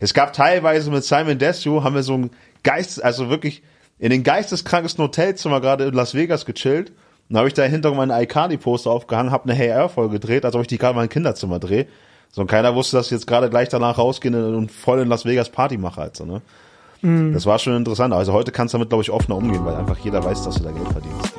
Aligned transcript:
Es 0.00 0.14
gab 0.14 0.32
teilweise 0.32 0.90
mit 0.90 1.04
Simon 1.04 1.38
Desue, 1.38 1.84
haben 1.84 1.94
wir 1.94 2.02
so 2.02 2.14
ein 2.14 2.30
Geist, 2.64 3.02
also 3.04 3.30
wirklich 3.30 3.62
in 3.98 4.10
den 4.10 4.24
geisteskrankesten 4.24 5.04
Hotelzimmer 5.04 5.60
gerade 5.60 5.84
in 5.84 5.94
Las 5.94 6.14
Vegas 6.14 6.46
gechillt. 6.46 6.92
Und 7.28 7.36
habe 7.36 7.46
ich 7.46 7.54
da 7.54 7.62
hinter 7.62 7.94
meinen 7.94 8.10
iCardi-Poster 8.10 8.90
aufgehangen, 8.90 9.30
habe 9.30 9.44
eine 9.44 9.54
Hey 9.54 9.68
Air-Folge 9.68 10.18
gedreht, 10.18 10.44
als 10.44 10.56
ob 10.56 10.62
ich 10.62 10.66
die 10.66 10.78
gerade 10.78 10.96
mal 10.96 11.04
im 11.04 11.08
Kinderzimmer 11.08 11.60
drehe. 11.60 11.86
So, 12.32 12.40
und 12.40 12.48
keiner 12.48 12.74
wusste, 12.74 12.96
dass 12.96 13.06
ich 13.06 13.12
jetzt 13.12 13.28
gerade 13.28 13.48
gleich 13.50 13.68
danach 13.68 13.98
rausgehe 13.98 14.32
und 14.32 14.72
voll 14.72 15.00
in 15.00 15.08
Las 15.08 15.24
Vegas 15.24 15.48
Party 15.48 15.76
mache 15.76 16.00
halt 16.00 16.16
so, 16.16 16.24
ne? 16.24 16.42
Mhm. 17.02 17.32
Das 17.32 17.46
war 17.46 17.58
schon 17.58 17.76
interessant. 17.76 18.12
Also 18.12 18.32
heute 18.32 18.52
kannst 18.52 18.74
du 18.74 18.78
damit, 18.78 18.90
glaube 18.90 19.02
ich, 19.02 19.10
offener 19.10 19.36
umgehen, 19.36 19.64
weil 19.64 19.76
einfach 19.76 19.98
jeder 19.98 20.24
weiß, 20.24 20.42
dass 20.44 20.56
du 20.56 20.64
da 20.64 20.70
Geld 20.70 20.88
verdienst. 20.88 21.32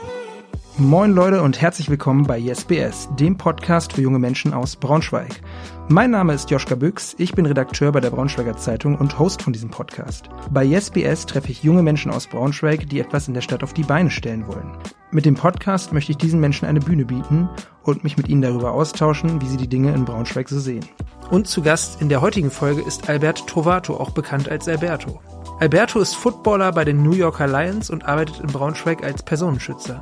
Moin 0.77 1.11
Leute 1.11 1.41
und 1.41 1.59
herzlich 1.59 1.89
willkommen 1.89 2.25
bei 2.25 2.39
YesBS, 2.39 3.09
dem 3.19 3.37
Podcast 3.37 3.93
für 3.93 4.01
junge 4.01 4.19
Menschen 4.19 4.53
aus 4.53 4.77
Braunschweig. 4.77 5.41
Mein 5.89 6.11
Name 6.11 6.33
ist 6.33 6.49
Joschka 6.49 6.75
Büchs, 6.75 7.13
ich 7.17 7.33
bin 7.33 7.45
Redakteur 7.45 7.91
bei 7.91 7.99
der 7.99 8.09
Braunschweiger 8.09 8.55
Zeitung 8.55 8.95
und 8.95 9.19
Host 9.19 9.41
von 9.41 9.51
diesem 9.51 9.69
Podcast. 9.69 10.29
Bei 10.49 10.63
YesBS 10.63 11.25
treffe 11.25 11.51
ich 11.51 11.63
junge 11.63 11.83
Menschen 11.83 12.09
aus 12.09 12.25
Braunschweig, 12.25 12.87
die 12.87 13.01
etwas 13.01 13.27
in 13.27 13.33
der 13.33 13.41
Stadt 13.41 13.63
auf 13.63 13.73
die 13.73 13.83
Beine 13.83 14.09
stellen 14.09 14.47
wollen. 14.47 14.71
Mit 15.11 15.25
dem 15.25 15.35
Podcast 15.35 15.91
möchte 15.91 16.13
ich 16.13 16.17
diesen 16.17 16.39
Menschen 16.39 16.65
eine 16.65 16.79
Bühne 16.79 17.03
bieten 17.03 17.49
und 17.83 18.05
mich 18.05 18.15
mit 18.15 18.29
ihnen 18.29 18.41
darüber 18.41 18.71
austauschen, 18.71 19.41
wie 19.41 19.47
sie 19.47 19.57
die 19.57 19.67
Dinge 19.67 19.93
in 19.93 20.05
Braunschweig 20.05 20.47
so 20.47 20.59
sehen. 20.59 20.85
Und 21.29 21.47
zu 21.47 21.61
Gast 21.61 22.01
in 22.01 22.07
der 22.07 22.21
heutigen 22.21 22.49
Folge 22.49 22.81
ist 22.81 23.09
Albert 23.09 23.45
Trovato, 23.45 23.97
auch 23.97 24.11
bekannt 24.11 24.47
als 24.47 24.69
Alberto. 24.69 25.19
Alberto 25.59 25.99
ist 25.99 26.15
Footballer 26.15 26.71
bei 26.71 26.85
den 26.85 27.03
New 27.03 27.11
Yorker 27.11 27.45
Lions 27.45 27.89
und 27.89 28.05
arbeitet 28.05 28.39
in 28.39 28.47
Braunschweig 28.47 29.03
als 29.03 29.21
Personenschützer. 29.21 30.01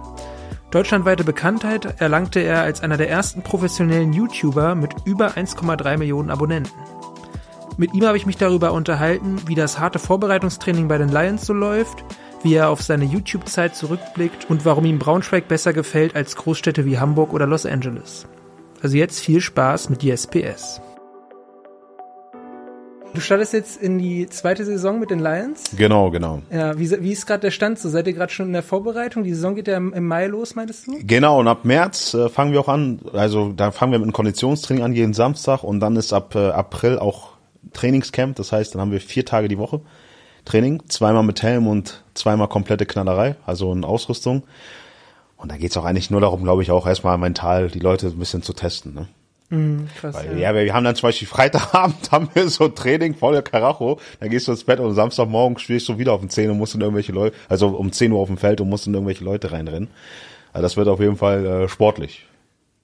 Deutschlandweite 0.72 1.24
Bekanntheit 1.24 2.00
erlangte 2.00 2.42
er 2.42 2.62
als 2.62 2.82
einer 2.82 2.98
der 2.98 3.10
ersten 3.10 3.42
professionellen 3.42 4.14
YouTuber 4.14 4.76
mit 4.76 4.92
über 5.04 5.32
1,3 5.32 5.98
Millionen 5.98 6.30
Abonnenten. 6.30 6.72
Mit 7.78 7.96
ihm 7.96 8.06
habe 8.06 8.18
ich 8.18 8.28
mich 8.28 8.38
darüber 8.38 8.74
unterhalten, 8.74 9.42
wie 9.48 9.56
das 9.56 9.80
harte 9.80 9.98
Vorbereitungstraining 9.98 10.88
bei 10.88 11.00
den 11.00 11.10
Lions 11.10 11.48
so 11.48 11.54
läuft, 11.54 12.04
wie 12.44 12.54
er 12.54 12.70
auf 12.70 12.84
seine 12.84 13.06
YouTube-Zeit 13.06 13.76
zurückblickt 13.76 14.48
und 14.48 14.64
warum 14.64 14.86
ihm 14.86 15.00
Braunschweig 15.00 15.48
besser 15.48 15.74
gefällt 15.74 16.16
als 16.16 16.36
Großstädte 16.36 16.86
wie 16.86 17.00
Hamburg 17.00 17.34
oder 17.34 17.48
Los 17.48 17.66
Angeles. 17.66 18.28
Also 18.84 18.96
jetzt 18.96 19.22
viel 19.22 19.42
Spaß 19.42 19.90
mit 19.90 20.04
DSPS. 20.04 20.82
Du 23.14 23.22
startest 23.22 23.54
jetzt 23.54 23.82
in 23.82 23.98
die 23.98 24.28
zweite 24.28 24.66
Saison 24.66 25.00
mit 25.00 25.10
den 25.10 25.20
Lions. 25.20 25.64
Genau, 25.76 26.12
genau. 26.12 26.42
Ja, 26.52 26.78
wie, 26.78 26.90
wie 27.02 27.12
ist 27.12 27.26
gerade 27.26 27.42
der 27.42 27.52
Stand? 27.52 27.80
So 27.80 27.90
seid 27.90 28.08
ihr 28.08 28.14
gerade 28.14 28.32
schon 28.32 28.48
in 28.48 28.54
der 28.54 28.64
Vorbereitung? 28.64 29.24
Die 29.24 29.34
Saison 29.34 29.56
geht 29.56 29.68
ja 29.68 29.78
im, 29.78 29.94
im 29.94 30.08
Mai 30.08 30.28
los, 30.28 30.56
meintest 30.56 30.88
du? 30.88 31.00
Genau, 31.02 31.40
und 31.40 31.48
ab 31.48 31.66
März 31.66 32.14
äh, 32.14 32.30
fangen 32.30 32.54
wir 32.54 32.60
auch 32.60 32.68
an. 32.68 33.00
Also 33.14 33.52
da 33.52 33.72
fangen 33.72 33.92
wir 33.92 34.00
mit 34.00 34.06
einem 34.06 34.14
Konditionstraining 34.14 34.84
an 34.84 34.94
jeden 34.94 35.14
Samstag 35.14 35.64
und 35.64 35.80
dann 35.80 35.96
ist 35.96 36.14
ab 36.14 36.36
äh, 36.36 36.50
April 36.50 37.00
auch 37.00 37.32
Trainingscamp. 37.74 38.36
Das 38.36 38.52
heißt, 38.52 38.74
dann 38.74 38.82
haben 38.82 38.92
wir 38.92 39.02
vier 39.02 39.26
Tage 39.26 39.48
die 39.48 39.58
Woche 39.58 39.82
Training, 40.46 40.82
zweimal 40.88 41.24
mit 41.24 41.44
Helm 41.44 41.68
und 41.68 42.04
zweimal 42.14 42.48
komplette 42.48 42.86
Knallerei, 42.86 43.36
also 43.46 43.72
in 43.72 43.84
Ausrüstung. 43.84 44.44
Und 45.38 45.52
da 45.52 45.58
geht's 45.58 45.78
auch 45.78 45.86
eigentlich 45.86 46.10
nur 46.10 46.22
darum, 46.22 46.44
glaube 46.44 46.64
ich, 46.64 46.72
auch 46.72 46.86
erstmal 46.88 47.18
mental 47.18 47.70
die 47.70 47.80
Leute 47.80 48.08
ein 48.08 48.20
bisschen 48.20 48.42
zu 48.42 48.54
testen. 48.54 48.94
Ne? 48.94 49.08
Mhm, 49.50 49.88
krass, 50.00 50.16
Weil, 50.16 50.40
ja. 50.40 50.54
ja, 50.54 50.56
wir 50.56 50.74
haben 50.74 50.84
dann 50.84 50.96
zum 50.96 51.08
Beispiel 51.08 51.28
Freitagabend 51.28 52.12
haben 52.12 52.30
wir 52.34 52.48
so 52.50 52.68
Training 52.68 53.16
voller 53.16 53.42
Karacho, 53.42 54.00
dann 54.20 54.30
gehst 54.30 54.48
du 54.48 54.52
ins 54.52 54.64
Bett 54.64 54.80
und 54.80 54.94
Samstagmorgen 54.94 55.58
stehst 55.58 55.90
du 55.90 55.98
wieder 55.98 56.14
auf 56.14 56.22
um 56.22 56.30
10 56.30 56.52
und 56.52 56.58
musst 56.58 56.76
in 56.76 56.82
irgendwelche 56.82 57.12
Leute, 57.12 57.36
also 57.48 57.70
um 57.70 57.92
10 57.92 58.12
Uhr 58.12 58.20
auf 58.20 58.28
dem 58.28 58.38
Feld 58.38 58.62
und 58.62 58.70
musst 58.70 58.88
in 58.88 58.94
irgendwelche 58.94 59.24
Leute 59.24 59.52
reinrennen. 59.52 59.90
Also 60.54 60.64
das 60.64 60.78
wird 60.78 60.88
auf 60.88 61.00
jeden 61.00 61.18
Fall 61.18 61.46
äh, 61.46 61.68
sportlich. 61.68 62.26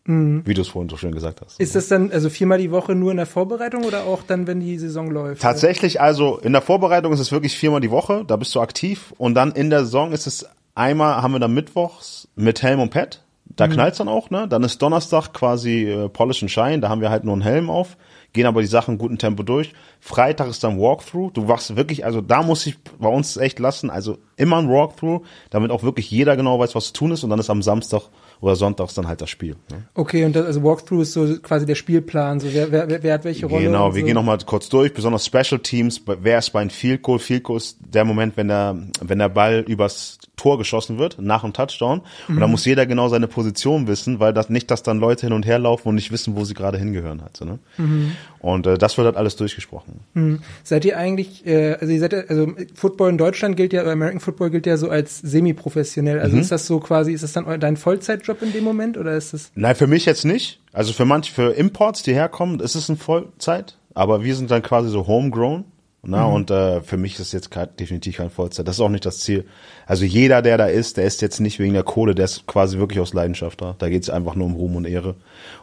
Mhm. 0.08 0.44
Wie 0.46 0.54
du 0.54 0.62
es 0.62 0.68
vorhin 0.68 0.90
so 0.90 0.98
schön 0.98 1.14
gesagt 1.14 1.42
hast. 1.44 1.60
Ist 1.60 1.76
das 1.76 1.88
dann 1.88 2.12
also 2.12 2.30
viermal 2.30 2.60
die 2.60 2.70
Woche 2.70 2.94
nur 2.94 3.10
in 3.10 3.18
der 3.18 3.26
Vorbereitung 3.26 3.86
oder 3.86 4.04
auch 4.04 4.22
dann, 4.22 4.46
wenn 4.46 4.60
die 4.60 4.78
Saison 4.78 5.10
läuft? 5.10 5.42
Tatsächlich, 5.42 6.00
also 6.00 6.38
in 6.38 6.54
der 6.54 6.62
Vorbereitung 6.62 7.12
ist 7.12 7.20
es 7.20 7.32
wirklich 7.32 7.58
viermal 7.58 7.82
die 7.82 7.90
Woche, 7.90 8.24
da 8.26 8.36
bist 8.36 8.54
du 8.54 8.62
aktiv 8.62 9.14
und 9.18 9.34
dann 9.34 9.52
in 9.54 9.72
der 9.72 9.80
Saison 9.82 10.12
ist 10.12 10.28
es 10.28 10.48
einmal 10.76 11.22
haben 11.22 11.32
wir 11.32 11.40
dann 11.40 11.54
mittwochs 11.54 12.28
mit 12.36 12.62
Helm 12.62 12.82
und 12.82 12.92
Pad 12.92 13.25
da 13.56 13.68
mhm. 13.68 13.72
knallt's 13.72 13.98
dann 13.98 14.08
auch, 14.08 14.30
ne? 14.30 14.48
Dann 14.48 14.64
ist 14.64 14.82
Donnerstag 14.82 15.34
quasi 15.34 15.86
äh, 15.86 16.10
Polish 16.10 16.42
and 16.44 16.52
Shine, 16.52 16.80
da 16.80 16.90
haben 16.90 17.02
wir 17.02 17.10
halt 17.10 17.24
nur 17.24 17.34
einen 17.34 17.42
Helm 17.42 17.70
auf, 17.70 17.98
gehen 18.34 18.46
aber 18.46 18.62
die 18.62 18.68
Sachen 18.68 18.98
guten 18.98 19.18
Tempo 19.18 19.44
durch. 19.44 19.74
Freitag 20.00 20.50
ist 20.50 20.64
dann 20.64 20.80
Walkthrough. 20.80 21.32
Du 21.32 21.48
wachst 21.48 21.76
wirklich, 21.76 22.06
also 22.06 22.22
da 22.22 22.44
muss 22.44 22.66
ich 22.66 22.78
bei 23.00 23.10
uns 23.10 23.38
echt 23.38 23.60
lassen, 23.60 23.90
also 23.90 24.18
immer 24.36 24.58
ein 24.58 24.70
Walkthrough, 24.70 25.26
damit 25.50 25.72
auch 25.72 25.84
wirklich 25.84 26.12
jeder 26.12 26.36
genau 26.36 26.60
weiß, 26.60 26.76
was 26.76 26.88
zu 26.88 26.94
tun 26.94 27.12
ist 27.12 27.24
und 27.24 27.30
dann 27.30 27.40
ist 27.40 27.50
am 27.50 27.62
Samstag 27.62 28.04
oder 28.42 28.56
sonntags 28.56 28.94
dann 28.94 29.08
halt 29.08 29.22
das 29.22 29.30
Spiel. 29.30 29.56
Ne? 29.72 29.84
Okay, 29.94 30.26
und 30.26 30.36
das, 30.36 30.46
also 30.46 30.64
Walkthrough 30.64 31.02
ist 31.02 31.14
so 31.14 31.38
quasi 31.42 31.66
der 31.66 31.76
Spielplan, 31.76 32.40
so 32.40 32.54
wer, 32.54 32.72
wer, 32.72 33.04
wer 33.04 33.14
hat 33.14 33.24
welche 33.24 33.46
Rolle? 33.46 33.66
Genau, 33.66 33.94
wir 33.94 34.02
so. 34.02 34.06
gehen 34.06 34.16
nochmal 34.16 34.38
kurz 34.46 34.70
durch, 34.70 34.94
besonders 34.94 35.26
Special 35.26 35.60
Teams, 35.60 36.02
wer 36.06 36.40
ist 36.40 36.52
bei 36.52 36.62
einem 36.62 36.70
Field 36.70 37.02
Goal? 37.02 37.20
Field 37.20 37.44
Goal 37.44 37.58
ist 37.58 37.78
der 37.80 38.06
Moment, 38.06 38.38
wenn 38.38 38.48
der, 38.48 38.78
wenn 39.02 39.20
der 39.20 39.30
Ball 39.30 39.64
übers 39.68 40.20
Tor 40.36 40.58
geschossen 40.58 40.98
wird, 40.98 41.18
nach 41.20 41.42
dem 41.42 41.54
Touchdown. 41.54 42.02
Und 42.28 42.36
mhm. 42.36 42.40
da 42.40 42.48
muss 42.48 42.66
jeder 42.66 42.86
genau 42.86 43.08
seine 43.08 43.28
Position 43.28 43.88
wissen, 43.88 44.20
weil 44.20 44.34
das 44.34 44.50
nicht, 44.50 44.70
dass 44.72 44.84
dann 44.84 45.00
Leute 45.00 45.28
hin 45.28 45.34
und 45.34 45.46
her 45.46 45.60
laufen 45.60 45.90
und 45.90 45.96
nicht 45.96 46.12
wissen, 46.12 46.36
wo 46.36 46.44
sie 46.44 46.54
gerade 46.54 46.78
hingehören 46.78 47.22
halt. 47.22 47.38
So, 47.38 47.46
ne? 47.46 47.60
Mhm. 47.78 48.12
Und 48.40 48.68
äh, 48.68 48.78
das 48.78 48.98
wird 48.98 49.06
halt 49.06 49.18
alles 49.18 49.36
durchgesprochen. 49.38 50.02
Mhm. 50.14 50.40
Seid 50.64 50.86
ihr 50.86 50.98
eigentlich, 50.98 51.46
äh, 51.46 51.78
also 51.80 51.92
ihr 51.92 52.00
seid 52.00 52.14
also 52.30 52.54
Football 52.76 53.10
in 53.10 53.18
Deutschland 53.18 53.58
gilt 53.58 53.74
ja, 53.74 53.84
American 53.84 54.20
Football 54.20 54.52
gilt 54.52 54.66
ja 54.66 54.78
so 54.78 54.90
als 54.90 55.20
semi-professionell. 55.20 56.20
Also 56.20 56.36
mhm. 56.36 56.42
ist 56.42 56.52
das 56.52 56.68
so 56.68 56.80
quasi, 56.80 57.14
ist 57.14 57.24
das 57.24 57.34
dann 57.34 57.60
dein 57.60 57.78
Vollzeitjob 58.26 58.42
in 58.42 58.54
dem 58.54 58.64
Moment 58.64 58.98
oder 58.98 59.16
ist 59.16 59.34
das? 59.34 59.52
Nein, 59.56 59.76
für 59.76 59.88
mich 59.88 60.06
jetzt 60.06 60.26
nicht. 60.26 60.60
Also 60.74 60.94
für 60.94 61.06
manche, 61.06 61.32
für 61.32 61.54
Imports, 61.54 62.04
die 62.04 62.14
herkommen, 62.14 62.60
ist 62.60 62.76
es 62.76 62.90
ein 62.90 62.98
Vollzeit. 62.98 63.78
Aber 63.94 64.24
wir 64.24 64.36
sind 64.36 64.52
dann 64.52 64.62
quasi 64.62 64.90
so 64.90 65.08
homegrown. 65.08 65.66
Na, 66.08 66.28
mhm. 66.28 66.34
Und 66.34 66.52
äh, 66.52 66.82
für 66.82 66.98
mich 66.98 67.14
ist 67.14 67.22
es 67.22 67.32
jetzt 67.32 67.50
kein, 67.50 67.68
definitiv 67.80 68.18
kein 68.18 68.30
Vollzeit. 68.30 68.68
Das 68.68 68.76
ist 68.76 68.82
auch 68.82 68.90
nicht 68.90 69.06
das 69.06 69.22
Ziel. 69.22 69.46
Also 69.88 70.06
jeder, 70.06 70.44
der 70.44 70.58
da 70.58 70.68
ist, 70.68 70.98
der 70.98 71.06
ist 71.06 71.22
jetzt 71.22 71.40
nicht 71.40 71.58
wegen 71.58 71.74
der 71.74 71.82
Kohle, 71.82 72.14
der 72.14 72.26
ist 72.26 72.46
quasi 72.46 72.78
wirklich 72.78 73.00
aus 73.00 73.14
Leidenschaft 73.14 73.62
da. 73.62 73.76
Da 73.80 73.90
geht 73.90 74.04
es 74.04 74.12
einfach 74.12 74.36
nur 74.36 74.46
um 74.46 74.54
Ruhm 74.54 74.76
und 74.76 74.86
Ehre. 74.86 75.16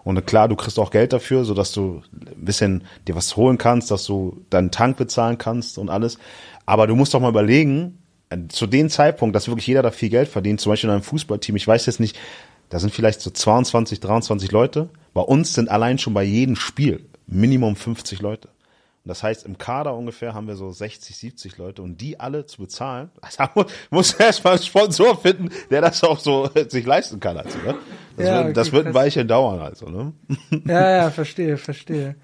Und 0.02 0.24
klar, 0.26 0.48
du 0.48 0.56
kriegst 0.56 0.80
auch 0.80 0.90
Geld 0.90 1.12
dafür, 1.12 1.44
so 1.44 1.54
dass 1.54 1.70
du 1.70 2.02
ein 2.12 2.44
bisschen 2.44 2.84
dir 3.06 3.14
was 3.14 3.36
holen 3.36 3.56
kannst, 3.56 3.92
dass 3.92 4.04
du 4.04 4.44
deinen 4.50 4.72
Tank 4.72 4.96
bezahlen 4.96 5.38
kannst 5.38 5.78
und 5.78 5.90
alles. 5.90 6.18
Aber 6.66 6.88
du 6.88 6.96
musst 6.96 7.14
doch 7.14 7.20
mal 7.20 7.28
überlegen, 7.28 7.98
äh, 8.32 8.48
zu 8.48 8.66
dem 8.66 8.88
Zeitpunkt, 8.88 9.36
dass 9.36 9.46
wirklich 9.46 9.68
jeder 9.68 9.82
da 9.82 9.92
viel 9.92 10.08
Geld 10.08 10.28
verdient, 10.28 10.60
zum 10.60 10.72
Beispiel 10.72 10.88
in 10.88 10.94
einem 10.94 11.04
Fußballteam, 11.04 11.54
ich 11.54 11.68
weiß 11.68 11.86
jetzt 11.86 12.00
nicht, 12.00 12.18
da 12.68 12.78
sind 12.78 12.94
vielleicht 12.94 13.20
so 13.20 13.30
22, 13.30 14.00
23 14.00 14.50
Leute. 14.50 14.88
Bei 15.14 15.22
uns 15.22 15.54
sind 15.54 15.70
allein 15.70 15.98
schon 15.98 16.14
bei 16.14 16.22
jedem 16.22 16.56
Spiel 16.56 17.04
Minimum 17.26 17.76
50 17.76 18.20
Leute. 18.20 18.48
Und 19.04 19.08
das 19.08 19.24
heißt, 19.24 19.46
im 19.46 19.58
Kader 19.58 19.96
ungefähr 19.96 20.32
haben 20.32 20.46
wir 20.46 20.54
so 20.54 20.70
60, 20.70 21.16
70 21.16 21.58
Leute 21.58 21.82
und 21.82 22.00
die 22.00 22.20
alle 22.20 22.46
zu 22.46 22.62
bezahlen, 22.62 23.10
also 23.20 23.66
muss 23.90 24.12
erst 24.12 24.44
mal 24.44 24.52
einen 24.52 24.62
Sponsor 24.62 25.18
finden, 25.20 25.50
der 25.70 25.80
das 25.80 26.04
auch 26.04 26.20
so 26.20 26.48
sich 26.68 26.86
leisten 26.86 27.18
kann. 27.18 27.36
Also, 27.36 27.58
ne? 27.58 27.74
Das, 28.16 28.26
ja, 28.26 28.34
wird, 28.34 28.44
okay, 28.44 28.52
das 28.52 28.72
wird 28.72 28.86
ein 28.86 28.94
Weilchen 28.94 29.26
dauern, 29.26 29.60
also, 29.60 29.88
ne? 29.88 30.12
Ja, 30.66 30.96
ja, 30.96 31.10
verstehe, 31.10 31.56
verstehe. 31.56 32.14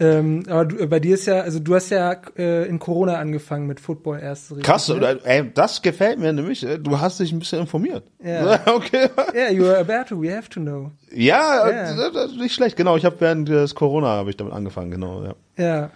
Ähm, 0.00 0.44
aber 0.48 0.64
du, 0.64 0.86
bei 0.86 1.00
dir 1.00 1.14
ist 1.14 1.26
ja, 1.26 1.40
also 1.40 1.58
du 1.58 1.74
hast 1.74 1.90
ja 1.90 2.16
äh, 2.36 2.68
in 2.68 2.78
Corona 2.78 3.16
angefangen 3.16 3.66
mit 3.66 3.80
Football 3.80 4.20
erst. 4.20 4.50
Richtig, 4.50 4.64
Krass, 4.64 4.88
ne? 4.88 5.18
ey, 5.24 5.50
das 5.52 5.82
gefällt 5.82 6.20
mir 6.20 6.32
nämlich. 6.32 6.64
Äh, 6.64 6.78
du 6.78 7.00
hast 7.00 7.18
dich 7.18 7.32
ein 7.32 7.40
bisschen 7.40 7.60
informiert. 7.60 8.04
Ja. 8.22 8.60
okay. 8.66 9.08
Ja, 9.34 9.34
yeah, 9.34 9.50
you 9.50 9.66
are 9.66 9.78
Alberto, 9.78 10.20
we 10.20 10.34
have 10.34 10.48
to 10.50 10.60
know. 10.60 10.92
Ja, 11.12 11.66
yeah. 11.66 12.10
das, 12.10 12.30
ist 12.32 12.38
nicht 12.38 12.54
schlecht. 12.54 12.76
Genau, 12.76 12.96
ich 12.96 13.04
habe 13.04 13.16
während 13.20 13.48
des 13.48 13.74
Corona 13.74 14.08
habe 14.08 14.30
ich 14.30 14.36
damit 14.36 14.52
angefangen, 14.52 14.90
genau. 14.92 15.24
Ja. 15.24 15.34
Ja. 15.56 15.90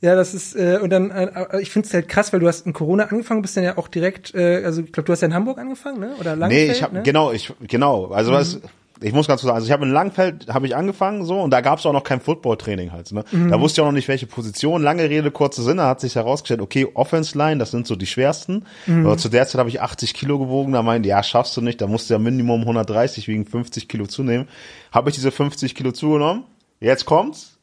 Ja, 0.00 0.14
das 0.14 0.32
ist 0.32 0.54
äh, 0.54 0.78
und 0.80 0.90
dann 0.90 1.10
äh, 1.10 1.60
ich 1.60 1.70
finde 1.70 1.88
es 1.88 1.94
halt 1.94 2.08
krass, 2.08 2.32
weil 2.32 2.38
du 2.38 2.46
hast 2.46 2.66
in 2.66 2.72
Corona 2.72 3.04
angefangen, 3.04 3.42
bist 3.42 3.56
dann 3.56 3.64
ja 3.64 3.78
auch 3.78 3.88
direkt 3.88 4.32
äh, 4.32 4.62
also 4.64 4.82
ich 4.82 4.92
glaube, 4.92 5.06
du 5.06 5.12
hast 5.12 5.22
ja 5.22 5.26
in 5.26 5.34
Hamburg 5.34 5.58
angefangen, 5.58 5.98
ne? 5.98 6.12
Oder 6.20 6.36
Langfeld, 6.36 6.68
Nee, 6.68 6.72
ich 6.72 6.82
habe 6.84 6.94
ne? 6.94 7.02
genau, 7.02 7.32
ich 7.32 7.52
genau, 7.66 8.06
also 8.12 8.30
mhm. 8.30 8.34
was 8.34 8.60
ich 9.00 9.12
muss 9.12 9.26
ganz 9.26 9.40
kurz 9.40 9.48
sagen, 9.48 9.56
also 9.56 9.66
ich 9.66 9.72
habe 9.72 9.84
in 9.84 9.92
Langfeld 9.92 10.52
habe 10.52 10.66
ich 10.66 10.76
angefangen 10.76 11.24
so 11.24 11.40
und 11.40 11.50
da 11.50 11.60
gab 11.60 11.78
es 11.78 11.86
auch 11.86 11.92
noch 11.92 12.04
kein 12.04 12.20
Football-Training 12.20 12.92
halt. 12.92 13.12
Ne? 13.12 13.24
Mhm. 13.30 13.50
Da 13.50 13.60
wusste 13.60 13.80
ich 13.80 13.82
auch 13.82 13.88
noch 13.88 13.94
nicht, 13.94 14.08
welche 14.08 14.26
Position. 14.26 14.82
Lange 14.82 15.08
Rede, 15.08 15.30
kurze 15.30 15.62
Sinne, 15.62 15.84
hat 15.84 16.00
sich 16.00 16.16
herausgestellt, 16.16 16.60
okay, 16.60 16.86
Offense-Line, 16.92 17.58
das 17.58 17.70
sind 17.70 17.86
so 17.86 17.96
die 17.96 18.06
schwersten. 18.06 18.64
Mhm. 18.86 19.06
Aber 19.06 19.16
zu 19.16 19.28
der 19.28 19.46
Zeit 19.46 19.58
habe 19.58 19.68
ich 19.68 19.80
80 19.80 20.14
Kilo 20.14 20.38
gewogen, 20.38 20.72
da 20.72 20.82
meinte, 20.82 21.08
ja, 21.08 21.22
schaffst 21.22 21.56
du 21.56 21.60
nicht, 21.60 21.80
da 21.80 21.86
musst 21.86 22.08
du 22.08 22.14
ja 22.14 22.18
Minimum 22.18 22.62
130 22.62 23.28
wegen 23.28 23.46
50 23.46 23.88
Kilo 23.88 24.06
zunehmen. 24.06 24.48
Habe 24.92 25.10
ich 25.10 25.16
diese 25.16 25.30
50 25.30 25.74
Kilo 25.74 25.92
zugenommen, 25.92 26.44
jetzt 26.80 27.04
kommt's, 27.04 27.57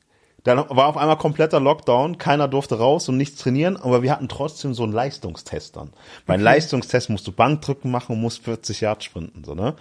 dann 0.45 0.57
war 0.69 0.87
auf 0.87 0.95
einmal 0.95 1.17
kompletter 1.17 1.59
Lockdown, 1.59 2.19
keiner 2.19 2.47
durfte 2.47 2.77
raus 2.77 3.09
und 3.09 3.17
nichts 3.17 3.41
trainieren, 3.41 3.77
aber 3.77 4.03
wir 4.03 4.11
hatten 4.11 4.29
trotzdem 4.29 4.75
so 4.75 4.83
einen 4.83 4.93
Leistungstest 4.93 5.75
dann. 5.75 5.89
Beim 6.27 6.35
okay. 6.35 6.43
Leistungstest 6.43 7.09
musst 7.09 7.25
du 7.25 7.31
Bankdrücken 7.31 7.89
machen 7.89 8.13
und 8.13 8.21
musst 8.21 8.43
40 8.43 8.81
Yard 8.81 9.03
sprinten, 9.03 9.43
so, 9.43 9.55
ne? 9.55 9.73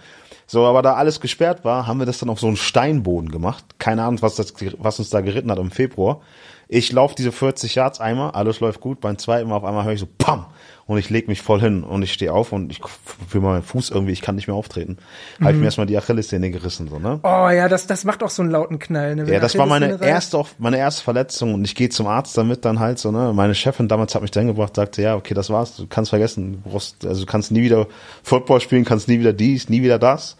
So, 0.47 0.65
aber 0.65 0.81
da 0.81 0.95
alles 0.95 1.21
gesperrt 1.21 1.63
war, 1.65 1.85
haben 1.85 1.99
wir 1.99 2.07
das 2.07 2.17
dann 2.17 2.29
auf 2.29 2.39
so 2.39 2.47
einen 2.47 2.57
Steinboden 2.57 3.31
gemacht. 3.31 3.63
Keine 3.79 4.03
Ahnung, 4.03 4.21
was 4.21 4.35
das, 4.35 4.53
was 4.77 4.99
uns 4.99 5.09
da 5.09 5.21
geritten 5.21 5.51
hat 5.51 5.57
im 5.59 5.71
Februar. 5.71 6.21
Ich 6.67 6.91
laufe 6.91 7.15
diese 7.15 7.31
40 7.31 7.75
Yards 7.75 7.99
einmal, 7.99 8.31
alles 8.31 8.59
läuft 8.59 8.81
gut, 8.81 8.99
beim 8.99 9.17
zweiten 9.17 9.49
Mal 9.49 9.55
auf 9.55 9.63
einmal 9.63 9.85
höre 9.85 9.93
ich 9.93 9.99
so 9.99 10.07
PAM 10.17 10.47
und 10.87 10.97
ich 10.97 11.09
leg 11.09 11.27
mich 11.27 11.41
voll 11.41 11.59
hin 11.59 11.83
und 11.83 12.03
ich 12.03 12.13
stehe 12.13 12.31
auf 12.31 12.51
und 12.51 12.71
ich 12.71 12.81
fühle 13.27 13.43
meinen 13.43 13.63
Fuß 13.63 13.89
irgendwie, 13.89 14.13
ich 14.13 14.21
kann 14.21 14.35
nicht 14.35 14.47
mehr 14.47 14.55
auftreten. 14.55 14.97
Mhm. 15.39 15.43
Habe 15.43 15.53
ich 15.53 15.59
mir 15.59 15.65
erstmal 15.65 15.87
die 15.87 15.97
Achillessehne 15.97 16.51
gerissen, 16.51 16.87
so, 16.87 16.99
ne? 16.99 17.19
Oh 17.23 17.49
ja, 17.49 17.67
das, 17.67 17.87
das 17.87 18.03
macht 18.03 18.23
auch 18.23 18.29
so 18.29 18.41
einen 18.41 18.51
lauten 18.51 18.79
Knall, 18.79 19.15
ne? 19.15 19.31
ja, 19.31 19.39
das 19.39 19.57
war 19.57 19.65
meine 19.65 19.99
erste, 20.01 20.43
meine 20.57 20.77
erste 20.77 21.03
Verletzung 21.03 21.53
und 21.53 21.65
ich 21.65 21.75
gehe 21.75 21.89
zum 21.89 22.07
Arzt 22.07 22.37
damit 22.37 22.65
dann 22.65 22.79
halt 22.79 22.99
so, 22.99 23.11
ne? 23.11 23.31
Meine 23.33 23.55
Chefin 23.55 23.87
damals 23.87 24.13
hat 24.15 24.21
mich 24.21 24.31
dahin 24.31 24.47
gebracht, 24.47 24.75
sagte, 24.75 25.01
ja, 25.01 25.15
okay, 25.15 25.33
das 25.33 25.49
war's, 25.49 25.75
du 25.75 25.87
kannst 25.87 26.09
vergessen, 26.09 26.63
du 26.63 26.69
brauchst, 26.69 27.05
also 27.05 27.21
du 27.21 27.31
kannst 27.31 27.51
nie 27.51 27.63
wieder 27.63 27.87
Football 28.23 28.61
spielen, 28.61 28.85
kannst 28.85 29.07
nie 29.07 29.19
wieder 29.19 29.33
dies, 29.33 29.69
nie 29.69 29.81
wieder 29.81 29.99
das. 29.99 30.37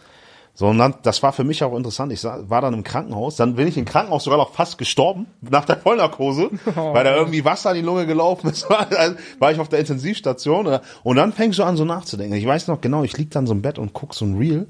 So, 0.58 0.68
und 0.68 0.78
dann, 0.78 0.94
das 1.02 1.22
war 1.22 1.34
für 1.34 1.44
mich 1.44 1.62
auch 1.62 1.76
interessant. 1.76 2.10
Ich 2.12 2.24
war 2.24 2.62
dann 2.62 2.72
im 2.72 2.82
Krankenhaus, 2.82 3.36
dann 3.36 3.56
bin 3.56 3.68
ich 3.68 3.76
im 3.76 3.84
Krankenhaus 3.84 4.24
sogar 4.24 4.38
noch 4.38 4.54
fast 4.54 4.78
gestorben, 4.78 5.26
nach 5.42 5.66
der 5.66 5.76
Vollnarkose, 5.76 6.48
oh, 6.50 6.70
weil 6.94 7.04
da 7.04 7.14
irgendwie 7.14 7.44
Wasser 7.44 7.72
in 7.72 7.76
die 7.76 7.82
Lunge 7.82 8.06
gelaufen 8.06 8.48
ist, 8.48 8.66
war 9.38 9.52
ich 9.52 9.60
auf 9.60 9.68
der 9.68 9.80
Intensivstation. 9.80 10.80
Und 11.02 11.16
dann 11.16 11.34
fängst 11.34 11.58
du 11.58 11.62
an, 11.62 11.76
so 11.76 11.84
nachzudenken. 11.84 12.38
Ich 12.38 12.46
weiß 12.46 12.68
noch 12.68 12.80
genau, 12.80 13.04
ich 13.04 13.18
lieg 13.18 13.30
dann 13.32 13.46
so 13.46 13.52
im 13.52 13.60
Bett 13.60 13.78
und 13.78 13.92
guck 13.92 14.14
so 14.14 14.24
ein 14.24 14.38
Reel. 14.38 14.66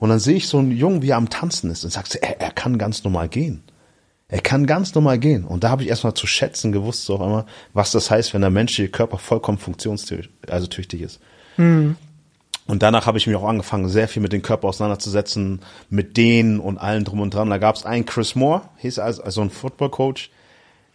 Und 0.00 0.08
dann 0.08 0.18
sehe 0.18 0.34
ich 0.34 0.48
so 0.48 0.58
einen 0.58 0.72
Jungen, 0.72 1.02
wie 1.02 1.10
er 1.10 1.18
am 1.18 1.30
Tanzen 1.30 1.70
ist. 1.70 1.84
Und 1.84 1.90
sagst, 1.90 2.16
er, 2.16 2.40
er 2.40 2.50
kann 2.50 2.76
ganz 2.76 3.04
normal 3.04 3.28
gehen. 3.28 3.62
Er 4.26 4.40
kann 4.40 4.66
ganz 4.66 4.92
normal 4.92 5.20
gehen. 5.20 5.44
Und 5.44 5.62
da 5.62 5.68
habe 5.70 5.84
ich 5.84 5.88
erstmal 5.88 6.14
zu 6.14 6.26
schätzen 6.26 6.72
gewusst, 6.72 7.04
so 7.04 7.14
auf 7.14 7.20
einmal, 7.20 7.44
was 7.74 7.92
das 7.92 8.10
heißt, 8.10 8.34
wenn 8.34 8.40
der 8.40 8.50
menschliche 8.50 8.90
Körper 8.90 9.18
vollkommen 9.18 9.58
funktionstüchtig 9.58 10.32
also 10.48 10.66
tüchtig 10.66 11.02
ist. 11.02 11.20
Mhm. 11.58 11.96
Und 12.66 12.82
danach 12.82 13.06
habe 13.06 13.18
ich 13.18 13.26
mich 13.26 13.36
auch 13.36 13.48
angefangen, 13.48 13.88
sehr 13.88 14.08
viel 14.08 14.22
mit 14.22 14.32
dem 14.32 14.42
Körper 14.42 14.68
auseinanderzusetzen, 14.68 15.60
mit 15.90 16.16
denen 16.16 16.60
und 16.60 16.78
allen 16.78 17.04
drum 17.04 17.20
und 17.20 17.34
dran. 17.34 17.50
Da 17.50 17.58
gab 17.58 17.74
es 17.74 17.84
einen 17.84 18.06
Chris 18.06 18.34
Moore, 18.34 18.62
hieß 18.78 18.98
also, 18.98 19.22
also 19.22 19.40
ein 19.40 19.50
Football 19.50 19.90
Coach, 19.90 20.30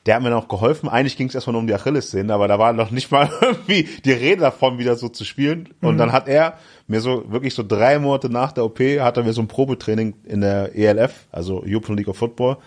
der 0.07 0.15
hat 0.15 0.23
mir 0.23 0.29
noch 0.29 0.47
geholfen. 0.47 0.87
Eigentlich 0.87 1.17
ging 1.17 1.27
es 1.27 1.35
erstmal 1.35 1.51
nur 1.51 1.61
um 1.61 1.67
die 1.67 1.73
Achillessehne, 1.73 2.33
aber 2.33 2.47
da 2.47 2.57
war 2.57 2.71
noch 2.71 2.91
nicht 2.91 3.11
mal 3.11 3.29
irgendwie 3.41 3.89
die 4.05 4.13
Rede 4.13 4.41
davon, 4.41 4.77
wieder 4.79 4.95
so 4.95 5.09
zu 5.09 5.25
spielen. 5.25 5.69
Und 5.81 5.95
mhm. 5.95 5.97
dann 5.97 6.11
hat 6.13 6.29
er 6.29 6.57
mir 6.87 7.01
so 7.01 7.29
wirklich 7.29 7.53
so 7.53 7.63
drei 7.67 7.99
Monate 7.99 8.29
nach 8.29 8.53
der 8.53 8.63
OP 8.63 8.79
hat 8.79 9.17
er 9.17 9.23
mir 9.23 9.33
so 9.33 9.41
ein 9.41 9.49
Probetraining 9.49 10.13
in 10.23 10.39
der 10.39 10.73
ELF, 10.75 11.27
also 11.31 11.61
European 11.65 11.97
League 11.97 12.07
of 12.07 12.15
Football, 12.15 12.57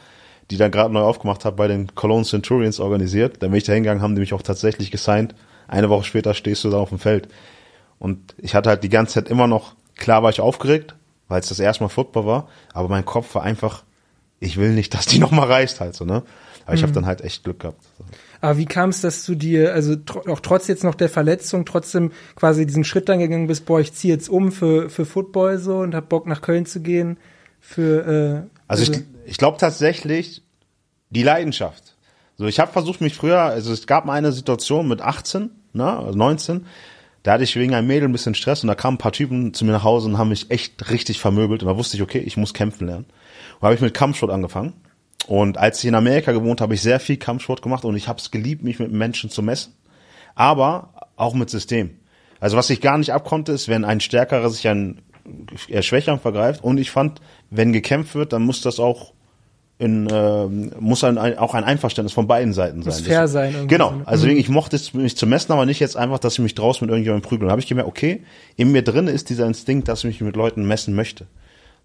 die 0.50 0.58
dann 0.58 0.70
gerade 0.70 0.92
neu 0.92 1.00
aufgemacht 1.00 1.46
hat, 1.46 1.56
bei 1.56 1.66
den 1.66 1.94
Cologne 1.94 2.24
Centurions 2.24 2.78
organisiert. 2.78 3.42
Da 3.42 3.48
bin 3.48 3.56
ich 3.56 3.64
da 3.64 3.72
hingegangen, 3.72 4.02
haben 4.02 4.14
die 4.14 4.20
mich 4.20 4.34
auch 4.34 4.42
tatsächlich 4.42 4.90
gesigned. 4.90 5.34
Eine 5.66 5.88
Woche 5.88 6.04
später 6.04 6.34
stehst 6.34 6.62
du 6.64 6.70
da 6.70 6.76
auf 6.76 6.90
dem 6.90 6.98
Feld. 6.98 7.28
Und 8.00 8.34
ich 8.38 8.54
hatte 8.56 8.70
halt 8.70 8.82
die 8.82 8.88
ganze 8.88 9.14
Zeit 9.14 9.28
immer 9.28 9.46
noch, 9.46 9.76
klar 9.94 10.24
war 10.24 10.30
ich 10.30 10.40
aufgeregt, 10.40 10.96
weil 11.28 11.40
es 11.40 11.48
das 11.48 11.60
erste 11.60 11.84
Mal 11.84 11.88
Football 11.88 12.26
war, 12.26 12.48
aber 12.72 12.88
mein 12.88 13.04
Kopf 13.04 13.34
war 13.36 13.42
einfach, 13.42 13.84
ich 14.40 14.56
will 14.56 14.72
nicht, 14.72 14.92
dass 14.94 15.06
die 15.06 15.20
nochmal 15.20 15.46
reißt 15.46 15.80
halt 15.80 15.94
so, 15.94 16.04
ne? 16.04 16.24
Aber 16.64 16.74
ich 16.74 16.80
mhm. 16.80 16.86
habe 16.86 16.92
dann 16.94 17.06
halt 17.06 17.20
echt 17.20 17.44
Glück 17.44 17.60
gehabt. 17.60 17.82
Aber 18.40 18.56
wie 18.56 18.66
kam 18.66 18.90
es, 18.90 19.02
dass 19.02 19.24
du 19.24 19.34
dir, 19.34 19.74
also 19.74 19.96
tr 19.96 20.28
auch 20.28 20.40
trotz 20.40 20.66
jetzt 20.66 20.82
noch 20.82 20.94
der 20.94 21.10
Verletzung, 21.10 21.66
trotzdem 21.66 22.12
quasi 22.36 22.66
diesen 22.66 22.84
Schritt 22.84 23.08
dann 23.08 23.18
gegangen 23.18 23.46
bist, 23.46 23.66
boah, 23.66 23.80
ich 23.80 23.92
ziehe 23.92 24.14
jetzt 24.14 24.28
um 24.30 24.50
für, 24.50 24.88
für 24.88 25.04
Football 25.04 25.58
so 25.58 25.78
und 25.78 25.94
hab 25.94 26.08
Bock 26.08 26.26
nach 26.26 26.40
Köln 26.40 26.64
zu 26.66 26.80
gehen? 26.80 27.18
Für, 27.60 28.06
äh, 28.06 28.50
also, 28.66 28.84
also 28.84 28.92
ich, 28.92 29.02
ich 29.26 29.36
glaube 29.36 29.58
tatsächlich 29.58 30.42
die 31.10 31.22
Leidenschaft. 31.22 31.96
So, 32.38 32.46
ich 32.46 32.60
habe 32.60 32.72
versucht, 32.72 33.02
mich 33.02 33.14
früher, 33.14 33.40
also 33.40 33.72
es 33.72 33.86
gab 33.86 34.06
mal 34.06 34.14
eine 34.14 34.32
Situation 34.32 34.88
mit 34.88 35.02
18, 35.02 35.50
ne, 35.74 36.10
19, 36.14 36.64
da 37.22 37.32
hatte 37.32 37.44
ich 37.44 37.56
wegen 37.56 37.74
einem 37.74 37.86
Mädel 37.86 38.08
ein 38.08 38.12
bisschen 38.12 38.34
Stress 38.34 38.62
und 38.62 38.68
da 38.68 38.74
kamen 38.74 38.94
ein 38.94 38.98
paar 38.98 39.12
Typen 39.12 39.52
zu 39.52 39.64
mir 39.64 39.72
nach 39.72 39.84
Hause 39.84 40.08
und 40.08 40.18
haben 40.18 40.30
mich 40.30 40.50
echt 40.50 40.90
richtig 40.90 41.20
vermöbelt 41.20 41.62
und 41.62 41.68
da 41.68 41.76
wusste 41.76 41.96
ich, 41.96 42.02
okay, 42.02 42.18
ich 42.18 42.36
muss 42.36 42.54
kämpfen 42.54 42.86
lernen. 42.86 43.06
Und 43.58 43.66
habe 43.66 43.74
ich 43.74 43.80
mit 43.80 43.94
Kampfsport 43.94 44.32
angefangen. 44.32 44.72
Und 45.26 45.58
als 45.58 45.80
ich 45.80 45.88
in 45.88 45.94
Amerika 45.94 46.32
gewohnt 46.32 46.60
habe, 46.60 46.74
ich 46.74 46.82
sehr 46.82 46.98
viel 46.98 47.18
Kampfsport 47.18 47.60
gemacht 47.62 47.84
und 47.84 47.94
ich 47.94 48.08
habe 48.08 48.18
es 48.18 48.30
geliebt, 48.30 48.64
mich 48.64 48.78
mit 48.78 48.90
Menschen 48.90 49.28
zu 49.30 49.42
messen. 49.42 49.74
Aber 50.34 50.94
auch 51.16 51.34
mit 51.34 51.50
System. 51.50 51.98
Also 52.40 52.56
was 52.56 52.70
ich 52.70 52.80
gar 52.80 52.96
nicht 52.96 53.12
abkonnte, 53.12 53.52
ist, 53.52 53.68
wenn 53.68 53.84
ein 53.84 54.00
Stärkerer 54.00 54.48
sich 54.48 54.66
einen 54.66 55.02
eher 55.68 55.82
Schwächeren 55.82 56.18
vergreift. 56.18 56.64
Und 56.64 56.78
ich 56.78 56.90
fand, 56.90 57.20
wenn 57.50 57.72
gekämpft 57.72 58.14
wird, 58.14 58.32
dann 58.32 58.42
muss 58.42 58.62
das 58.62 58.80
auch 58.80 59.12
in, 59.80 60.06
äh, 60.08 60.46
muss 60.78 61.02
ein, 61.04 61.16
ein, 61.16 61.38
auch 61.38 61.54
ein 61.54 61.64
Einverständnis 61.64 62.12
von 62.12 62.26
beiden 62.26 62.52
Seiten 62.52 62.82
sein. 62.82 62.92
Muss 62.92 63.00
fair 63.00 63.22
das, 63.22 63.32
sein. 63.32 63.66
Genau. 63.66 63.90
So. 63.90 64.02
Also 64.04 64.26
mhm. 64.26 64.36
ich 64.36 64.50
mochte 64.50 64.76
es 64.76 64.92
mich 64.92 65.16
zu 65.16 65.26
messen, 65.26 65.52
aber 65.52 65.64
nicht 65.64 65.80
jetzt 65.80 65.96
einfach, 65.96 66.18
dass 66.18 66.34
ich 66.34 66.40
mich 66.40 66.54
draußen 66.54 66.84
mit 66.84 66.90
irgendjemandem 66.92 67.26
prügel. 67.26 67.46
Da 67.46 67.52
habe 67.52 67.62
ich 67.62 67.66
gemerkt, 67.66 67.88
okay, 67.88 68.22
in 68.56 68.72
mir 68.72 68.82
drin 68.82 69.06
ist 69.06 69.30
dieser 69.30 69.46
Instinkt, 69.46 69.88
dass 69.88 70.00
ich 70.00 70.04
mich 70.04 70.20
mit 70.20 70.36
Leuten 70.36 70.66
messen 70.66 70.94
möchte. 70.94 71.26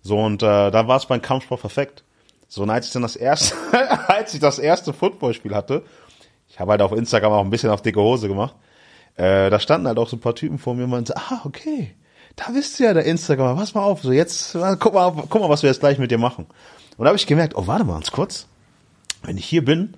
So 0.02 0.20
und 0.20 0.44
äh, 0.44 0.72
da 0.72 0.88
war 0.90 0.98
es 0.98 1.06
beim 1.06 1.22
Kampfsport 1.22 1.62
perfekt. 1.62 2.04
So 2.50 2.64
und 2.64 2.70
als 2.70 2.88
ich 2.88 2.92
dann 2.92 3.02
das 3.02 3.16
erste, 3.16 3.56
als 4.08 4.34
ich 4.34 4.42
das 4.42 4.60
erste 4.60 4.92
Footballspiel 4.92 5.56
hatte, 5.56 5.84
ich 6.50 6.60
habe 6.60 6.72
halt 6.72 6.82
auf 6.82 6.92
Instagram 6.92 7.32
auch 7.32 7.46
ein 7.46 7.50
bisschen 7.50 7.70
auf 7.70 7.82
dicke 7.82 8.02
Hose 8.02 8.28
gemacht. 8.28 8.56
Äh, 9.16 9.50
da 9.50 9.58
standen 9.58 9.88
halt 9.88 9.98
auch 10.00 10.10
so 10.10 10.18
ein 10.18 10.22
paar 10.22 10.36
Typen 10.36 10.60
vor 10.60 10.76
mir 10.76 10.84
und 10.84 10.90
meinten, 10.90 11.14
ah 11.16 11.40
okay, 11.46 11.96
da 12.36 12.52
bist 12.52 12.78
du 12.78 12.84
ja 12.84 12.94
der 12.94 13.06
Instagram. 13.06 13.56
Pass 13.56 13.74
mal 13.74 13.84
auf, 13.84 14.02
so 14.02 14.12
jetzt 14.12 14.52
guck 14.80 14.94
mal, 14.94 15.14
guck 15.30 15.42
mal, 15.42 15.50
was 15.50 15.64
wir 15.64 15.70
jetzt 15.70 15.80
gleich 15.80 15.98
mit 15.98 16.12
dir 16.12 16.18
machen. 16.18 16.46
Und 16.98 17.06
da 17.06 17.10
habe 17.10 17.18
ich 17.18 17.28
gemerkt, 17.28 17.56
oh, 17.56 17.68
warte 17.68 17.84
mal 17.84 17.94
ganz 17.94 18.12
kurz. 18.12 18.48
Wenn 19.24 19.38
ich 19.38 19.46
hier 19.46 19.66
bin, 19.66 19.96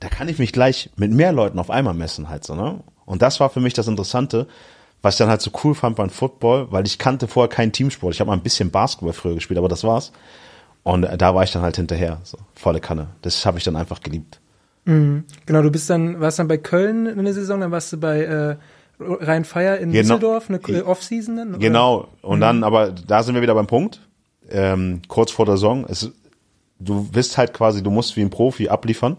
da 0.00 0.08
kann 0.08 0.28
ich 0.28 0.38
mich 0.38 0.52
gleich 0.52 0.90
mit 0.96 1.12
mehr 1.12 1.32
Leuten 1.32 1.58
auf 1.58 1.70
einmal 1.70 1.94
messen 1.94 2.28
halt 2.28 2.44
so, 2.44 2.54
ne? 2.54 2.80
Und 3.04 3.22
das 3.22 3.40
war 3.40 3.48
für 3.48 3.60
mich 3.60 3.72
das 3.72 3.88
Interessante, 3.88 4.46
was 5.00 5.14
ich 5.14 5.18
dann 5.18 5.30
halt 5.30 5.40
so 5.40 5.50
cool 5.64 5.74
fand 5.74 5.96
beim 5.96 6.10
Football, 6.10 6.70
weil 6.70 6.86
ich 6.86 6.98
kannte 6.98 7.26
vorher 7.26 7.48
keinen 7.48 7.72
Teamsport. 7.72 8.12
Ich 8.12 8.20
habe 8.20 8.28
mal 8.28 8.36
ein 8.36 8.42
bisschen 8.42 8.70
Basketball 8.70 9.14
früher 9.14 9.34
gespielt, 9.34 9.58
aber 9.58 9.68
das 9.68 9.84
war's. 9.84 10.12
Und 10.82 11.02
da 11.02 11.34
war 11.34 11.42
ich 11.42 11.50
dann 11.52 11.62
halt 11.62 11.76
hinterher, 11.76 12.20
so 12.24 12.38
volle 12.54 12.80
Kanne. 12.80 13.08
Das 13.22 13.44
habe 13.46 13.58
ich 13.58 13.64
dann 13.64 13.76
einfach 13.76 14.00
geliebt. 14.00 14.40
Mhm. 14.84 15.24
Genau, 15.46 15.62
du 15.62 15.70
bist 15.70 15.88
dann, 15.90 16.20
warst 16.20 16.38
dann 16.38 16.48
bei 16.48 16.58
Köln 16.58 17.06
eine 17.06 17.32
Saison, 17.32 17.60
dann 17.60 17.70
warst 17.70 17.92
du 17.92 17.98
bei 17.98 18.22
äh, 18.22 18.56
Rhein-Feier 19.00 19.78
in 19.78 19.92
genau. 19.92 20.16
Düsseldorf, 20.16 20.50
eine 20.50 20.84
Off-Season 20.84 21.36
dann? 21.36 21.48
Oder? 21.50 21.58
Genau, 21.58 22.08
und 22.22 22.38
mhm. 22.38 22.40
dann, 22.42 22.64
aber 22.64 22.90
da 22.90 23.22
sind 23.22 23.34
wir 23.34 23.42
wieder 23.42 23.54
beim 23.54 23.66
Punkt. 23.66 24.00
Ähm, 24.50 25.02
kurz 25.08 25.30
vor 25.30 25.44
der 25.44 25.56
Saison, 25.56 25.84
es, 25.88 26.10
du 26.78 27.04
bist 27.04 27.38
halt 27.38 27.52
quasi, 27.52 27.82
du 27.82 27.90
musst 27.90 28.16
wie 28.16 28.22
ein 28.22 28.30
Profi 28.30 28.68
abliefern, 28.68 29.16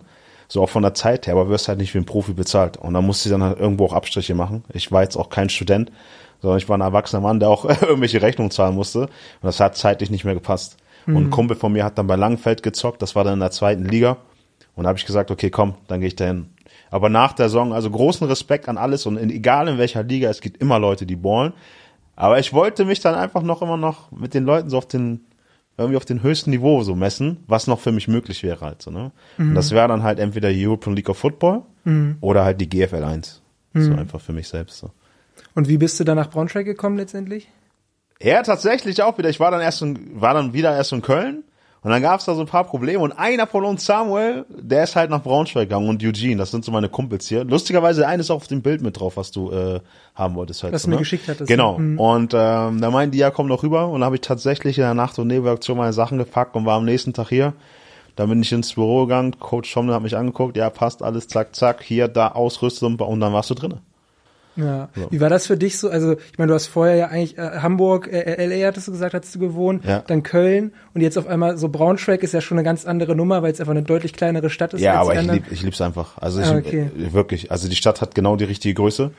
so 0.47 0.61
auch 0.63 0.69
von 0.69 0.83
der 0.83 0.93
Zeit 0.93 1.27
her, 1.27 1.35
aber 1.35 1.49
wirst 1.49 1.67
halt 1.67 1.79
nicht 1.79 1.93
wie 1.93 1.99
ein 1.99 2.05
Profi 2.05 2.33
bezahlt. 2.33 2.77
Und 2.77 2.93
dann 2.93 3.05
musst 3.05 3.25
du 3.25 3.29
dann 3.29 3.43
halt 3.43 3.59
irgendwo 3.59 3.85
auch 3.85 3.93
Abstriche 3.93 4.33
machen. 4.33 4.63
Ich 4.73 4.91
war 4.91 5.03
jetzt 5.03 5.15
auch 5.15 5.29
kein 5.29 5.49
Student, 5.49 5.91
sondern 6.41 6.57
ich 6.57 6.67
war 6.67 6.77
ein 6.77 6.81
erwachsener 6.81 7.21
Mann, 7.21 7.39
der 7.39 7.49
auch 7.49 7.65
irgendwelche 7.81 8.21
Rechnungen 8.21 8.51
zahlen 8.51 8.75
musste. 8.75 9.01
Und 9.01 9.09
das 9.43 9.59
hat 9.59 9.77
zeitlich 9.77 10.09
nicht 10.09 10.25
mehr 10.25 10.33
gepasst. 10.33 10.77
Mhm. 11.05 11.15
Und 11.15 11.23
ein 11.25 11.29
Kumpel 11.29 11.55
von 11.55 11.71
mir 11.71 11.83
hat 11.83 11.97
dann 11.97 12.07
bei 12.07 12.15
Langfeld 12.15 12.63
gezockt, 12.63 13.01
das 13.01 13.15
war 13.15 13.23
dann 13.23 13.35
in 13.35 13.39
der 13.39 13.51
zweiten 13.51 13.85
Liga. 13.85 14.17
Und 14.75 14.83
da 14.83 14.89
habe 14.89 14.99
ich 14.99 15.05
gesagt, 15.05 15.29
okay, 15.29 15.49
komm, 15.49 15.75
dann 15.87 15.99
gehe 15.99 16.07
ich 16.07 16.15
dahin. 16.15 16.49
Aber 16.89 17.09
nach 17.09 17.33
der 17.33 17.49
Saison, 17.49 17.73
also 17.73 17.89
großen 17.91 18.25
Respekt 18.27 18.67
an 18.69 18.77
alles 18.77 19.05
und 19.05 19.17
in, 19.17 19.29
egal 19.29 19.67
in 19.67 19.77
welcher 19.77 20.03
Liga, 20.03 20.29
es 20.29 20.41
gibt 20.41 20.61
immer 20.61 20.79
Leute, 20.79 21.05
die 21.05 21.15
ballen. 21.15 21.53
Aber 22.15 22.39
ich 22.39 22.53
wollte 22.53 22.85
mich 22.85 22.99
dann 22.99 23.15
einfach 23.15 23.43
noch 23.43 23.61
immer 23.61 23.77
noch 23.77 24.11
mit 24.11 24.33
den 24.33 24.45
Leuten 24.45 24.69
so 24.69 24.77
auf 24.77 24.87
den 24.87 25.25
irgendwie 25.79 25.97
auf 25.97 26.05
den 26.05 26.23
höchsten 26.23 26.51
Niveau 26.51 26.83
so 26.83 26.95
messen, 26.95 27.37
was 27.47 27.67
noch 27.67 27.79
für 27.79 27.91
mich 27.91 28.07
möglich 28.07 28.43
wäre 28.43 28.61
halt 28.61 28.81
so, 28.81 28.91
ne? 28.91 29.11
Mhm. 29.37 29.49
Und 29.49 29.55
das 29.55 29.71
wäre 29.71 29.87
dann 29.87 30.03
halt 30.03 30.19
entweder 30.19 30.49
European 30.51 30.95
League 30.95 31.09
of 31.09 31.17
Football 31.17 31.63
mhm. 31.83 32.17
oder 32.21 32.43
halt 32.43 32.61
die 32.61 32.69
GFL 32.69 33.03
1. 33.03 33.41
Mhm. 33.73 33.81
So 33.81 33.93
einfach 33.93 34.21
für 34.21 34.33
mich 34.33 34.47
selbst 34.47 34.79
so. 34.79 34.91
Und 35.55 35.67
wie 35.67 35.77
bist 35.77 35.99
du 35.99 36.03
dann 36.03 36.17
nach 36.17 36.29
Braunschweig 36.29 36.65
gekommen 36.65 36.97
letztendlich? 36.97 37.49
Ja, 38.21 38.43
tatsächlich 38.43 39.01
auch 39.01 39.17
wieder. 39.17 39.29
Ich 39.29 39.39
war 39.39 39.51
dann 39.51 39.61
erst 39.61 39.81
in, 39.81 40.19
war 40.21 40.33
dann 40.33 40.53
wieder 40.53 40.75
erst 40.75 40.91
in 40.91 41.01
Köln 41.01 41.43
und 41.81 41.91
dann 41.91 42.01
gab 42.01 42.19
es 42.19 42.25
da 42.25 42.35
so 42.35 42.41
ein 42.41 42.47
paar 42.47 42.65
Probleme 42.65 42.99
und 42.99 43.13
einer 43.13 43.47
von 43.47 43.63
uns, 43.63 43.85
Samuel, 43.85 44.45
der 44.49 44.83
ist 44.83 44.97
halt 44.97 45.09
nach 45.09 45.23
Braunschweig 45.23 45.69
gegangen 45.69 45.87
und 45.87 46.03
Eugene, 46.03 46.35
das 46.35 46.51
sind 46.51 46.65
so 46.65 46.71
meine 46.71 46.89
Kumpels 46.89 47.27
hier. 47.29 47.45
Lustigerweise, 47.45 48.01
der 48.01 48.09
eine 48.09 48.21
ist 48.21 48.29
auch 48.29 48.37
auf 48.37 48.47
dem 48.47 48.61
Bild 48.61 48.81
mit 48.81 48.99
drauf, 48.99 49.15
was 49.15 49.31
du 49.31 49.51
äh, 49.51 49.79
haben 50.13 50.35
wolltest 50.35 50.63
halt. 50.63 50.73
Was 50.73 50.83
du 50.83 50.89
mir 50.89 50.95
ne? 50.95 50.99
geschickt 50.99 51.29
hattest. 51.29 51.47
Genau. 51.47 51.77
Mhm. 51.77 51.97
Und 51.97 52.33
ähm, 52.33 52.81
da 52.81 52.91
meinten 52.91 53.13
die, 53.13 53.19
ja, 53.19 53.31
komm 53.31 53.47
doch 53.47 53.63
rüber 53.63 53.87
und 53.87 54.01
dann 54.01 54.05
habe 54.05 54.15
ich 54.15 54.21
tatsächlich 54.21 54.77
in 54.77 54.83
der 54.83 54.93
Nacht- 54.93 55.19
und 55.19 55.27
Nebenaktion 55.27 55.77
meine 55.77 55.93
Sachen 55.93 56.17
gepackt 56.17 56.55
und 56.55 56.65
war 56.65 56.75
am 56.75 56.85
nächsten 56.85 57.13
Tag 57.13 57.29
hier. 57.29 57.53
Dann 58.17 58.27
bin 58.27 58.41
ich 58.41 58.51
ins 58.51 58.73
Büro 58.73 59.05
gegangen, 59.05 59.39
Coach 59.39 59.69
Schommel 59.69 59.95
hat 59.95 60.03
mich 60.03 60.17
angeguckt, 60.17 60.57
ja, 60.57 60.69
passt 60.69 61.01
alles, 61.01 61.29
zack, 61.29 61.55
zack, 61.55 61.81
hier, 61.81 62.09
da, 62.09 62.29
Ausrüstung 62.29 62.99
und 62.99 63.19
dann 63.21 63.31
warst 63.31 63.49
du 63.49 63.53
drinnen. 63.53 63.79
Ja. 64.55 64.89
So. 64.95 65.11
Wie 65.11 65.21
war 65.21 65.29
das 65.29 65.47
für 65.47 65.57
dich 65.57 65.77
so? 65.77 65.89
Also, 65.89 66.13
ich 66.13 66.37
meine, 66.37 66.49
du 66.49 66.55
hast 66.55 66.67
vorher 66.67 66.95
ja 66.95 67.07
eigentlich 67.07 67.37
äh, 67.37 67.59
Hamburg, 67.61 68.07
äh, 68.11 68.45
LA 68.45 68.67
hattest 68.67 68.87
du 68.87 68.91
gesagt, 68.91 69.13
hattest 69.13 69.35
du 69.35 69.39
gewohnt, 69.39 69.85
ja. 69.85 70.03
dann 70.05 70.23
Köln 70.23 70.73
und 70.93 71.01
jetzt 71.01 71.17
auf 71.17 71.27
einmal 71.27 71.57
so 71.57 71.69
Braunschweig 71.69 72.23
ist 72.23 72.33
ja 72.33 72.41
schon 72.41 72.57
eine 72.57 72.65
ganz 72.65 72.85
andere 72.85 73.15
Nummer, 73.15 73.41
weil 73.41 73.51
es 73.51 73.59
einfach 73.59 73.71
eine 73.71 73.83
deutlich 73.83 74.13
kleinere 74.13 74.49
Stadt 74.49 74.73
ist. 74.73 74.81
Ja, 74.81 74.95
aber 74.95 75.19
ich 75.19 75.31
lieb, 75.31 75.43
ich 75.51 75.63
lieb's 75.63 75.81
einfach. 75.81 76.17
Also 76.17 76.41
ich 76.41 76.47
ah, 76.47 76.57
okay. 76.57 76.89
äh, 76.97 77.13
wirklich, 77.13 77.51
also 77.51 77.69
die 77.69 77.75
Stadt 77.75 78.01
hat 78.01 78.15
genau 78.15 78.35
die 78.35 78.45
richtige 78.45 78.73
Größe, 78.73 79.11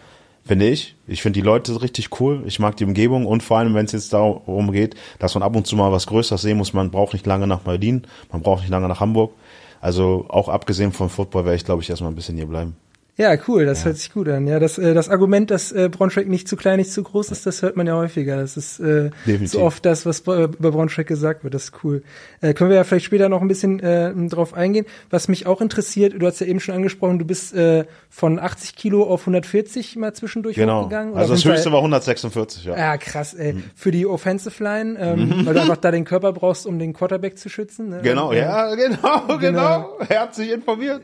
finde 0.45 0.69
ich. 0.69 0.97
Ich 1.07 1.23
finde 1.23 1.41
die 1.41 1.47
Leute 1.47 1.81
richtig 1.81 2.21
cool. 2.21 2.43
Ich 2.47 2.59
mag 2.59 2.77
die 2.77 2.85
Umgebung 2.85 3.27
und 3.27 3.43
vor 3.43 3.59
allem, 3.59 3.75
wenn 3.75 3.87
es 3.87 3.93
jetzt 3.93 4.13
darum 4.13 4.73
geht, 4.73 4.95
dass 5.19 5.35
man 5.35 5.43
ab 5.43 5.57
und 5.57 5.67
zu 5.67 5.77
mal 5.77 5.93
was 5.93 6.07
Größeres 6.07 6.43
sehen 6.43 6.59
muss, 6.59 6.73
man 6.73 6.91
braucht 6.91 7.13
nicht 7.13 7.27
lange 7.27 7.47
nach 7.47 7.61
Berlin, 7.61 8.07
man 8.31 8.43
braucht 8.43 8.63
nicht 8.63 8.71
lange 8.71 8.89
nach 8.89 9.01
Hamburg. 9.01 9.33
Also 9.81 10.27
auch 10.29 10.49
abgesehen 10.49 10.93
vom 10.93 11.09
Football 11.09 11.45
werde 11.45 11.57
ich, 11.57 11.65
glaube 11.65 11.83
ich, 11.83 11.89
erstmal 11.89 12.13
ein 12.13 12.15
bisschen 12.15 12.37
hier 12.37 12.47
bleiben. 12.47 12.77
Ja, 13.17 13.37
cool, 13.49 13.67
das 13.67 13.81
ja. 13.81 13.87
hört 13.87 13.99
sich 13.99 14.13
gut 14.13 14.29
an. 14.29 14.47
Ja, 14.47 14.59
das, 14.59 14.79
äh, 14.79 14.95
das 14.95 15.09
Argument, 15.09 15.51
dass 15.51 15.73
äh, 15.73 15.89
Braunschweig 15.91 16.29
nicht 16.29 16.49
zu 16.49 16.57
klein, 16.57 16.79
nicht 16.79 16.93
zu 16.93 17.03
groß 17.03 17.31
ist, 17.31 17.47
das 17.47 17.63
hört 17.63 17.77
man 17.77 17.87
ja 17.87 17.95
häufiger. 17.95 18.37
Das 18.37 18.57
ist 18.57 18.81
äh, 18.81 19.11
so 19.45 19.61
oft 19.61 19.85
das, 19.85 20.07
was 20.07 20.21
äh, 20.21 20.45
über 20.45 20.71
Braunschweig 20.71 21.07
gesagt 21.07 21.45
wird. 21.45 21.55
Das 21.55 21.65
ist 21.65 21.73
cool. 21.85 22.03
Äh, 22.41 22.55
können 22.55 22.71
wir 22.71 22.77
ja 22.77 22.85
vielleicht 22.85 23.07
später 23.07 23.29
noch 23.29 23.43
ein 23.43 23.49
bisschen 23.49 23.81
äh, 23.81 24.13
drauf 24.29 24.55
eingehen. 24.55 24.87
Was 25.11 25.29
mich 25.29 25.47
auch 25.47 25.61
interessiert, 25.61 26.15
du 26.19 26.27
hast 26.27 26.41
ja 26.41 26.47
eben 26.47 26.61
schon 26.61 26.75
angesprochen, 26.75 27.19
du 27.19 27.25
bist 27.25 27.55
äh, 27.55 27.85
von 28.09 28.39
80 28.39 28.77
Kilo 28.77 29.05
auf 29.05 29.23
140 29.23 29.97
mal 29.97 30.13
zwischendurch 30.15 30.57
genau. 30.57 30.83
hochgegangen. 30.83 31.15
also 31.15 31.35
das 31.35 31.45
höchste 31.45 31.73
war 31.73 31.79
146, 31.79 32.65
ja. 32.65 32.77
Ja, 32.77 32.97
krass, 32.97 33.35
ey. 33.35 33.55
Mhm. 33.55 33.65
Für 33.75 33.91
die 33.91 34.07
Offensive 34.07 34.63
Line, 34.63 34.99
ähm, 34.99 35.29
mhm. 35.29 35.47
weil 35.47 35.55
du 35.55 35.61
einfach 35.61 35.77
da 35.81 35.91
den 35.91 36.05
Körper 36.05 36.33
brauchst, 36.33 36.67
um 36.67 36.79
den 36.79 36.93
Quarterback 36.93 37.39
zu 37.39 37.49
schützen. 37.49 37.89
Ne? 37.89 38.01
Genau, 38.03 38.33
ja, 38.33 38.75
genau, 38.75 39.27
genau. 39.39 39.39
genau. 39.39 39.99
Er 40.09 40.23
hat 40.23 40.35
sich 40.35 40.51
informiert. 40.51 41.03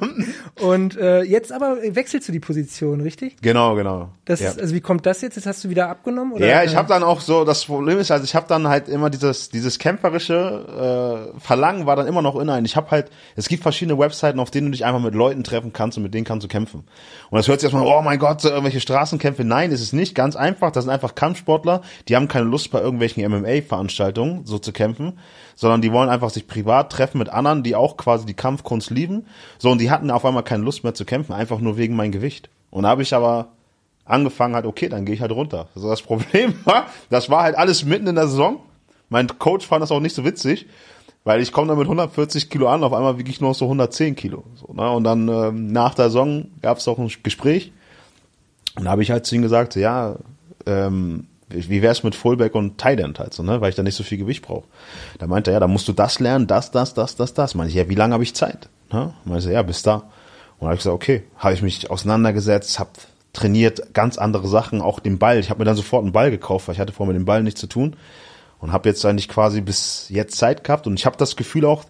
Und 0.60 0.96
äh, 0.96 1.22
jetzt 1.22 1.43
aber 1.52 1.76
wechselt 1.82 2.14
wechselst 2.14 2.28
du 2.28 2.32
die 2.32 2.40
Position, 2.40 3.00
richtig? 3.00 3.36
Genau, 3.42 3.74
genau. 3.74 4.10
Das 4.24 4.40
ja. 4.40 4.50
ist, 4.50 4.60
also 4.60 4.74
wie 4.74 4.80
kommt 4.80 5.04
das 5.04 5.20
jetzt? 5.20 5.36
Jetzt 5.36 5.46
hast 5.46 5.64
du 5.64 5.68
wieder 5.68 5.88
abgenommen? 5.88 6.32
Oder? 6.32 6.46
Ja, 6.46 6.62
ich 6.62 6.76
habe 6.76 6.88
dann 6.88 7.02
auch 7.02 7.20
so, 7.20 7.44
das 7.44 7.64
Problem 7.64 7.98
ist, 7.98 8.10
also 8.10 8.24
ich 8.24 8.34
habe 8.34 8.46
dann 8.48 8.68
halt 8.68 8.88
immer 8.88 9.10
dieses, 9.10 9.48
dieses 9.50 9.78
kämpferische 9.78 11.32
äh, 11.34 11.40
Verlangen 11.40 11.86
war 11.86 11.96
dann 11.96 12.06
immer 12.06 12.22
noch 12.22 12.36
in 12.36 12.48
ein. 12.48 12.64
Ich 12.64 12.76
habe 12.76 12.90
halt, 12.90 13.10
es 13.36 13.48
gibt 13.48 13.62
verschiedene 13.62 13.98
Webseiten, 13.98 14.38
auf 14.38 14.50
denen 14.50 14.66
du 14.66 14.72
dich 14.72 14.84
einfach 14.84 15.00
mit 15.00 15.14
Leuten 15.14 15.44
treffen 15.44 15.72
kannst 15.72 15.96
und 15.96 16.04
mit 16.04 16.14
denen 16.14 16.24
kannst 16.24 16.44
du 16.44 16.48
kämpfen. 16.48 16.84
Und 17.30 17.36
das 17.36 17.48
hört 17.48 17.60
sich 17.60 17.72
erstmal, 17.72 17.86
oh 17.86 18.02
mein 18.02 18.18
Gott, 18.18 18.40
so 18.40 18.48
irgendwelche 18.48 18.80
Straßenkämpfe. 18.80 19.44
Nein, 19.44 19.72
ist 19.72 19.80
es 19.80 19.92
nicht. 19.92 20.14
Ganz 20.14 20.36
einfach. 20.36 20.70
Das 20.70 20.84
sind 20.84 20.92
einfach 20.92 21.14
Kampfsportler, 21.14 21.82
die 22.08 22.16
haben 22.16 22.28
keine 22.28 22.46
Lust 22.46 22.70
bei 22.70 22.80
irgendwelchen 22.80 23.24
MMA-Veranstaltungen 23.28 24.46
so 24.46 24.58
zu 24.58 24.72
kämpfen, 24.72 25.18
sondern 25.56 25.80
die 25.80 25.92
wollen 25.92 26.08
einfach 26.08 26.30
sich 26.30 26.46
privat 26.46 26.92
treffen 26.92 27.18
mit 27.18 27.28
anderen, 27.28 27.62
die 27.62 27.74
auch 27.74 27.96
quasi 27.96 28.26
die 28.26 28.34
Kampfkunst 28.34 28.90
lieben. 28.90 29.26
So, 29.58 29.70
und 29.70 29.80
die 29.80 29.90
hatten 29.90 30.10
auf 30.10 30.24
einmal 30.24 30.44
keine 30.44 30.62
Lust 30.62 30.84
mehr 30.84 30.94
zu 30.94 31.04
kämpfen, 31.04 31.23
einfach 31.30 31.60
nur 31.60 31.76
wegen 31.76 31.96
meinem 31.96 32.12
Gewicht. 32.12 32.48
Und 32.70 32.84
da 32.84 32.90
habe 32.90 33.02
ich 33.02 33.14
aber 33.14 33.48
angefangen 34.04 34.54
halt, 34.54 34.66
okay, 34.66 34.88
dann 34.88 35.04
gehe 35.04 35.14
ich 35.14 35.20
halt 35.20 35.32
runter. 35.32 35.68
Also 35.74 35.88
das 35.88 36.02
Problem 36.02 36.54
war, 36.64 36.86
das 37.10 37.30
war 37.30 37.42
halt 37.42 37.56
alles 37.56 37.84
mitten 37.84 38.06
in 38.06 38.14
der 38.14 38.28
Saison. 38.28 38.60
Mein 39.08 39.26
Coach 39.38 39.66
fand 39.66 39.82
das 39.82 39.92
auch 39.92 40.00
nicht 40.00 40.14
so 40.14 40.24
witzig, 40.24 40.66
weil 41.24 41.40
ich 41.40 41.52
komme 41.52 41.68
dann 41.68 41.78
mit 41.78 41.86
140 41.86 42.50
Kilo 42.50 42.68
an, 42.68 42.82
auf 42.84 42.92
einmal 42.92 43.18
wiege 43.18 43.30
ich 43.30 43.40
nur 43.40 43.50
noch 43.50 43.56
so 43.56 43.66
110 43.66 44.16
Kilo. 44.16 44.44
So, 44.54 44.72
ne? 44.72 44.90
Und 44.90 45.04
dann 45.04 45.28
ähm, 45.28 45.66
nach 45.68 45.94
der 45.94 46.06
Saison 46.06 46.46
gab 46.62 46.78
es 46.78 46.88
auch 46.88 46.98
ein 46.98 47.10
Gespräch. 47.22 47.72
Und 48.76 48.84
da 48.84 48.90
habe 48.90 49.02
ich 49.02 49.10
halt 49.10 49.24
zu 49.24 49.34
ihm 49.36 49.42
gesagt, 49.42 49.76
ja, 49.76 50.16
ähm, 50.66 51.26
wie 51.48 51.82
wär's 51.82 52.02
mit 52.02 52.14
Fullback 52.14 52.54
und 52.54 52.82
End 52.84 53.18
halt 53.18 53.34
so, 53.34 53.42
ne, 53.42 53.60
weil 53.60 53.70
ich 53.70 53.76
da 53.76 53.82
nicht 53.82 53.94
so 53.94 54.02
viel 54.02 54.18
Gewicht 54.18 54.42
brauche. 54.42 54.64
Da 55.18 55.26
meinte 55.26 55.50
er, 55.50 55.54
ja, 55.54 55.60
da 55.60 55.68
musst 55.68 55.86
du 55.88 55.92
das 55.92 56.18
lernen, 56.18 56.46
das, 56.46 56.70
das, 56.70 56.94
das, 56.94 57.16
das, 57.16 57.34
das. 57.34 57.54
Meinte 57.54 57.70
ich, 57.70 57.76
ja, 57.76 57.88
wie 57.88 57.94
lange 57.94 58.14
habe 58.14 58.24
ich 58.24 58.34
Zeit? 58.34 58.68
Ne? 58.92 59.14
Meinte 59.24 59.52
ja, 59.52 59.62
bis 59.62 59.82
da. 59.82 60.04
Und 60.58 60.66
habe 60.66 60.74
ich 60.74 60.80
gesagt, 60.80 60.94
okay, 60.94 61.22
habe 61.36 61.54
ich 61.54 61.62
mich 61.62 61.90
auseinandergesetzt, 61.90 62.78
habe 62.78 62.90
trainiert 63.32 63.92
ganz 63.94 64.16
andere 64.16 64.46
Sachen, 64.46 64.80
auch 64.80 65.00
den 65.00 65.18
Ball. 65.18 65.38
Ich 65.38 65.50
habe 65.50 65.58
mir 65.58 65.64
dann 65.64 65.76
sofort 65.76 66.04
einen 66.04 66.12
Ball 66.12 66.30
gekauft, 66.30 66.68
weil 66.68 66.74
ich 66.74 66.80
hatte 66.80 66.92
vorher 66.92 67.12
mit 67.12 67.20
dem 67.20 67.26
Ball 67.26 67.42
nichts 67.42 67.60
zu 67.60 67.66
tun 67.66 67.96
und 68.60 68.72
habe 68.72 68.88
jetzt 68.88 69.04
eigentlich 69.04 69.28
quasi 69.28 69.60
bis 69.60 70.06
jetzt 70.08 70.36
Zeit 70.36 70.64
gehabt 70.64 70.86
und 70.86 70.98
ich 70.98 71.04
habe 71.04 71.16
das 71.16 71.34
Gefühl 71.36 71.64
auch, 71.64 71.84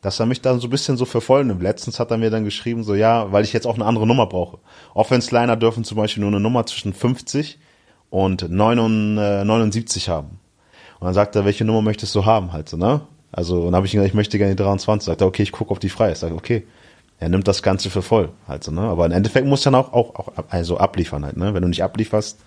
dass 0.00 0.20
er 0.20 0.26
mich 0.26 0.42
dann 0.42 0.60
so 0.60 0.66
ein 0.66 0.70
bisschen 0.70 0.96
so 0.96 1.04
verfolgen. 1.04 1.58
Letztens 1.60 1.98
hat 1.98 2.10
er 2.10 2.18
mir 2.18 2.30
dann 2.30 2.44
geschrieben, 2.44 2.84
so 2.84 2.94
ja, 2.94 3.32
weil 3.32 3.44
ich 3.44 3.52
jetzt 3.52 3.66
auch 3.66 3.76
eine 3.76 3.84
andere 3.84 4.06
Nummer 4.06 4.26
brauche. 4.26 4.58
Offense-Liner 4.94 5.56
dürfen 5.56 5.84
zum 5.84 5.96
Beispiel 5.96 6.20
nur 6.20 6.30
eine 6.30 6.40
Nummer 6.40 6.66
zwischen 6.66 6.92
50 6.92 7.58
und 8.10 8.48
79 8.50 10.08
haben. 10.08 10.40
Und 11.00 11.04
dann 11.04 11.14
sagt 11.14 11.36
er, 11.36 11.44
welche 11.44 11.64
Nummer 11.64 11.82
möchtest 11.82 12.14
du 12.14 12.24
haben 12.24 12.52
halt 12.52 12.68
so, 12.68 12.76
ne? 12.76 13.02
Also, 13.30 13.66
dann 13.66 13.74
habe 13.76 13.86
ich 13.86 13.92
gesagt, 13.92 14.08
ich 14.08 14.14
möchte 14.14 14.38
gerne 14.38 14.54
die 14.54 14.62
23. 14.62 15.06
Sagt 15.06 15.20
er, 15.20 15.26
okay, 15.26 15.42
ich 15.42 15.52
gucke 15.52 15.70
auf 15.70 15.78
die 15.78 15.90
frei. 15.90 16.12
Ich 16.12 16.18
sage, 16.18 16.34
okay, 16.34 16.66
er 17.20 17.28
nimmt 17.28 17.48
das 17.48 17.62
Ganze 17.62 17.90
für 17.90 18.02
voll 18.02 18.30
halt 18.46 18.64
so, 18.64 18.70
ne? 18.70 18.82
Aber 18.82 19.06
im 19.06 19.12
Endeffekt 19.12 19.46
muss 19.46 19.62
dann 19.62 19.74
auch, 19.74 19.92
auch, 19.92 20.14
auch 20.14 20.32
also 20.48 20.78
abliefern 20.78 21.24
halt, 21.24 21.36
ne? 21.36 21.54
Wenn 21.54 21.62
du 21.62 21.68
nicht 21.68 21.82
ablieferst, 21.82 22.38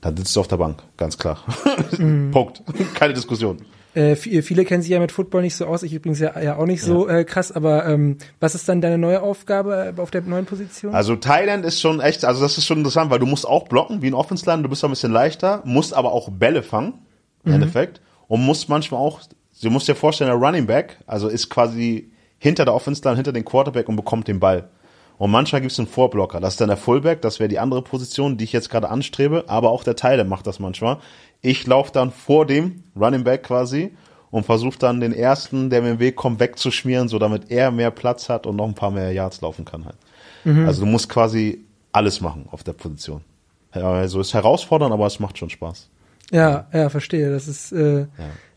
dann 0.00 0.16
sitzt 0.16 0.34
du 0.34 0.40
auf 0.40 0.48
der 0.48 0.56
Bank, 0.56 0.82
ganz 0.96 1.18
klar. 1.18 1.38
Mm. 1.98 2.30
Punkt. 2.30 2.62
Keine 2.94 3.14
Diskussion. 3.14 3.58
Äh, 3.94 4.14
viele 4.14 4.64
kennen 4.64 4.82
sich 4.82 4.92
ja 4.92 5.00
mit 5.00 5.10
Football 5.10 5.42
nicht 5.42 5.56
so 5.56 5.66
aus, 5.66 5.82
ich 5.82 5.92
übrigens 5.92 6.20
ja, 6.20 6.38
ja 6.40 6.56
auch 6.56 6.66
nicht 6.66 6.82
so 6.82 7.08
ja. 7.08 7.18
äh, 7.18 7.24
krass, 7.24 7.50
aber 7.50 7.86
ähm, 7.86 8.18
was 8.38 8.54
ist 8.54 8.68
dann 8.68 8.80
deine 8.80 8.98
neue 8.98 9.20
Aufgabe 9.20 9.94
äh, 9.96 10.00
auf 10.00 10.12
der 10.12 10.22
neuen 10.22 10.46
Position? 10.46 10.94
Also 10.94 11.16
Thailand 11.16 11.64
ist 11.64 11.80
schon 11.80 12.00
echt, 12.00 12.24
also 12.24 12.40
das 12.40 12.56
ist 12.56 12.66
schon 12.66 12.78
interessant, 12.78 13.10
weil 13.10 13.18
du 13.18 13.26
musst 13.26 13.46
auch 13.46 13.66
blocken 13.66 14.00
wie 14.00 14.06
ein 14.06 14.14
Offense-Line, 14.14 14.62
du 14.62 14.68
bist 14.68 14.84
ein 14.84 14.90
bisschen 14.90 15.10
leichter, 15.10 15.62
musst 15.64 15.92
aber 15.92 16.12
auch 16.12 16.30
Bälle 16.30 16.62
fangen, 16.62 16.94
im 17.44 17.50
mhm. 17.50 17.54
Endeffekt, 17.56 18.00
und 18.28 18.42
musst 18.42 18.68
manchmal 18.68 19.00
auch, 19.00 19.20
du 19.60 19.70
musst 19.70 19.88
dir 19.88 19.96
vorstellen, 19.96 20.30
der 20.30 20.38
Running 20.38 20.66
Back, 20.66 20.98
also 21.08 21.26
ist 21.26 21.50
quasi 21.50 22.12
hinter 22.40 22.64
der 22.64 22.74
Offense-Line, 22.74 23.16
hinter 23.16 23.32
den 23.32 23.44
Quarterback 23.44 23.88
und 23.88 23.96
bekommt 23.96 24.26
den 24.26 24.40
Ball. 24.40 24.68
Und 25.18 25.30
manchmal 25.30 25.60
gibt 25.60 25.72
es 25.72 25.78
einen 25.78 25.86
Vorblocker. 25.86 26.40
Das 26.40 26.54
ist 26.54 26.60
dann 26.62 26.68
der 26.68 26.78
Fullback, 26.78 27.20
das 27.20 27.38
wäre 27.38 27.48
die 27.48 27.58
andere 27.58 27.82
Position, 27.82 28.38
die 28.38 28.44
ich 28.44 28.52
jetzt 28.52 28.70
gerade 28.70 28.88
anstrebe, 28.88 29.44
aber 29.48 29.70
auch 29.70 29.84
der 29.84 29.94
Teile 29.94 30.24
macht 30.24 30.46
das 30.46 30.58
manchmal. 30.58 30.96
Ich 31.42 31.66
laufe 31.66 31.92
dann 31.92 32.10
vor 32.10 32.46
dem 32.46 32.82
Running 32.98 33.22
Back 33.22 33.42
quasi 33.42 33.94
und 34.30 34.46
versuche 34.46 34.78
dann 34.78 35.00
den 35.00 35.12
ersten, 35.12 35.68
der 35.68 35.82
mir 35.82 35.90
im 35.90 35.98
Weg 35.98 36.16
kommt, 36.16 36.40
wegzuschmieren, 36.40 37.08
so 37.08 37.18
damit 37.18 37.50
er 37.50 37.70
mehr 37.70 37.90
Platz 37.90 38.30
hat 38.30 38.46
und 38.46 38.56
noch 38.56 38.66
ein 38.66 38.74
paar 38.74 38.90
mehr 38.90 39.12
Yards 39.12 39.42
laufen 39.42 39.66
kann 39.66 39.84
halt. 39.84 39.96
Mhm. 40.44 40.66
Also 40.66 40.86
du 40.86 40.90
musst 40.90 41.10
quasi 41.10 41.66
alles 41.92 42.22
machen 42.22 42.48
auf 42.50 42.64
der 42.64 42.72
Position. 42.72 43.20
Also 43.72 44.20
ist 44.20 44.32
herausfordernd, 44.32 44.94
aber 44.94 45.06
es 45.06 45.20
macht 45.20 45.36
schon 45.36 45.50
Spaß. 45.50 45.90
Ja, 46.30 46.66
ja, 46.72 46.88
verstehe. 46.88 47.30
Das 47.30 47.46
ist 47.46 47.72
äh, 47.72 48.00
ja. 48.00 48.06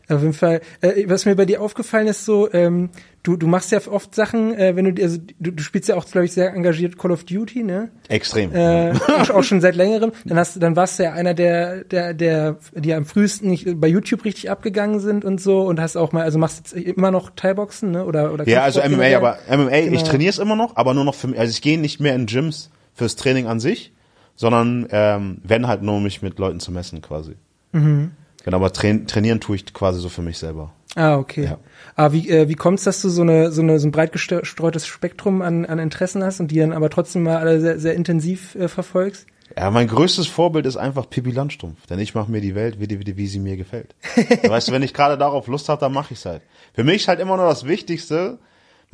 Auf 0.08 0.20
jeden 0.20 0.34
Fall. 0.34 0.60
Äh, 0.80 1.08
was 1.08 1.24
mir 1.24 1.34
bei 1.34 1.46
dir 1.46 1.62
aufgefallen 1.62 2.06
ist, 2.06 2.24
so, 2.24 2.52
ähm, 2.52 2.90
du, 3.24 3.36
du 3.36 3.48
machst 3.48 3.72
ja 3.72 3.80
oft 3.88 4.14
Sachen, 4.14 4.54
äh, 4.54 4.76
wenn 4.76 4.94
du, 4.94 5.02
also 5.02 5.18
du, 5.40 5.50
du 5.50 5.62
spielst 5.62 5.88
ja 5.88 5.96
auch, 5.96 6.04
glaube 6.04 6.26
ich, 6.26 6.32
sehr 6.32 6.52
engagiert 6.54 6.96
Call 6.96 7.10
of 7.10 7.24
Duty, 7.24 7.64
ne? 7.64 7.90
Extrem. 8.08 8.54
Äh, 8.54 8.92
auch 9.32 9.42
schon 9.42 9.60
seit 9.60 9.74
längerem. 9.76 10.12
Dann 10.24 10.38
hast 10.38 10.54
du, 10.54 10.60
dann 10.60 10.76
warst 10.76 10.98
du 10.98 11.04
ja 11.04 11.12
einer 11.12 11.34
der, 11.34 11.84
der, 11.84 12.14
der, 12.14 12.58
die 12.74 12.94
am 12.94 13.04
frühesten 13.04 13.48
nicht 13.48 13.80
bei 13.80 13.88
YouTube 13.88 14.24
richtig 14.24 14.50
abgegangen 14.50 15.00
sind 15.00 15.24
und 15.24 15.40
so 15.40 15.62
und 15.62 15.80
hast 15.80 15.96
auch 15.96 16.12
mal, 16.12 16.22
also 16.22 16.38
machst 16.38 16.58
jetzt 16.58 16.72
immer 16.74 17.10
noch 17.10 17.30
Thai-Boxen, 17.34 17.90
ne? 17.90 18.04
Oder, 18.04 18.32
oder 18.32 18.46
Ja, 18.46 18.62
also 18.62 18.80
MMA, 18.80 19.16
aber 19.16 19.38
MMA, 19.50 19.70
genau. 19.70 19.96
ich 19.96 20.04
trainiere 20.04 20.30
es 20.30 20.38
immer 20.38 20.54
noch, 20.54 20.76
aber 20.76 20.94
nur 20.94 21.04
noch 21.04 21.14
für 21.14 21.26
mich. 21.26 21.38
Also 21.40 21.50
ich 21.50 21.62
gehe 21.62 21.80
nicht 21.80 22.00
mehr 22.00 22.14
in 22.14 22.26
Gyms 22.26 22.70
fürs 22.92 23.16
Training 23.16 23.46
an 23.46 23.58
sich, 23.58 23.92
sondern 24.36 24.86
ähm, 24.90 25.38
wenn 25.42 25.66
halt 25.66 25.82
nur 25.82 26.00
mich 26.00 26.20
mit 26.20 26.38
Leuten 26.38 26.60
zu 26.60 26.70
messen 26.70 27.00
quasi. 27.00 27.36
Mhm. 27.72 28.12
Genau, 28.44 28.58
aber 28.58 28.72
train 28.72 29.06
trainieren 29.06 29.40
tue 29.40 29.56
ich 29.56 29.72
quasi 29.72 29.98
so 30.00 30.10
für 30.10 30.20
mich 30.20 30.36
selber. 30.36 30.72
Ah, 30.96 31.16
okay. 31.16 31.44
Ja. 31.44 31.58
Aber 31.96 32.12
wie, 32.12 32.28
äh, 32.30 32.48
wie 32.48 32.54
kommt 32.54 32.78
es, 32.78 32.84
dass 32.84 33.02
du 33.02 33.08
so, 33.08 33.22
eine, 33.22 33.50
so, 33.50 33.62
eine, 33.62 33.78
so 33.78 33.88
ein 33.88 33.92
breit 33.92 34.12
gestreutes 34.12 34.86
Spektrum 34.86 35.42
an, 35.42 35.66
an 35.66 35.78
Interessen 35.78 36.22
hast 36.22 36.40
und 36.40 36.50
die 36.50 36.58
dann 36.58 36.72
aber 36.72 36.90
trotzdem 36.90 37.24
mal 37.24 37.38
alle 37.38 37.60
sehr, 37.60 37.78
sehr 37.78 37.94
intensiv 37.94 38.54
äh, 38.54 38.68
verfolgst? 38.68 39.26
Ja, 39.56 39.70
mein 39.70 39.88
größtes 39.88 40.26
Vorbild 40.26 40.66
ist 40.66 40.76
einfach 40.76 41.08
Pippi 41.08 41.30
Landstrumpf, 41.30 41.86
denn 41.86 41.98
ich 41.98 42.14
mache 42.14 42.30
mir 42.30 42.40
die 42.40 42.54
Welt, 42.54 42.80
wie, 42.80 42.88
wie, 42.88 43.16
wie 43.16 43.26
sie 43.26 43.38
mir 43.38 43.56
gefällt. 43.56 43.94
weißt 44.48 44.68
du, 44.68 44.72
wenn 44.72 44.82
ich 44.82 44.94
gerade 44.94 45.18
darauf 45.18 45.46
Lust 45.48 45.68
habe, 45.68 45.80
dann 45.80 45.92
mache 45.92 46.14
ich 46.14 46.24
halt. 46.24 46.42
Für 46.72 46.84
mich 46.84 47.02
ist 47.02 47.08
halt 47.08 47.20
immer 47.20 47.36
nur 47.36 47.46
das 47.46 47.66
Wichtigste, 47.66 48.38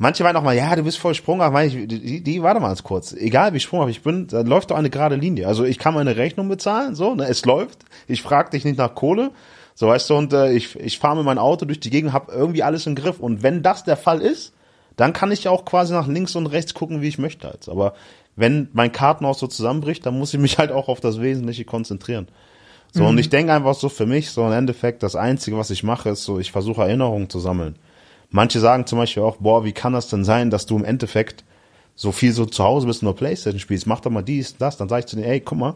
Manche 0.01 0.23
meinen 0.23 0.35
auch 0.35 0.41
mal, 0.41 0.57
ja, 0.57 0.75
du 0.75 0.81
bist 0.81 0.97
voll 0.97 1.13
sprunghaft. 1.13 1.53
Meine 1.53 1.67
ich, 1.67 1.87
die, 1.87 2.21
die, 2.23 2.41
warte 2.41 2.59
mal 2.59 2.69
ganz 2.69 2.81
kurz. 2.81 3.13
Egal 3.13 3.53
wie 3.53 3.59
sprunghaft 3.59 3.91
ich 3.91 4.01
bin, 4.01 4.25
da 4.25 4.41
läuft 4.41 4.71
doch 4.71 4.75
eine 4.75 4.89
gerade 4.89 5.15
Linie. 5.15 5.45
Also 5.45 5.63
ich 5.63 5.77
kann 5.77 5.93
meine 5.93 6.17
Rechnung 6.17 6.49
bezahlen, 6.49 6.95
so, 6.95 7.13
ne, 7.13 7.25
es 7.25 7.45
läuft. 7.45 7.85
Ich 8.07 8.23
frage 8.23 8.49
dich 8.49 8.65
nicht 8.65 8.79
nach 8.79 8.95
Kohle. 8.95 9.29
So, 9.73 9.87
weißt 9.87 10.09
du, 10.09 10.15
und 10.15 10.33
äh, 10.33 10.51
ich, 10.51 10.75
ich 10.79 10.99
fahre 10.99 11.17
mit 11.17 11.25
meinem 11.25 11.39
Auto 11.39 11.65
durch 11.65 11.79
die 11.79 11.89
Gegend, 11.89 12.13
habe 12.13 12.31
irgendwie 12.31 12.63
alles 12.63 12.87
im 12.87 12.95
Griff. 12.95 13.19
Und 13.19 13.43
wenn 13.43 13.63
das 13.63 13.83
der 13.83 13.97
Fall 13.97 14.21
ist, 14.21 14.53
dann 14.95 15.13
kann 15.13 15.31
ich 15.31 15.47
auch 15.47 15.65
quasi 15.65 15.93
nach 15.93 16.07
links 16.07 16.35
und 16.35 16.47
rechts 16.47 16.73
gucken, 16.73 17.01
wie 17.01 17.07
ich 17.07 17.17
möchte. 17.17 17.47
Halt. 17.47 17.69
Aber 17.69 17.93
wenn 18.35 18.69
mein 18.73 18.91
Kartenhaus 18.91 19.39
so 19.39 19.47
zusammenbricht, 19.47 20.05
dann 20.05 20.17
muss 20.17 20.33
ich 20.33 20.39
mich 20.39 20.57
halt 20.57 20.71
auch 20.71 20.87
auf 20.87 20.99
das 20.99 21.21
Wesentliche 21.21 21.65
konzentrieren. 21.65 22.27
So, 22.91 23.03
mhm. 23.03 23.09
und 23.09 23.17
ich 23.19 23.29
denke 23.29 23.53
einfach 23.53 23.75
so 23.75 23.87
für 23.89 24.05
mich, 24.05 24.31
so 24.31 24.45
im 24.45 24.51
Endeffekt, 24.51 25.01
das 25.03 25.15
Einzige, 25.15 25.57
was 25.57 25.69
ich 25.69 25.83
mache, 25.83 26.09
ist 26.09 26.23
so, 26.23 26.39
ich 26.39 26.51
versuche 26.51 26.81
Erinnerungen 26.81 27.29
zu 27.29 27.39
sammeln. 27.39 27.75
Manche 28.29 28.59
sagen 28.59 28.85
zum 28.85 28.99
Beispiel 28.99 29.23
auch, 29.23 29.37
boah, 29.37 29.63
wie 29.63 29.71
kann 29.71 29.93
das 29.93 30.09
denn 30.09 30.23
sein, 30.23 30.49
dass 30.49 30.65
du 30.65 30.77
im 30.77 30.85
Endeffekt 30.85 31.43
so 31.95 32.11
viel 32.11 32.31
so 32.31 32.45
zu 32.45 32.63
Hause 32.63 32.87
bist 32.87 33.01
und 33.01 33.07
nur 33.07 33.15
Playstation 33.15 33.59
spielst, 33.59 33.87
mach 33.87 33.99
doch 33.99 34.11
mal 34.11 34.21
dies, 34.21 34.57
das. 34.57 34.77
Dann 34.77 34.89
sage 34.89 35.01
ich 35.01 35.05
zu 35.05 35.15
denen, 35.15 35.27
ey, 35.27 35.39
guck 35.39 35.57
mal, 35.57 35.75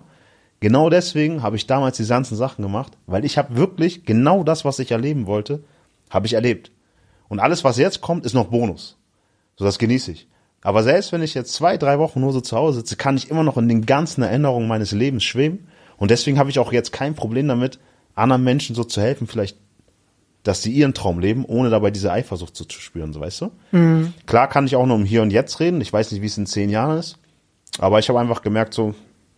genau 0.60 0.90
deswegen 0.90 1.44
habe 1.44 1.56
ich 1.56 1.68
damals 1.68 1.98
die 1.98 2.06
ganzen 2.06 2.36
Sachen 2.36 2.62
gemacht, 2.62 2.94
weil 3.08 3.26
ich 3.26 3.38
habe 3.38 3.56
wirklich 3.56 4.06
genau 4.06 4.44
das, 4.44 4.66
was 4.66 4.80
ich 4.80 4.92
erleben 4.92 5.28
wollte, 5.28 5.64
habe 6.10 6.28
ich 6.28 6.34
erlebt. 6.34 6.72
Und 7.28 7.40
alles, 7.40 7.64
was 7.64 7.78
jetzt 7.78 8.02
kommt, 8.02 8.26
ist 8.26 8.34
noch 8.34 8.48
Bonus. 8.48 8.98
So, 9.58 9.66
das 9.66 9.80
genieße 9.80 10.12
ich. 10.12 10.28
Aber 10.62 10.84
selbst 10.84 11.12
wenn 11.12 11.22
ich 11.22 11.34
jetzt 11.34 11.54
zwei, 11.54 11.78
drei 11.78 12.00
Wochen 12.00 12.22
nur 12.22 12.34
so 12.34 12.42
zu 12.42 12.58
Hause 12.58 12.80
sitze, 12.80 12.96
kann 12.96 13.18
ich 13.18 13.30
immer 13.30 13.44
noch 13.44 13.58
in 13.58 13.70
den 13.70 13.86
ganzen 13.86 14.24
Erinnerungen 14.24 14.68
meines 14.68 14.92
Lebens 14.92 15.24
schweben. 15.24 15.68
Und 15.98 16.12
deswegen 16.12 16.40
habe 16.40 16.50
ich 16.50 16.60
auch 16.60 16.72
jetzt 16.74 16.92
kein 16.92 17.16
Problem 17.16 17.48
damit, 17.48 17.80
anderen 18.16 18.44
Menschen 18.44 18.76
so 18.76 18.84
zu 18.84 19.02
helfen, 19.02 19.28
vielleicht 19.28 19.58
dass 20.46 20.62
sie 20.62 20.72
ihren 20.72 20.94
Traum 20.94 21.20
leben, 21.20 21.44
ohne 21.44 21.72
dabei 21.72 21.90
diese 21.90 22.12
Eifersucht 22.12 22.56
zu, 22.56 22.66
zu 22.66 22.80
spüren, 22.80 23.14
so 23.14 23.20
weißt 23.20 23.42
du? 23.42 23.52
Mhm. 23.72 24.14
Klar 24.28 24.48
kann 24.48 24.68
ich 24.68 24.76
auch 24.76 24.86
nur 24.86 24.96
um 24.96 25.04
hier 25.04 25.24
und 25.24 25.32
jetzt 25.32 25.60
reden. 25.60 25.82
Ich 25.82 25.92
weiß 25.92 26.12
nicht, 26.12 26.22
wie 26.22 26.28
es 26.28 26.38
in 26.38 26.46
zehn 26.46 26.70
Jahren 26.70 27.00
ist. 27.00 27.18
Aber 27.80 27.98
ich 27.98 28.08
habe 28.10 28.20
einfach 28.20 28.44
gemerkt, 28.44 28.76
so, 28.76 28.94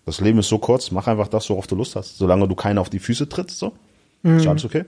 das 0.08 0.22
Leben 0.22 0.40
ist 0.40 0.48
so 0.48 0.58
kurz, 0.58 0.90
mach 0.92 1.08
einfach 1.08 1.28
das, 1.28 1.50
worauf 1.50 1.68
du 1.68 1.76
Lust 1.76 1.98
hast. 1.98 2.18
Solange 2.18 2.48
du 2.48 2.56
keinen 2.56 2.78
auf 2.78 2.90
die 2.90 3.00
Füße 3.00 3.28
trittst, 3.28 3.60
so. 3.60 3.74
Mhm. 4.24 4.38
Ist 4.38 4.48
alles 4.48 4.64
okay? 4.64 4.86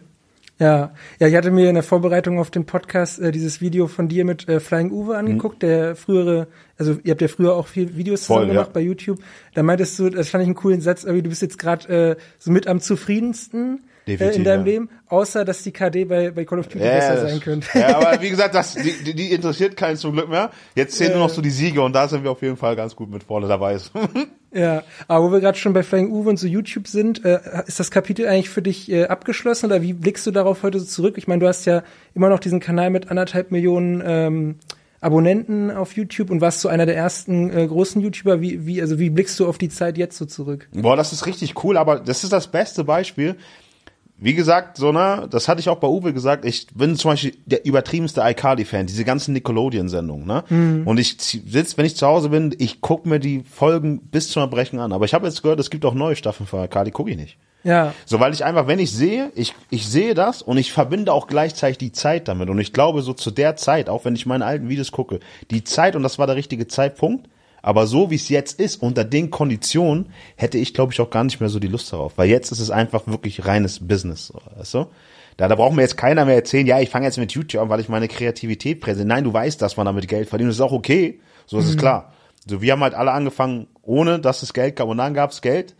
Ja, 0.59 0.91
ja, 1.19 1.27
ich 1.27 1.35
hatte 1.35 1.51
mir 1.51 1.67
in 1.67 1.75
der 1.75 1.83
Vorbereitung 1.83 2.39
auf 2.39 2.51
den 2.51 2.65
Podcast 2.65 3.19
äh, 3.19 3.31
dieses 3.33 3.59
Video 3.59 3.87
von 3.87 4.07
dir 4.07 4.23
mit 4.23 4.47
äh, 4.47 4.61
Flying 4.61 4.91
Uwe 4.91 5.17
angeguckt, 5.17 5.55
mhm. 5.55 5.67
der 5.67 5.95
frühere, 5.97 6.47
also 6.77 6.97
ihr 7.03 7.11
habt 7.11 7.21
ja 7.21 7.27
früher 7.27 7.55
auch 7.55 7.67
viel 7.67 7.97
Videos 7.97 8.23
zusammen 8.23 8.47
Voll, 8.47 8.53
gemacht 8.53 8.67
ja. 8.67 8.73
bei 8.73 8.79
YouTube. 8.79 9.19
Da 9.55 9.63
meintest 9.63 9.99
du, 9.99 10.09
das 10.09 10.29
fand 10.29 10.43
ich 10.43 10.47
einen 10.47 10.55
coolen 10.55 10.79
Satz, 10.79 11.03
irgendwie 11.03 11.23
du 11.23 11.29
bist 11.29 11.41
jetzt 11.41 11.59
gerade 11.59 12.11
äh, 12.11 12.15
so 12.37 12.51
mit 12.51 12.67
am 12.67 12.79
zufriedensten 12.79 13.83
Definitiv, 14.09 14.35
äh, 14.35 14.37
in 14.37 14.43
deinem 14.43 14.65
ja. 14.65 14.73
Leben, 14.73 14.89
außer 15.07 15.45
dass 15.45 15.61
die 15.63 15.71
KD 15.71 16.05
bei, 16.05 16.31
bei 16.31 16.45
Call 16.45 16.59
of 16.59 16.67
Duty 16.67 16.83
ja, 16.83 16.91
besser 16.91 17.27
sein 17.27 17.39
könnte. 17.39 17.67
Ja, 17.79 17.97
aber 17.97 18.21
wie 18.21 18.29
gesagt, 18.29 18.55
das, 18.55 18.75
die, 18.75 19.13
die 19.13 19.31
interessiert 19.31 19.77
keinen 19.77 19.97
zum 19.97 20.13
Glück 20.13 20.29
mehr. 20.29 20.49
Jetzt 20.75 20.97
zählen 20.97 21.11
nur 21.11 21.21
noch 21.21 21.29
so 21.29 21.41
die 21.41 21.51
Siege 21.51 21.81
und 21.81 21.93
da 21.93 22.07
sind 22.07 22.23
wir 22.23 22.31
auf 22.31 22.41
jeden 22.41 22.57
Fall 22.57 22.75
ganz 22.75 22.95
gut 22.95 23.09
mit 23.09 23.23
vorne 23.23 23.47
dabei. 23.47 23.77
ja, 24.51 24.83
aber 25.07 25.25
wo 25.25 25.31
wir 25.31 25.39
gerade 25.39 25.57
schon 25.57 25.73
bei 25.73 25.83
Flying 25.83 26.11
Uwe 26.11 26.29
und 26.29 26.37
so 26.37 26.47
YouTube 26.47 26.87
sind, 26.87 27.23
äh, 27.23 27.39
ist 27.67 27.79
das 27.79 27.91
Kapitel 27.91 28.27
eigentlich 28.27 28.49
für 28.49 28.61
dich 28.61 28.91
äh, 28.91 29.05
abgeschlossen 29.05 29.67
oder 29.67 29.81
wie 29.81 29.93
blickst 29.93 30.25
du 30.25 30.31
darauf 30.31 30.63
heute 30.63 30.79
so 30.79 30.85
zurück? 30.85 31.17
Ich 31.17 31.27
meine, 31.27 31.39
du 31.39 31.47
hast 31.47 31.65
ja 31.65 31.83
immer 32.15 32.29
noch 32.29 32.39
diesen 32.39 32.59
Kanal 32.59 32.89
mit 32.89 33.09
anderthalb 33.09 33.51
Millionen 33.51 34.01
ähm, 34.05 34.55
Abonnenten 35.01 35.71
auf 35.71 35.95
YouTube 35.95 36.29
und 36.29 36.41
warst 36.41 36.63
du 36.63 36.67
einer 36.67 36.85
der 36.85 36.95
ersten 36.95 37.55
äh, 37.55 37.65
großen 37.65 38.01
YouTuber. 38.01 38.41
Wie, 38.41 38.65
wie, 38.65 38.81
also 38.81 38.99
wie 38.99 39.09
blickst 39.09 39.39
du 39.39 39.47
auf 39.47 39.57
die 39.57 39.69
Zeit 39.69 39.97
jetzt 39.97 40.17
so 40.17 40.25
zurück? 40.25 40.67
Boah, 40.73 40.97
das 40.97 41.13
ist 41.13 41.25
richtig 41.25 41.63
cool, 41.63 41.77
aber 41.77 41.99
das 41.99 42.23
ist 42.23 42.33
das 42.33 42.47
beste 42.47 42.83
Beispiel 42.83 43.37
wie 44.21 44.33
gesagt, 44.33 44.77
so 44.77 44.91
ne, 44.91 45.27
das 45.29 45.47
hatte 45.47 45.61
ich 45.61 45.69
auch 45.69 45.77
bei 45.77 45.87
Uwe 45.87 46.13
gesagt, 46.13 46.45
ich 46.45 46.67
bin 46.73 46.95
zum 46.95 47.11
Beispiel 47.11 47.35
der 47.45 47.65
übertriebenste 47.65 48.21
iCarly-Fan, 48.21 48.85
diese 48.85 49.05
ganzen 49.05 49.33
Nickelodeon-Sendungen, 49.33 50.27
ne? 50.27 50.43
Mhm. 50.49 50.85
Und 50.85 50.99
ich 50.99 51.17
sitz, 51.19 51.77
wenn 51.77 51.85
ich 51.85 51.95
zu 51.95 52.05
Hause 52.05 52.29
bin, 52.29 52.53
ich 52.57 52.81
guck 52.81 53.05
mir 53.05 53.19
die 53.19 53.43
Folgen 53.43 53.99
bis 53.99 54.29
zum 54.29 54.41
Erbrechen 54.41 54.79
an. 54.79 54.91
Aber 54.91 55.05
ich 55.05 55.13
habe 55.13 55.25
jetzt 55.25 55.41
gehört, 55.41 55.59
es 55.59 55.69
gibt 55.69 55.85
auch 55.85 55.93
neue 55.93 56.15
Staffeln 56.15 56.47
von 56.47 56.63
iCarly, 56.63 56.91
gucke 56.91 57.11
ich 57.11 57.17
nicht. 57.17 57.37
Ja. 57.63 57.93
So, 58.05 58.19
weil 58.19 58.33
ich 58.33 58.43
einfach, 58.43 58.67
wenn 58.67 58.79
ich 58.79 58.91
sehe, 58.91 59.31
ich, 59.35 59.53
ich 59.69 59.87
sehe 59.87 60.13
das 60.13 60.41
und 60.41 60.57
ich 60.57 60.71
verbinde 60.71 61.13
auch 61.13 61.27
gleichzeitig 61.27 61.77
die 61.77 61.91
Zeit 61.91 62.27
damit. 62.27 62.49
Und 62.49 62.59
ich 62.59 62.73
glaube, 62.73 63.01
so 63.01 63.13
zu 63.13 63.31
der 63.31 63.55
Zeit, 63.55 63.89
auch 63.89 64.05
wenn 64.05 64.15
ich 64.15 64.25
meine 64.25 64.45
alten 64.45 64.69
Videos 64.69 64.91
gucke, 64.91 65.19
die 65.51 65.63
Zeit, 65.63 65.95
und 65.95 66.03
das 66.03 66.19
war 66.19 66.27
der 66.27 66.35
richtige 66.35 66.67
Zeitpunkt, 66.67 67.27
aber 67.61 67.87
so 67.87 68.09
wie 68.11 68.15
es 68.15 68.29
jetzt 68.29 68.59
ist, 68.59 68.81
unter 68.81 69.03
den 69.03 69.29
Konditionen, 69.29 70.11
hätte 70.35 70.57
ich, 70.57 70.73
glaube 70.73 70.93
ich, 70.93 71.01
auch 71.01 71.09
gar 71.09 71.23
nicht 71.23 71.39
mehr 71.39 71.49
so 71.49 71.59
die 71.59 71.67
Lust 71.67 71.91
darauf. 71.91 72.17
Weil 72.17 72.29
jetzt 72.29 72.51
ist 72.51 72.59
es 72.59 72.71
einfach 72.71 73.07
wirklich 73.07 73.45
reines 73.45 73.85
Business. 73.87 74.33
Weißt 74.55 74.73
du? 74.73 74.87
Da, 75.37 75.47
da 75.47 75.55
braucht 75.55 75.73
mir 75.73 75.83
jetzt 75.83 75.95
keiner 75.95 76.25
mehr 76.25 76.35
erzählen, 76.35 76.67
ja, 76.67 76.79
ich 76.81 76.89
fange 76.89 77.05
jetzt 77.05 77.17
mit 77.17 77.31
YouTube 77.31 77.61
an, 77.61 77.69
weil 77.69 77.79
ich 77.79 77.87
meine 77.87 78.09
Kreativität 78.09 78.81
präsentiere. 78.81 79.07
Nein, 79.07 79.23
du 79.23 79.31
weißt, 79.31 79.61
dass 79.61 79.77
man 79.77 79.85
damit 79.85 80.07
Geld 80.07 80.27
verdient. 80.27 80.49
Das 80.49 80.57
ist 80.57 80.61
auch 80.61 80.73
okay. 80.73 81.21
So 81.45 81.59
ist 81.59 81.65
mhm. 81.65 81.71
es 81.71 81.77
klar. 81.77 82.13
So, 82.45 82.61
wir 82.61 82.73
haben 82.73 82.81
halt 82.81 82.93
alle 82.93 83.11
angefangen, 83.11 83.67
ohne 83.81 84.19
dass 84.19 84.43
es 84.43 84.53
Geld 84.53 84.75
gab. 84.75 84.87
Und 84.87 84.97
dann 84.97 85.13
gab 85.13 85.31
es 85.31 85.41
Geld. 85.41 85.75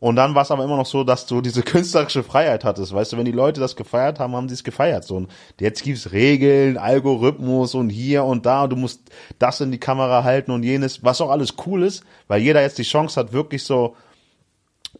Und 0.00 0.16
dann 0.16 0.34
war 0.34 0.42
es 0.42 0.50
aber 0.50 0.64
immer 0.64 0.78
noch 0.78 0.86
so, 0.86 1.04
dass 1.04 1.26
du 1.26 1.42
diese 1.42 1.62
künstlerische 1.62 2.22
Freiheit 2.22 2.64
hattest. 2.64 2.94
Weißt 2.94 3.12
du, 3.12 3.18
wenn 3.18 3.26
die 3.26 3.32
Leute 3.32 3.60
das 3.60 3.76
gefeiert 3.76 4.18
haben, 4.18 4.34
haben 4.34 4.48
sie 4.48 4.54
es 4.54 4.64
gefeiert. 4.64 5.04
So, 5.04 5.16
und 5.16 5.30
jetzt 5.60 5.82
gibt's 5.82 6.10
Regeln, 6.12 6.78
Algorithmus 6.78 7.74
und 7.74 7.90
hier 7.90 8.24
und 8.24 8.46
da. 8.46 8.64
Und 8.64 8.70
du 8.70 8.76
musst 8.76 9.02
das 9.38 9.60
in 9.60 9.70
die 9.70 9.78
Kamera 9.78 10.24
halten 10.24 10.50
und 10.50 10.62
jenes, 10.62 11.04
was 11.04 11.20
auch 11.20 11.30
alles 11.30 11.54
cool 11.66 11.82
ist, 11.82 12.02
weil 12.28 12.40
jeder 12.40 12.62
jetzt 12.62 12.78
die 12.78 12.82
Chance 12.82 13.20
hat, 13.20 13.32
wirklich 13.32 13.62
so 13.62 13.94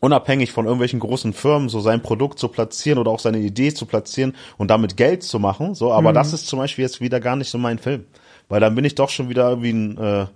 unabhängig 0.01 0.53
von 0.53 0.67
irgendwelchen 0.67 1.01
großen 1.01 1.33
Firmen 1.33 1.69
so 1.69 1.81
sein 1.81 2.03
Produkt 2.03 2.39
zu 2.39 2.49
platzieren 2.49 2.99
oder 2.99 3.11
auch 3.11 3.19
seine 3.19 3.39
Idee 3.39 3.73
zu 3.73 3.87
platzieren 3.87 4.37
und 4.59 4.71
damit 4.71 4.97
Geld 4.97 5.23
zu 5.23 5.39
machen. 5.39 5.75
So, 5.75 5.93
aber 5.93 6.11
mhm. 6.11 6.15
das 6.15 6.33
ist 6.33 6.47
zum 6.47 6.59
Beispiel 6.59 6.85
jetzt 6.85 7.01
wieder 7.01 7.21
gar 7.21 7.37
nicht 7.37 7.51
so 7.51 7.59
mein 7.59 7.79
Film. 7.79 8.05
Weil 8.49 8.61
dann 8.61 8.75
bin 8.75 8.85
ich 8.85 8.95
doch 8.95 9.09
schon 9.09 9.29
wieder 9.29 9.49
irgendwie 9.49 9.73
ein 9.73 9.99
äh, 9.99 10.27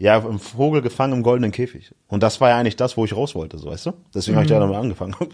ja, 0.00 0.16
im 0.16 0.38
Vogel 0.38 0.80
gefangen 0.80 1.12
im 1.12 1.22
goldenen 1.22 1.52
Käfig. 1.52 1.92
Und 2.08 2.22
das 2.22 2.40
war 2.40 2.48
ja 2.48 2.56
eigentlich 2.56 2.76
das, 2.76 2.96
wo 2.96 3.04
ich 3.04 3.14
raus 3.14 3.34
wollte, 3.34 3.58
so 3.58 3.68
weißt 3.68 3.86
du? 3.86 3.92
Deswegen 4.14 4.34
mhm. 4.34 4.36
habe 4.36 4.44
ich 4.46 4.50
da 4.50 4.58
damit 4.58 4.76
angefangen. 4.76 5.14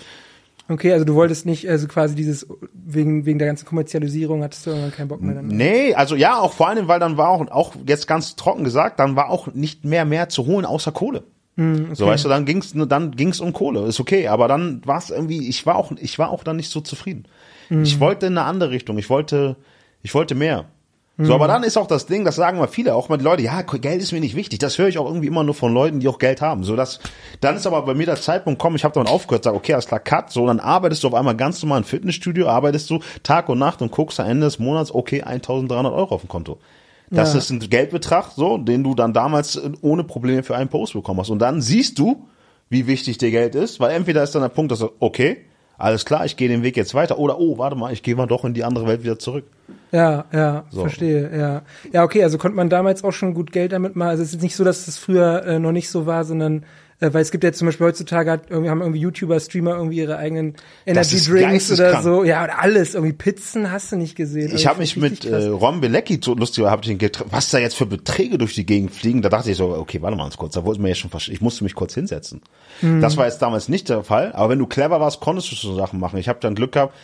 Okay, 0.69 0.93
also 0.93 1.05
du 1.05 1.15
wolltest 1.15 1.47
nicht, 1.47 1.69
also 1.69 1.87
quasi 1.87 2.17
dieses, 2.17 2.45
wegen, 2.73 3.25
wegen 3.25 3.39
der 3.39 3.47
ganzen 3.47 3.67
Kommerzialisierung 3.67 4.43
hattest 4.43 4.67
du 4.67 4.71
irgendwann 4.71 4.91
keinen 4.91 5.07
Bock 5.07 5.23
mehr 5.23 5.37
dann? 5.37 5.47
Nee, 5.47 5.95
also 5.95 6.17
ja, 6.17 6.41
auch 6.41 6.55
vor 6.55 6.67
allem, 6.67 6.89
weil 6.89 6.99
dann 6.99 7.17
war 7.17 7.29
auch, 7.29 7.49
auch 7.53 7.77
jetzt 7.87 8.09
ganz 8.09 8.35
trocken 8.35 8.65
gesagt, 8.65 8.99
dann 8.99 9.15
war 9.15 9.31
auch 9.31 9.55
nicht 9.55 9.85
mehr 9.85 10.05
mehr 10.05 10.29
zu 10.29 10.45
holen 10.47 10.65
außer 10.65 10.91
Kohle. 10.91 11.23
Mm, 11.55 11.75
okay. 11.85 11.95
So 11.95 12.07
weißt 12.07 12.25
du, 12.25 12.29
dann 12.29 12.47
ging's 12.47 12.73
dann 12.75 13.13
ging's 13.13 13.39
um 13.39 13.53
Kohle, 13.53 13.87
ist 13.87 14.01
okay, 14.01 14.27
aber 14.27 14.49
dann 14.49 14.85
war 14.85 14.99
es 14.99 15.11
irgendwie, 15.11 15.49
ich 15.49 15.67
war 15.67 15.77
auch, 15.77 15.93
ich 16.01 16.19
war 16.19 16.31
auch 16.31 16.43
dann 16.43 16.57
nicht 16.57 16.71
so 16.71 16.81
zufrieden. 16.81 17.29
Mm. 17.69 17.85
Ich 17.85 18.01
wollte 18.01 18.27
in 18.27 18.37
eine 18.37 18.49
andere 18.49 18.71
Richtung, 18.71 18.99
ich 18.99 19.09
wollte, 19.09 19.55
ich 20.03 20.15
wollte 20.15 20.35
mehr. 20.35 20.65
So, 21.19 21.35
aber 21.35 21.47
mhm. 21.47 21.53
dann 21.53 21.63
ist 21.63 21.79
auch 21.79 21.87
das 21.87 22.05
Ding, 22.05 22.27
das 22.27 22.37
sagen 22.37 22.59
mal 22.59 22.69
viele, 22.69 22.95
auch 22.95 23.09
mal 23.09 23.17
die 23.17 23.25
Leute, 23.25 23.43
ja, 23.43 23.63
Geld 23.63 24.03
ist 24.03 24.13
mir 24.13 24.21
nicht 24.21 24.37
wichtig. 24.37 24.59
Das 24.59 24.77
höre 24.77 24.89
ich 24.89 24.99
auch 24.99 25.07
irgendwie 25.07 25.29
immer 25.29 25.45
nur 25.45 25.55
von 25.55 25.73
Leuten, 25.73 25.99
die 25.99 26.09
auch 26.09 26.19
Geld 26.19 26.43
haben. 26.43 26.63
So, 26.63 26.77
dass, 26.77 27.01
dann 27.41 27.57
ist 27.57 27.67
aber 27.67 27.81
bei 27.83 27.95
mir 27.95 28.05
der 28.05 28.21
Zeitpunkt 28.21 28.61
kommen, 28.61 28.77
ich 28.77 28.85
habe 28.85 28.93
dann 28.93 29.07
aufgehört, 29.07 29.45
sage, 29.45 29.57
okay, 29.57 29.73
alles 29.73 29.87
klar, 29.87 30.01
cut. 30.01 30.31
So, 30.31 30.47
dann 30.47 30.61
arbeitest 30.61 31.03
du 31.03 31.09
auf 31.09 31.15
einmal 31.15 31.35
ganz 31.35 31.63
normal 31.63 31.79
im 31.79 31.85
Fitnessstudio, 31.85 32.49
arbeitest 32.49 32.91
du 32.91 33.01
Tag 33.23 33.49
und 33.49 33.59
Nacht 33.59 33.81
und 33.81 33.93
guckst 33.93 34.21
am 34.21 34.29
Ende 34.29 34.45
des 34.45 34.59
Monats, 34.59 34.95
okay, 34.95 35.23
1300 35.23 35.91
Euro 35.91 36.15
auf 36.15 36.21
dem 36.21 36.29
Konto. 36.29 36.59
Das 37.11 37.33
ja. 37.33 37.39
ist 37.39 37.51
ein 37.51 37.61
Geldbetrag, 37.61 38.33
so, 38.37 38.59
den 38.59 38.85
du 38.85 38.95
dann 38.95 39.15
damals 39.15 39.59
ohne 39.81 40.05
Probleme 40.05 40.43
für 40.43 40.55
einen 40.55 40.69
Post 40.69 40.93
bekommen 40.93 41.21
hast. 41.21 41.31
Und 41.31 41.39
dann 41.39 41.63
siehst 41.63 41.99
du, 41.99 42.27
wie 42.69 42.87
wichtig 42.87 43.17
dir 43.17 43.31
Geld 43.31 43.55
ist, 43.55 43.81
weil 43.81 43.93
entweder 43.93 44.23
ist 44.23 44.35
dann 44.35 44.43
der 44.43 44.49
Punkt, 44.51 44.73
dass 44.73 44.81
du, 44.81 44.91
okay, 44.99 45.47
alles 45.79 46.05
klar, 46.05 46.25
ich 46.25 46.37
gehe 46.37 46.49
den 46.49 46.63
Weg 46.63 46.77
jetzt 46.77 46.95
weiter. 46.95 47.19
Oder, 47.19 47.39
oh, 47.39 47.59
warte 47.59 47.77
mal, 47.77 47.93
ich 47.93 48.03
gehe 48.03 48.17
mal 48.17 48.27
doch 48.27 48.45
in 48.45 48.55
die 48.55 48.65
andere 48.65 48.87
Welt 48.87 49.03
wieder 49.03 49.19
zurück. 49.19 49.45
Ja, 49.93 50.25
ja, 50.33 50.65
so. 50.71 50.81
verstehe, 50.83 51.31
ja. 51.37 51.63
Ja, 51.93 52.05
okay, 52.05 52.23
also 52.23 52.39
konnte 52.39 52.57
man 52.57 52.69
damals 52.69 53.05
auch 53.05 53.13
schon 53.13 53.35
gut 53.35 53.53
Geld 53.53 53.73
damit 53.73 53.97
machen. 53.97 54.09
Also 54.09 54.23
es 54.23 54.35
ist 54.35 54.43
nicht 54.43 54.57
so, 54.57 54.65
dass 54.65 54.89
es 54.89 54.99
früher 54.99 55.45
äh, 55.45 55.59
noch 55.59 55.73
nicht 55.73 55.91
so 55.91 56.07
war, 56.07 56.25
sondern 56.25 56.65
äh, 57.01 57.13
weil 57.13 57.23
es 57.23 57.31
gibt 57.31 57.45
ja 57.45 57.53
zum 57.53 57.67
Beispiel 57.67 57.87
heutzutage 57.87 58.31
hat, 58.31 58.51
irgendwie, 58.51 58.71
haben 58.71 58.81
irgendwie 58.81 59.01
YouTuber, 59.01 59.39
Streamer 59.39 59.77
irgendwie 59.77 59.99
ihre 59.99 60.17
eigenen 60.17 60.55
Energy 60.87 61.21
Drinks 61.21 61.71
oder 61.71 62.03
so. 62.03 62.25
Ja, 62.25 62.45
oder 62.45 62.59
alles. 62.59 62.95
Irgendwie 62.95 63.13
Pizzen 63.13 63.71
hast 63.71 63.93
du 63.93 63.97
nicht 63.97 64.17
gesehen. 64.17 64.55
Ich 64.55 64.67
habe 64.67 64.79
mich 64.79 64.97
mit 64.97 65.25
äh, 65.25 65.47
Ron 65.47 65.81
Belecki 65.81 66.21
so 66.23 66.35
lustig, 66.35 66.65
hab 66.65 66.87
ich 66.87 66.97
den 66.97 67.11
was 67.31 67.51
da 67.51 67.59
jetzt 67.59 67.77
für 67.77 67.87
Beträge 67.87 68.39
durch 68.39 68.55
die 68.55 68.65
Gegend 68.65 68.93
fliegen. 68.93 69.21
Da 69.21 69.29
dachte 69.29 69.51
ich 69.51 69.57
so, 69.57 69.75
okay, 69.75 70.01
warte 70.01 70.17
mal 70.17 70.31
kurz, 70.37 70.55
da 70.55 70.65
wollte 70.65 70.81
mir 70.81 70.89
jetzt 70.89 70.99
schon 70.99 71.11
ich 71.29 71.41
musste 71.41 71.65
mich 71.65 71.75
kurz 71.75 71.95
hinsetzen. 71.95 72.41
Mhm. 72.81 73.01
Das 73.01 73.17
war 73.17 73.27
jetzt 73.27 73.41
damals 73.41 73.69
nicht 73.69 73.89
der 73.89 74.03
Fall, 74.03 74.33
aber 74.33 74.51
wenn 74.51 74.59
du 74.59 74.67
clever 74.67 75.01
warst, 75.01 75.21
konntest 75.21 75.51
du 75.53 75.57
so 75.57 75.75
Sachen 75.75 76.01
machen. 76.01 76.19
Ich 76.19 76.29
habe 76.29 76.39
dann 76.41 76.55
Glück 76.55 76.73
gehabt, 76.73 76.95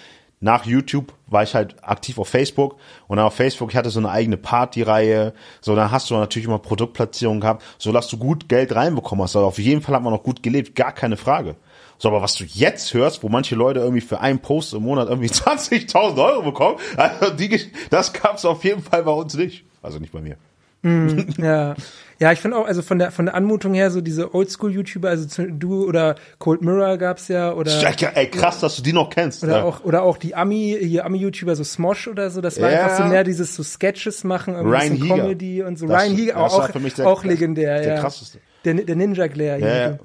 nach 0.43 0.67
YouTube 0.67 1.13
war 1.29 1.43
ich 1.43 1.55
halt 1.55 1.77
aktiv 1.83 2.19
auf 2.19 2.29
Facebook 2.29 2.77
und 3.07 3.17
dann 3.17 3.27
auf 3.27 3.35
Facebook, 3.35 3.71
ich 3.71 3.77
hatte 3.77 3.91
so 3.91 4.01
eine 4.01 4.11
eigene 4.11 4.37
Partyreihe, 4.37 5.33
so 5.61 5.75
dann 5.75 5.91
hast 5.91 6.11
du 6.11 6.15
natürlich 6.15 6.47
immer 6.47 6.59
Produktplatzierungen 6.59 7.41
gehabt, 7.41 7.63
so 7.79 7.93
dass 7.93 8.09
du 8.09 8.19
gut 8.19 8.49
Geld 8.49 8.75
reinbekommen 8.75 9.23
hast. 9.23 9.37
Also 9.37 9.47
auf 9.47 9.59
jeden 9.59 9.81
Fall 9.81 9.95
hat 9.95 10.03
man 10.03 10.13
noch 10.13 10.25
gut 10.25 10.43
gelebt, 10.43 10.75
gar 10.75 10.93
keine 10.93 11.17
Frage. 11.17 11.57
So, 11.99 12.09
aber 12.09 12.21
was 12.21 12.35
du 12.35 12.45
jetzt 12.45 12.93
hörst, 12.95 13.23
wo 13.23 13.29
manche 13.29 13.55
Leute 13.55 13.79
irgendwie 13.79 14.01
für 14.01 14.21
einen 14.21 14.41
Post 14.41 14.75
im 14.75 14.83
Monat 14.83 15.09
irgendwie 15.09 15.29
20.000 15.31 16.23
Euro 16.23 16.43
bekommen, 16.43 16.79
also 16.97 17.31
die, 17.31 17.71
das 17.91 18.13
gab's 18.13 18.45
auf 18.45 18.65
jeden 18.65 18.83
Fall 18.83 19.05
bei 19.05 19.13
uns 19.13 19.35
nicht. 19.35 19.65
Also 19.81 20.01
nicht 20.01 20.13
bei 20.13 20.21
mir. 20.21 20.37
Mm, 20.83 21.21
ja. 21.39 21.75
Ja, 22.23 22.31
ich 22.31 22.39
finde 22.39 22.57
auch, 22.57 22.67
also 22.67 22.83
von 22.83 23.01
der 23.01 23.11
von 23.11 23.27
der 23.27 23.35
Anmutung 23.35 23.75
her, 23.75 23.91
so 23.91 24.01
diese 24.01 24.33
Oldschool-YouTuber, 24.33 25.09
also 25.09 25.43
du 25.45 25.89
oder 25.89 26.15
Cold 26.39 26.63
Mirror 26.63 26.97
gab's 26.97 27.27
ja, 27.27 27.53
oder. 27.53 27.73
Ey, 28.15 28.31
krass, 28.31 28.61
dass 28.61 28.77
du 28.77 28.83
die 28.83 28.93
noch 28.93 29.11
kennst. 29.11 29.43
Oder 29.43 29.57
ja. 29.57 29.63
auch, 29.65 29.83
oder 29.83 30.05
auch 30.05 30.19
die 30.19 30.37
Ami, 30.37 30.79
hier 30.81 31.05
Ami-YouTuber, 31.05 31.57
so 31.57 31.65
Smosh 31.65 32.07
oder 32.07 32.31
so, 32.31 32.41
das 32.41 32.61
war 32.61 32.71
ja. 32.71 32.85
einfach 32.85 32.99
so 32.99 33.05
mehr 33.07 33.25
dieses 33.25 33.57
so 33.57 33.65
Sketches 33.65 34.23
machen, 34.23 34.55
irgendwie 34.55 34.77
Ryan 34.77 34.99
so 34.99 35.07
Comedy 35.07 35.63
und 35.65 35.77
so. 35.81 35.89
Das, 35.89 36.01
Ryan 36.01 36.17
Heeger, 36.17 36.37
auch, 36.37 36.71
auch, 36.71 37.05
auch 37.05 37.25
legendär, 37.25 37.79
der 37.79 37.83
ja. 37.83 37.95
Der 37.95 38.01
krasseste. 38.03 38.39
Der, 38.65 38.75
der 38.75 38.95
Ninja 38.95 39.27
Glare. 39.27 39.61
Ja, 39.61 39.99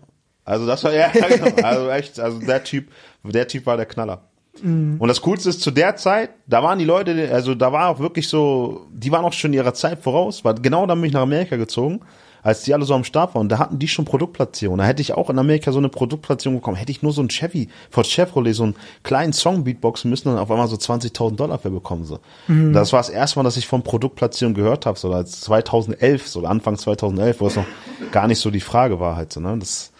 Also 0.43 0.65
das 0.65 0.83
war, 0.83 0.93
ja, 0.95 1.09
genau. 1.09 1.55
also 1.61 1.87
echt, 1.91 2.19
also 2.19 2.39
der 2.39 2.63
Typ, 2.63 2.87
der 3.23 3.47
Typ 3.47 3.67
war 3.67 3.77
der 3.77 3.85
Knaller. 3.85 4.26
Mhm. 4.63 4.97
Und 4.99 5.07
das 5.07 5.21
Coolste 5.21 5.49
ist, 5.49 5.61
zu 5.61 5.71
der 5.71 5.95
Zeit, 5.95 6.29
da 6.47 6.63
waren 6.63 6.79
die 6.79 6.85
Leute, 6.85 7.29
also 7.31 7.55
da 7.55 7.71
war 7.71 7.89
auch 7.89 7.99
wirklich 7.99 8.27
so, 8.27 8.87
die 8.91 9.11
waren 9.11 9.25
auch 9.25 9.33
schon 9.33 9.53
ihrer 9.53 9.73
Zeit 9.73 9.99
voraus, 9.99 10.43
weil 10.43 10.55
genau 10.55 10.85
dann 10.85 10.99
bin 10.99 11.07
ich 11.07 11.13
nach 11.13 11.21
Amerika 11.21 11.55
gezogen, 11.55 12.01
als 12.43 12.63
die 12.63 12.73
alle 12.73 12.85
so 12.85 12.93
am 12.93 13.03
Start 13.03 13.35
waren, 13.35 13.49
da 13.49 13.59
hatten 13.59 13.77
die 13.77 13.89
schon 13.89 14.05
Produktplatzierung. 14.05 14.77
Da 14.77 14.85
hätte 14.85 15.01
ich 15.01 15.13
auch 15.13 15.29
in 15.29 15.37
Amerika 15.37 15.73
so 15.73 15.79
eine 15.79 15.89
Produktplatzierung 15.89 16.59
bekommen. 16.59 16.77
Hätte 16.77 16.93
ich 16.93 17.01
nur 17.01 17.11
so 17.11 17.21
ein 17.21 17.27
Chevy 17.27 17.67
von 17.89 18.05
Chevrolet, 18.05 18.53
so 18.53 18.63
einen 18.63 18.75
kleinen 19.03 19.33
Song 19.33 19.65
beatboxen 19.65 20.09
müssen 20.09 20.29
und 20.29 20.37
auf 20.37 20.49
einmal 20.49 20.69
so 20.69 20.77
20.000 20.77 21.35
Dollar 21.35 21.59
für 21.59 21.71
bekommen. 21.71 22.05
So. 22.05 22.19
Mhm. 22.47 22.71
Das 22.71 22.93
war 22.93 23.01
das 23.01 23.09
erste 23.09 23.39
Mal, 23.39 23.43
dass 23.43 23.57
ich 23.57 23.67
von 23.67 23.83
Produktplatzierung 23.83 24.53
gehört 24.53 24.85
habe, 24.85 24.97
so 24.97 25.11
als 25.11 25.41
2011, 25.41 26.27
so 26.27 26.45
Anfang 26.45 26.77
2011, 26.77 27.41
wo 27.41 27.47
es 27.47 27.57
noch 27.57 27.65
gar 28.11 28.27
nicht 28.27 28.39
so 28.39 28.49
die 28.49 28.61
Frage 28.61 28.99
war 28.99 29.17
halt 29.17 29.33
so, 29.33 29.41
ne? 29.41 29.57
Das, 29.59 29.91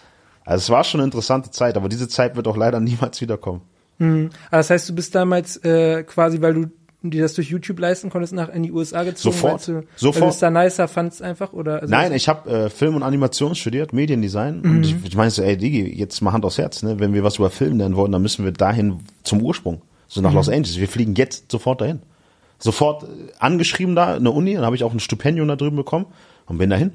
also 0.44 0.62
es 0.62 0.70
war 0.70 0.84
schon 0.84 1.00
eine 1.00 1.06
interessante 1.06 1.50
Zeit, 1.50 1.76
aber 1.76 1.90
diese 1.90 2.08
Zeit 2.08 2.34
wird 2.34 2.48
auch 2.48 2.56
leider 2.56 2.80
niemals 2.80 3.20
wiederkommen. 3.20 3.60
Mhm. 3.98 4.30
Aber 4.50 4.58
das 4.58 4.70
heißt, 4.70 4.88
du 4.88 4.94
bist 4.94 5.14
damals 5.14 5.56
äh, 5.58 6.02
quasi, 6.04 6.40
weil 6.40 6.54
du 6.54 6.66
dir 7.02 7.22
das 7.22 7.34
durch 7.34 7.48
YouTube 7.48 7.78
leisten 7.78 8.10
konntest, 8.10 8.32
nach 8.32 8.48
in 8.48 8.62
die 8.62 8.72
USA 8.72 9.04
gezogen? 9.04 9.34
Sofort. 9.34 9.68
Du, 9.68 9.84
Sofort. 9.96 10.14
Weil 10.16 10.28
du 10.28 10.34
es 10.34 10.38
da 10.38 10.50
nicer 10.50 10.88
fandst 10.88 11.22
einfach? 11.22 11.52
oder? 11.52 11.82
Also 11.82 11.90
Nein, 11.90 12.12
ich 12.12 12.28
habe 12.28 12.50
äh, 12.50 12.70
Film 12.70 12.96
und 12.96 13.02
Animation 13.02 13.54
studiert, 13.54 13.92
Mediendesign. 13.92 14.60
Mhm. 14.62 14.70
Und 14.70 14.84
ich, 14.84 14.96
ich 15.04 15.16
meine 15.16 15.30
so, 15.30 15.42
ey 15.42 15.56
Digi, 15.56 15.84
jetzt 15.96 16.20
mal 16.22 16.32
Hand 16.32 16.44
aufs 16.44 16.58
Herz, 16.58 16.82
ne? 16.82 16.98
Wenn 16.98 17.14
wir 17.14 17.22
was 17.22 17.36
über 17.36 17.50
Film 17.50 17.78
lernen 17.78 17.96
wollen, 17.96 18.12
dann 18.12 18.22
müssen 18.22 18.44
wir 18.44 18.52
dahin 18.52 18.98
zum 19.22 19.42
Ursprung. 19.42 19.82
So 20.08 20.20
nach 20.20 20.30
mhm. 20.30 20.36
Los 20.36 20.48
Angeles. 20.48 20.78
Wir 20.78 20.88
fliegen 20.88 21.14
jetzt 21.14 21.52
sofort 21.52 21.80
dahin. 21.80 22.00
Sofort 22.58 23.04
äh, 23.04 23.06
angeschrieben 23.38 23.94
da, 23.94 24.14
eine 24.14 24.30
Uni, 24.30 24.54
dann 24.54 24.64
habe 24.64 24.74
ich 24.74 24.82
auch 24.82 24.92
ein 24.92 25.00
Stipendium 25.00 25.46
da 25.46 25.56
drüben 25.56 25.76
bekommen 25.76 26.06
und 26.46 26.58
bin 26.58 26.70
dahin. 26.70 26.92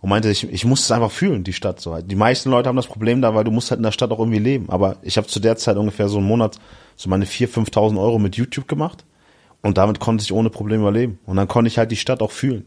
Und 0.00 0.08
meinte, 0.08 0.30
ich, 0.30 0.50
ich 0.50 0.64
muss 0.64 0.84
es 0.84 0.90
einfach 0.90 1.10
fühlen, 1.10 1.44
die 1.44 1.52
Stadt 1.52 1.80
so 1.80 1.92
halt. 1.92 2.10
Die 2.10 2.16
meisten 2.16 2.50
Leute 2.50 2.68
haben 2.68 2.76
das 2.76 2.86
Problem 2.86 3.20
da, 3.20 3.34
weil 3.34 3.44
du 3.44 3.50
musst 3.50 3.70
halt 3.70 3.78
in 3.78 3.84
der 3.84 3.92
Stadt 3.92 4.10
auch 4.10 4.18
irgendwie 4.18 4.38
leben. 4.38 4.70
Aber 4.70 4.96
ich 5.02 5.16
habe 5.16 5.26
zu 5.26 5.40
der 5.40 5.56
Zeit 5.56 5.76
ungefähr 5.76 6.08
so 6.08 6.18
einen 6.18 6.26
Monat 6.26 6.58
so 6.96 7.08
meine 7.08 7.26
4.000, 7.26 7.70
5.000 7.70 8.00
Euro 8.00 8.18
mit 8.18 8.36
YouTube 8.36 8.68
gemacht 8.68 9.04
und 9.62 9.78
damit 9.78 10.00
konnte 10.00 10.22
ich 10.22 10.32
ohne 10.32 10.50
Probleme 10.50 10.82
überleben. 10.82 11.18
Und 11.26 11.36
dann 11.36 11.48
konnte 11.48 11.68
ich 11.68 11.78
halt 11.78 11.90
die 11.90 11.96
Stadt 11.96 12.22
auch 12.22 12.30
fühlen. 12.30 12.64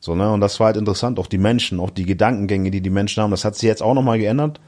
So, 0.00 0.14
ne? 0.14 0.30
Und 0.32 0.40
das 0.40 0.60
war 0.60 0.66
halt 0.66 0.76
interessant, 0.76 1.18
auch 1.18 1.26
die 1.26 1.38
Menschen, 1.38 1.80
auch 1.80 1.90
die 1.90 2.04
Gedankengänge, 2.04 2.70
die 2.70 2.80
die 2.80 2.90
Menschen 2.90 3.22
haben. 3.22 3.30
Das 3.30 3.44
hat 3.44 3.54
sich 3.54 3.66
jetzt 3.66 3.82
auch 3.82 3.94
nochmal 3.94 4.18
geändert, 4.18 4.60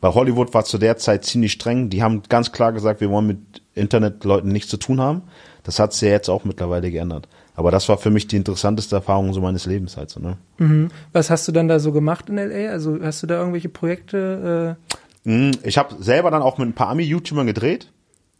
weil 0.00 0.14
Hollywood 0.14 0.54
war 0.54 0.64
zu 0.64 0.78
der 0.78 0.98
Zeit 0.98 1.24
ziemlich 1.24 1.52
streng. 1.52 1.90
Die 1.90 2.02
haben 2.02 2.22
ganz 2.28 2.52
klar 2.52 2.72
gesagt, 2.72 3.00
wir 3.00 3.10
wollen 3.10 3.26
mit 3.26 3.62
Internetleuten 3.74 4.52
nichts 4.52 4.70
zu 4.70 4.76
tun 4.76 5.00
haben. 5.00 5.22
Das 5.62 5.78
hat 5.78 5.92
sich 5.92 6.02
ja 6.02 6.10
jetzt 6.10 6.28
auch 6.28 6.44
mittlerweile 6.44 6.90
geändert. 6.90 7.28
Aber 7.54 7.70
das 7.70 7.88
war 7.88 7.98
für 7.98 8.10
mich 8.10 8.26
die 8.26 8.36
interessanteste 8.36 8.96
Erfahrung 8.96 9.32
so 9.32 9.40
meines 9.40 9.66
Lebens 9.66 9.96
halt 9.96 10.10
so, 10.10 10.20
ne? 10.20 10.36
Mhm. 10.58 10.90
Was 11.12 11.30
hast 11.30 11.46
du 11.46 11.52
dann 11.52 11.68
da 11.68 11.78
so 11.78 11.92
gemacht 11.92 12.28
in 12.28 12.36
LA? 12.36 12.70
Also 12.70 12.98
hast 13.00 13.22
du 13.22 13.26
da 13.26 13.38
irgendwelche 13.38 13.68
Projekte? 13.68 14.76
Äh? 15.24 15.52
Ich 15.62 15.78
habe 15.78 15.94
selber 16.00 16.30
dann 16.30 16.42
auch 16.42 16.58
mit 16.58 16.68
ein 16.68 16.74
paar 16.74 16.88
Ami-YouTubern 16.88 17.46
gedreht. 17.46 17.90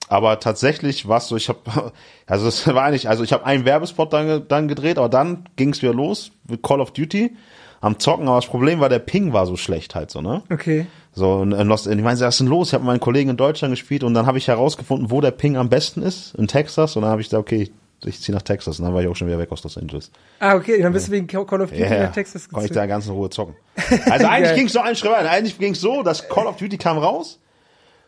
Aber 0.09 0.38
tatsächlich 0.38 1.09
war 1.09 1.18
es 1.18 1.29
so, 1.29 1.37
ich 1.37 1.48
habe, 1.48 1.92
also 2.27 2.48
es 2.48 2.66
war 2.66 2.83
eigentlich, 2.83 3.09
also 3.09 3.24
ich 3.24 3.33
habe 3.33 3.46
einen 3.46 3.64
Werbespot 3.64 4.12
dann, 4.12 4.46
dann 4.48 4.68
gedreht, 4.68 4.98
aber 4.98 5.09
dann 5.09 5.44
ging 5.57 5.70
es 5.70 5.81
wieder 5.81 5.94
los 5.94 6.31
mit 6.48 6.62
Call 6.62 6.81
of 6.81 6.92
Duty 6.92 7.35
am 7.81 7.98
Zocken, 7.98 8.29
aber 8.29 8.37
das 8.37 8.46
Problem 8.46 8.81
war, 8.81 8.88
der 8.88 8.98
Ping 8.98 9.33
war 9.33 9.46
so 9.46 9.57
schlecht 9.57 9.94
halt 9.94 10.11
so, 10.11 10.22
ne? 10.22 10.42
Okay. 10.50 10.87
So, 11.12 11.35
und 11.35 11.53
in 11.53 11.68
Los, 11.68 11.87
ich 11.87 11.94
meine, 11.96 12.18
was 12.18 12.35
ist 12.35 12.40
denn 12.40 12.46
los? 12.48 12.68
Ich 12.68 12.74
habe 12.74 12.83
mit 12.83 12.88
meinen 12.88 13.00
Kollegen 13.00 13.31
in 13.31 13.37
Deutschland 13.37 13.72
gespielt 13.72 14.03
und 14.03 14.14
dann 14.14 14.27
habe 14.27 14.38
ich 14.38 14.48
herausgefunden, 14.48 15.11
wo 15.11 15.20
der 15.20 15.31
Ping 15.31 15.57
am 15.57 15.68
besten 15.68 16.03
ist, 16.03 16.35
in 16.35 16.48
Texas. 16.48 16.96
Und 16.96 17.03
dann 17.03 17.11
habe 17.11 17.20
ich 17.20 17.29
gesagt, 17.29 17.42
okay, 17.42 17.70
ich 18.06 18.20
ziehe 18.20 18.34
nach 18.34 18.42
Texas. 18.42 18.78
Und 18.78 18.84
dann 18.84 18.94
war 18.94 19.02
ich 19.02 19.08
auch 19.08 19.16
schon 19.16 19.28
wieder 19.28 19.38
weg 19.38 19.50
aus 19.52 19.62
Los 19.62 19.76
Angeles. 19.78 20.10
Ah, 20.40 20.54
okay, 20.54 20.80
dann 20.80 20.92
bist 20.92 21.08
du 21.08 21.12
wegen 21.12 21.26
Call 21.26 21.42
of 21.42 21.70
Duty 21.70 21.80
Ja, 21.80 22.04
nach 22.04 22.12
Texas 22.12 22.48
Konnte 22.48 22.66
ich 22.66 22.72
da 22.72 22.86
ganz 22.86 23.06
in 23.06 23.12
Ruhe 23.12 23.30
zocken. 23.30 23.56
Also 24.10 24.26
eigentlich 24.26 24.54
ging 24.54 24.66
es 24.66 24.72
so 24.72 24.80
einen 24.80 24.96
Schritt 24.96 25.12
weiter. 25.12 25.30
Eigentlich 25.30 25.58
ging 25.58 25.72
es 25.72 25.80
so, 25.80 26.02
dass 26.02 26.28
Call 26.28 26.46
of 26.46 26.56
Duty 26.56 26.78
kam 26.78 26.98
raus. 26.98 27.38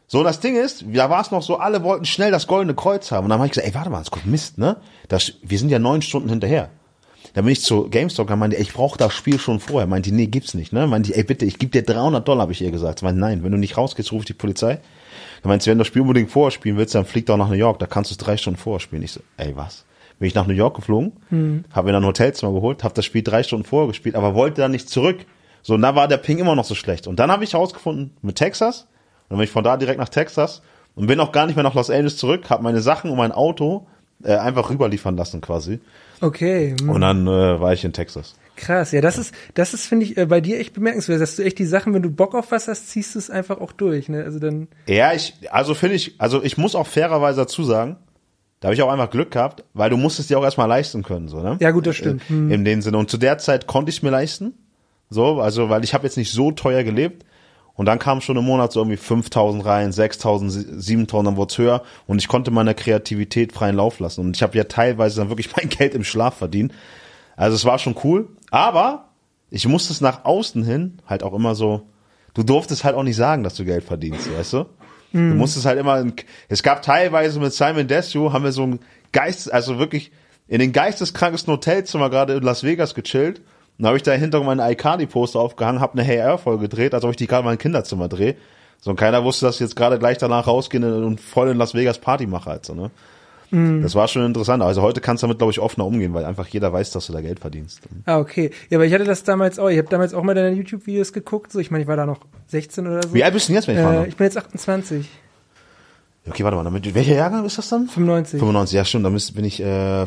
So, 0.08 0.22
das 0.22 0.38
Ding 0.38 0.54
ist, 0.54 0.84
da 0.92 1.10
war 1.10 1.20
es 1.20 1.32
noch 1.32 1.42
so, 1.42 1.56
alle 1.56 1.82
wollten 1.82 2.04
schnell 2.04 2.30
das 2.30 2.46
goldene 2.46 2.74
Kreuz 2.74 3.10
haben. 3.10 3.24
Und 3.24 3.30
dann 3.30 3.38
habe 3.38 3.46
ich 3.46 3.52
gesagt, 3.52 3.66
ey, 3.66 3.74
warte 3.74 3.90
mal, 3.90 3.98
das 3.98 4.12
kommt 4.12 4.26
Mist, 4.26 4.56
ne? 4.56 4.76
Das, 5.08 5.32
wir 5.42 5.58
sind 5.58 5.68
ja 5.68 5.80
neun 5.80 6.00
Stunden 6.00 6.28
hinterher. 6.28 6.70
Dann 7.34 7.44
bin 7.44 7.52
ich 7.52 7.62
zu 7.62 7.90
GameStop 7.90 8.30
und 8.30 8.38
meinte, 8.38 8.56
ey, 8.56 8.62
ich 8.62 8.72
brauche 8.72 8.96
das 8.96 9.12
Spiel 9.12 9.40
schon 9.40 9.58
vorher. 9.58 9.88
Meinte, 9.88 10.14
nee, 10.14 10.26
gibt's 10.26 10.54
nicht, 10.54 10.72
ne? 10.72 10.86
Meinte, 10.86 11.14
ey, 11.14 11.24
bitte, 11.24 11.44
ich 11.44 11.58
gebe 11.58 11.72
dir 11.72 11.82
300 11.82 12.26
Dollar, 12.26 12.42
habe 12.42 12.52
ich 12.52 12.62
ihr 12.62 12.70
gesagt. 12.70 13.02
Meinte, 13.02 13.20
nein, 13.20 13.42
wenn 13.42 13.50
du 13.50 13.58
nicht 13.58 13.76
rausgehst, 13.76 14.12
ruf 14.12 14.20
ich 14.20 14.26
die 14.26 14.32
Polizei. 14.32 14.78
Meinte 15.42 15.64
sie, 15.64 15.70
wenn 15.70 15.78
du 15.78 15.82
das 15.82 15.88
Spiel 15.88 16.02
unbedingt 16.02 16.30
vorher 16.30 16.50
spielen 16.50 16.76
willst, 16.76 16.94
dann 16.94 17.04
flieg 17.04 17.26
doch 17.26 17.36
nach 17.36 17.48
New 17.48 17.54
York, 17.54 17.78
da 17.78 17.86
kannst 17.86 18.10
du 18.10 18.14
es 18.14 18.18
drei 18.18 18.36
Stunden 18.36 18.58
vorher 18.58 18.80
spielen. 18.80 19.02
Ich 19.02 19.12
so, 19.12 19.20
ey, 19.36 19.54
was? 19.56 19.84
Bin 20.18 20.28
ich 20.28 20.34
nach 20.34 20.46
New 20.46 20.54
York 20.54 20.76
geflogen, 20.76 21.12
hm. 21.28 21.64
habe 21.70 21.86
mir 21.86 21.92
dann 21.92 22.02
ein 22.02 22.08
Hotelzimmer 22.08 22.52
geholt, 22.52 22.84
habe 22.84 22.94
das 22.94 23.04
Spiel 23.04 23.22
drei 23.22 23.42
Stunden 23.42 23.64
vorher 23.64 23.88
gespielt, 23.88 24.14
aber 24.14 24.34
wollte 24.34 24.62
dann 24.62 24.70
nicht 24.70 24.88
zurück. 24.88 25.18
So, 25.62 25.74
und 25.74 25.82
da 25.82 25.94
war 25.94 26.08
der 26.08 26.16
Ping 26.16 26.38
immer 26.38 26.54
noch 26.54 26.64
so 26.64 26.74
schlecht. 26.74 27.06
Und 27.06 27.18
dann 27.18 27.30
habe 27.30 27.44
ich 27.44 27.52
herausgefunden, 27.52 28.12
mit 28.22 28.36
Texas, 28.36 28.82
und 28.82 29.30
dann 29.30 29.38
bin 29.38 29.44
ich 29.44 29.50
von 29.50 29.64
da 29.64 29.76
direkt 29.76 29.98
nach 29.98 30.08
Texas 30.08 30.62
und 30.94 31.06
bin 31.06 31.20
auch 31.20 31.32
gar 31.32 31.46
nicht 31.46 31.56
mehr 31.56 31.64
nach 31.64 31.74
Los 31.74 31.90
Angeles 31.90 32.16
zurück, 32.16 32.48
habe 32.48 32.62
meine 32.62 32.80
Sachen 32.80 33.10
und 33.10 33.16
mein 33.16 33.32
Auto 33.32 33.86
äh, 34.22 34.36
einfach 34.36 34.70
rüberliefern 34.70 35.16
lassen 35.16 35.40
quasi. 35.40 35.80
Okay. 36.20 36.74
Hm. 36.80 36.88
Und 36.88 37.00
dann 37.02 37.26
äh, 37.26 37.60
war 37.60 37.72
ich 37.72 37.84
in 37.84 37.92
Texas. 37.92 38.36
Krass, 38.56 38.92
ja, 38.92 39.00
das 39.00 39.18
ist, 39.18 39.34
das 39.54 39.74
ist, 39.74 39.86
finde 39.86 40.06
ich, 40.06 40.16
äh, 40.16 40.26
bei 40.26 40.40
dir 40.40 40.58
echt 40.58 40.74
bemerkenswert, 40.74 41.20
dass 41.20 41.36
du 41.36 41.44
echt 41.44 41.58
die 41.58 41.66
Sachen, 41.66 41.94
wenn 41.94 42.02
du 42.02 42.10
Bock 42.10 42.34
auf 42.34 42.50
was 42.50 42.68
hast, 42.68 42.88
ziehst 42.88 43.14
du 43.14 43.18
es 43.18 43.30
einfach 43.30 43.60
auch 43.60 43.72
durch, 43.72 44.08
ne? 44.08 44.24
Also 44.24 44.38
dann. 44.38 44.68
Ja, 44.86 45.12
ich, 45.12 45.34
also 45.50 45.74
finde 45.74 45.96
ich, 45.96 46.14
also 46.18 46.42
ich 46.42 46.58
muss 46.58 46.74
auch 46.74 46.86
fairerweise 46.86 47.42
dazu 47.42 47.62
sagen, 47.64 47.96
da 48.60 48.68
habe 48.68 48.74
ich 48.74 48.82
auch 48.82 48.90
einfach 48.90 49.10
Glück 49.10 49.30
gehabt, 49.30 49.64
weil 49.74 49.90
du 49.90 49.96
musst 49.96 50.18
es 50.18 50.28
dir 50.28 50.38
auch 50.38 50.44
erstmal 50.44 50.68
leisten 50.68 51.02
können, 51.02 51.28
so, 51.28 51.40
ne? 51.40 51.56
Ja, 51.60 51.70
gut, 51.70 51.86
das 51.86 51.96
stimmt. 51.96 52.28
Hm. 52.28 52.50
In 52.50 52.64
dem 52.64 52.82
Sinne. 52.82 52.98
Und 52.98 53.10
zu 53.10 53.18
der 53.18 53.38
Zeit 53.38 53.66
konnte 53.66 53.90
ich 53.90 53.98
es 53.98 54.02
mir 54.02 54.10
leisten. 54.10 54.54
So, 55.10 55.40
also, 55.40 55.68
weil 55.68 55.84
ich 55.84 55.94
habe 55.94 56.04
jetzt 56.04 56.16
nicht 56.16 56.32
so 56.32 56.50
teuer 56.50 56.82
gelebt. 56.82 57.24
Und 57.74 57.84
dann 57.84 57.98
kam 57.98 58.22
schon 58.22 58.38
im 58.38 58.44
Monat 58.44 58.72
so 58.72 58.80
irgendwie 58.80 58.96
5000 58.96 59.64
rein, 59.64 59.92
6000, 59.92 60.82
7000, 60.82 61.26
dann 61.26 61.36
wurde 61.36 61.52
es 61.52 61.58
höher. 61.58 61.82
Und 62.06 62.18
ich 62.18 62.26
konnte 62.26 62.50
meiner 62.50 62.72
Kreativität 62.72 63.52
freien 63.52 63.76
Lauf 63.76 64.00
lassen. 64.00 64.22
Und 64.22 64.34
ich 64.34 64.42
habe 64.42 64.56
ja 64.56 64.64
teilweise 64.64 65.20
dann 65.20 65.28
wirklich 65.28 65.54
mein 65.56 65.68
Geld 65.68 65.94
im 65.94 66.02
Schlaf 66.02 66.38
verdient. 66.38 66.72
Also 67.36 67.54
es 67.54 67.66
war 67.66 67.78
schon 67.78 67.94
cool. 68.02 68.30
Aber 68.50 69.08
ich 69.50 69.66
musste 69.66 69.92
es 69.92 70.00
nach 70.00 70.24
außen 70.24 70.64
hin 70.64 70.98
halt 71.06 71.22
auch 71.22 71.34
immer 71.34 71.54
so, 71.54 71.82
du 72.34 72.42
durftest 72.42 72.84
halt 72.84 72.96
auch 72.96 73.02
nicht 73.02 73.16
sagen, 73.16 73.42
dass 73.42 73.54
du 73.54 73.64
Geld 73.64 73.84
verdienst, 73.84 74.28
weißt 74.36 74.52
du? 74.54 74.66
Du 75.12 75.18
musstest 75.34 75.64
halt 75.64 75.78
immer, 75.78 76.04
es 76.48 76.62
gab 76.62 76.82
teilweise 76.82 77.40
mit 77.40 77.52
Simon 77.52 77.86
Desue, 77.88 78.32
haben 78.32 78.44
wir 78.44 78.52
so 78.52 78.64
ein 78.64 78.80
Geist, 79.12 79.50
also 79.52 79.78
wirklich 79.78 80.12
in 80.48 80.58
den 80.58 80.72
geisteskrankesten 80.72 81.52
Hotelzimmer 81.52 82.10
gerade 82.10 82.34
in 82.34 82.42
Las 82.42 82.64
Vegas 82.64 82.94
gechillt. 82.94 83.38
Und 83.38 83.44
dann 83.78 83.86
habe 83.88 83.96
ich 83.96 84.02
da 84.02 84.12
hinter 84.12 84.42
mein 84.42 84.58
iCardi-Poster 84.58 85.38
aufgehangen, 85.38 85.80
habe 85.80 85.94
eine 85.94 86.02
Hey 86.02 86.16
Air-Folge 86.16 86.68
gedreht, 86.68 86.94
als 86.94 87.04
ob 87.04 87.10
ich 87.10 87.16
die 87.16 87.26
gerade 87.26 87.44
mal 87.44 87.52
in 87.52 87.58
Kinderzimmer 87.58 88.08
drehe. 88.08 88.36
So, 88.80 88.90
und 88.90 88.96
keiner 88.96 89.24
wusste, 89.24 89.46
dass 89.46 89.56
ich 89.56 89.60
jetzt 89.60 89.76
gerade 89.76 89.98
gleich 89.98 90.18
danach 90.18 90.46
rausgehen 90.46 90.84
und 90.84 91.20
voll 91.20 91.48
in 91.48 91.56
Las 91.56 91.74
Vegas 91.74 91.98
Party 91.98 92.26
mache 92.26 92.50
halt 92.50 92.66
so, 92.66 92.74
ne? 92.74 92.90
Mhm. 93.50 93.82
Das 93.82 93.94
war 93.94 94.08
schon 94.08 94.24
interessant. 94.26 94.62
Also 94.62 94.82
heute 94.82 95.00
kannst 95.00 95.22
du 95.22 95.26
damit, 95.26 95.38
glaube 95.38 95.52
ich, 95.52 95.60
offener 95.60 95.86
umgehen, 95.86 96.12
weil 96.14 96.24
einfach 96.24 96.46
jeder 96.48 96.72
weiß, 96.72 96.90
dass 96.90 97.06
du 97.06 97.12
da 97.12 97.20
Geld 97.20 97.38
verdienst. 97.40 97.80
Ah, 98.04 98.18
okay. 98.18 98.50
Ja, 98.70 98.78
aber 98.78 98.86
ich 98.86 98.92
hatte 98.92 99.04
das 99.04 99.22
damals 99.22 99.58
auch. 99.58 99.68
Ich 99.68 99.78
habe 99.78 99.88
damals 99.88 100.14
auch 100.14 100.22
mal 100.22 100.34
deine 100.34 100.50
YouTube-Videos 100.56 101.12
geguckt. 101.12 101.52
So, 101.52 101.58
ich 101.60 101.70
meine, 101.70 101.82
ich 101.82 101.88
war 101.88 101.96
da 101.96 102.06
noch 102.06 102.20
16 102.48 102.86
oder 102.86 103.02
so. 103.02 103.14
Wie 103.14 103.22
alt 103.24 103.32
bist 103.34 103.48
du 103.48 103.52
denn 103.52 103.56
jetzt, 103.56 103.68
wenn 103.68 103.76
ich 103.78 103.82
äh, 103.84 104.04
äh, 104.04 104.08
Ich 104.08 104.16
bin 104.16 104.24
jetzt 104.24 104.36
28. 104.38 105.08
Okay, 106.28 106.42
warte 106.42 106.56
mal, 106.56 106.64
damit, 106.64 106.92
welcher 106.94 107.14
Jahrgang 107.14 107.44
ist 107.44 107.56
das 107.58 107.68
dann? 107.68 107.86
95. 107.86 108.40
95, 108.40 108.74
ja 108.76 108.84
stimmt, 108.84 109.04
da 109.04 109.10
müsst- 109.10 109.34
bin 109.36 109.44
ich 109.44 109.62
äh, 109.62 110.06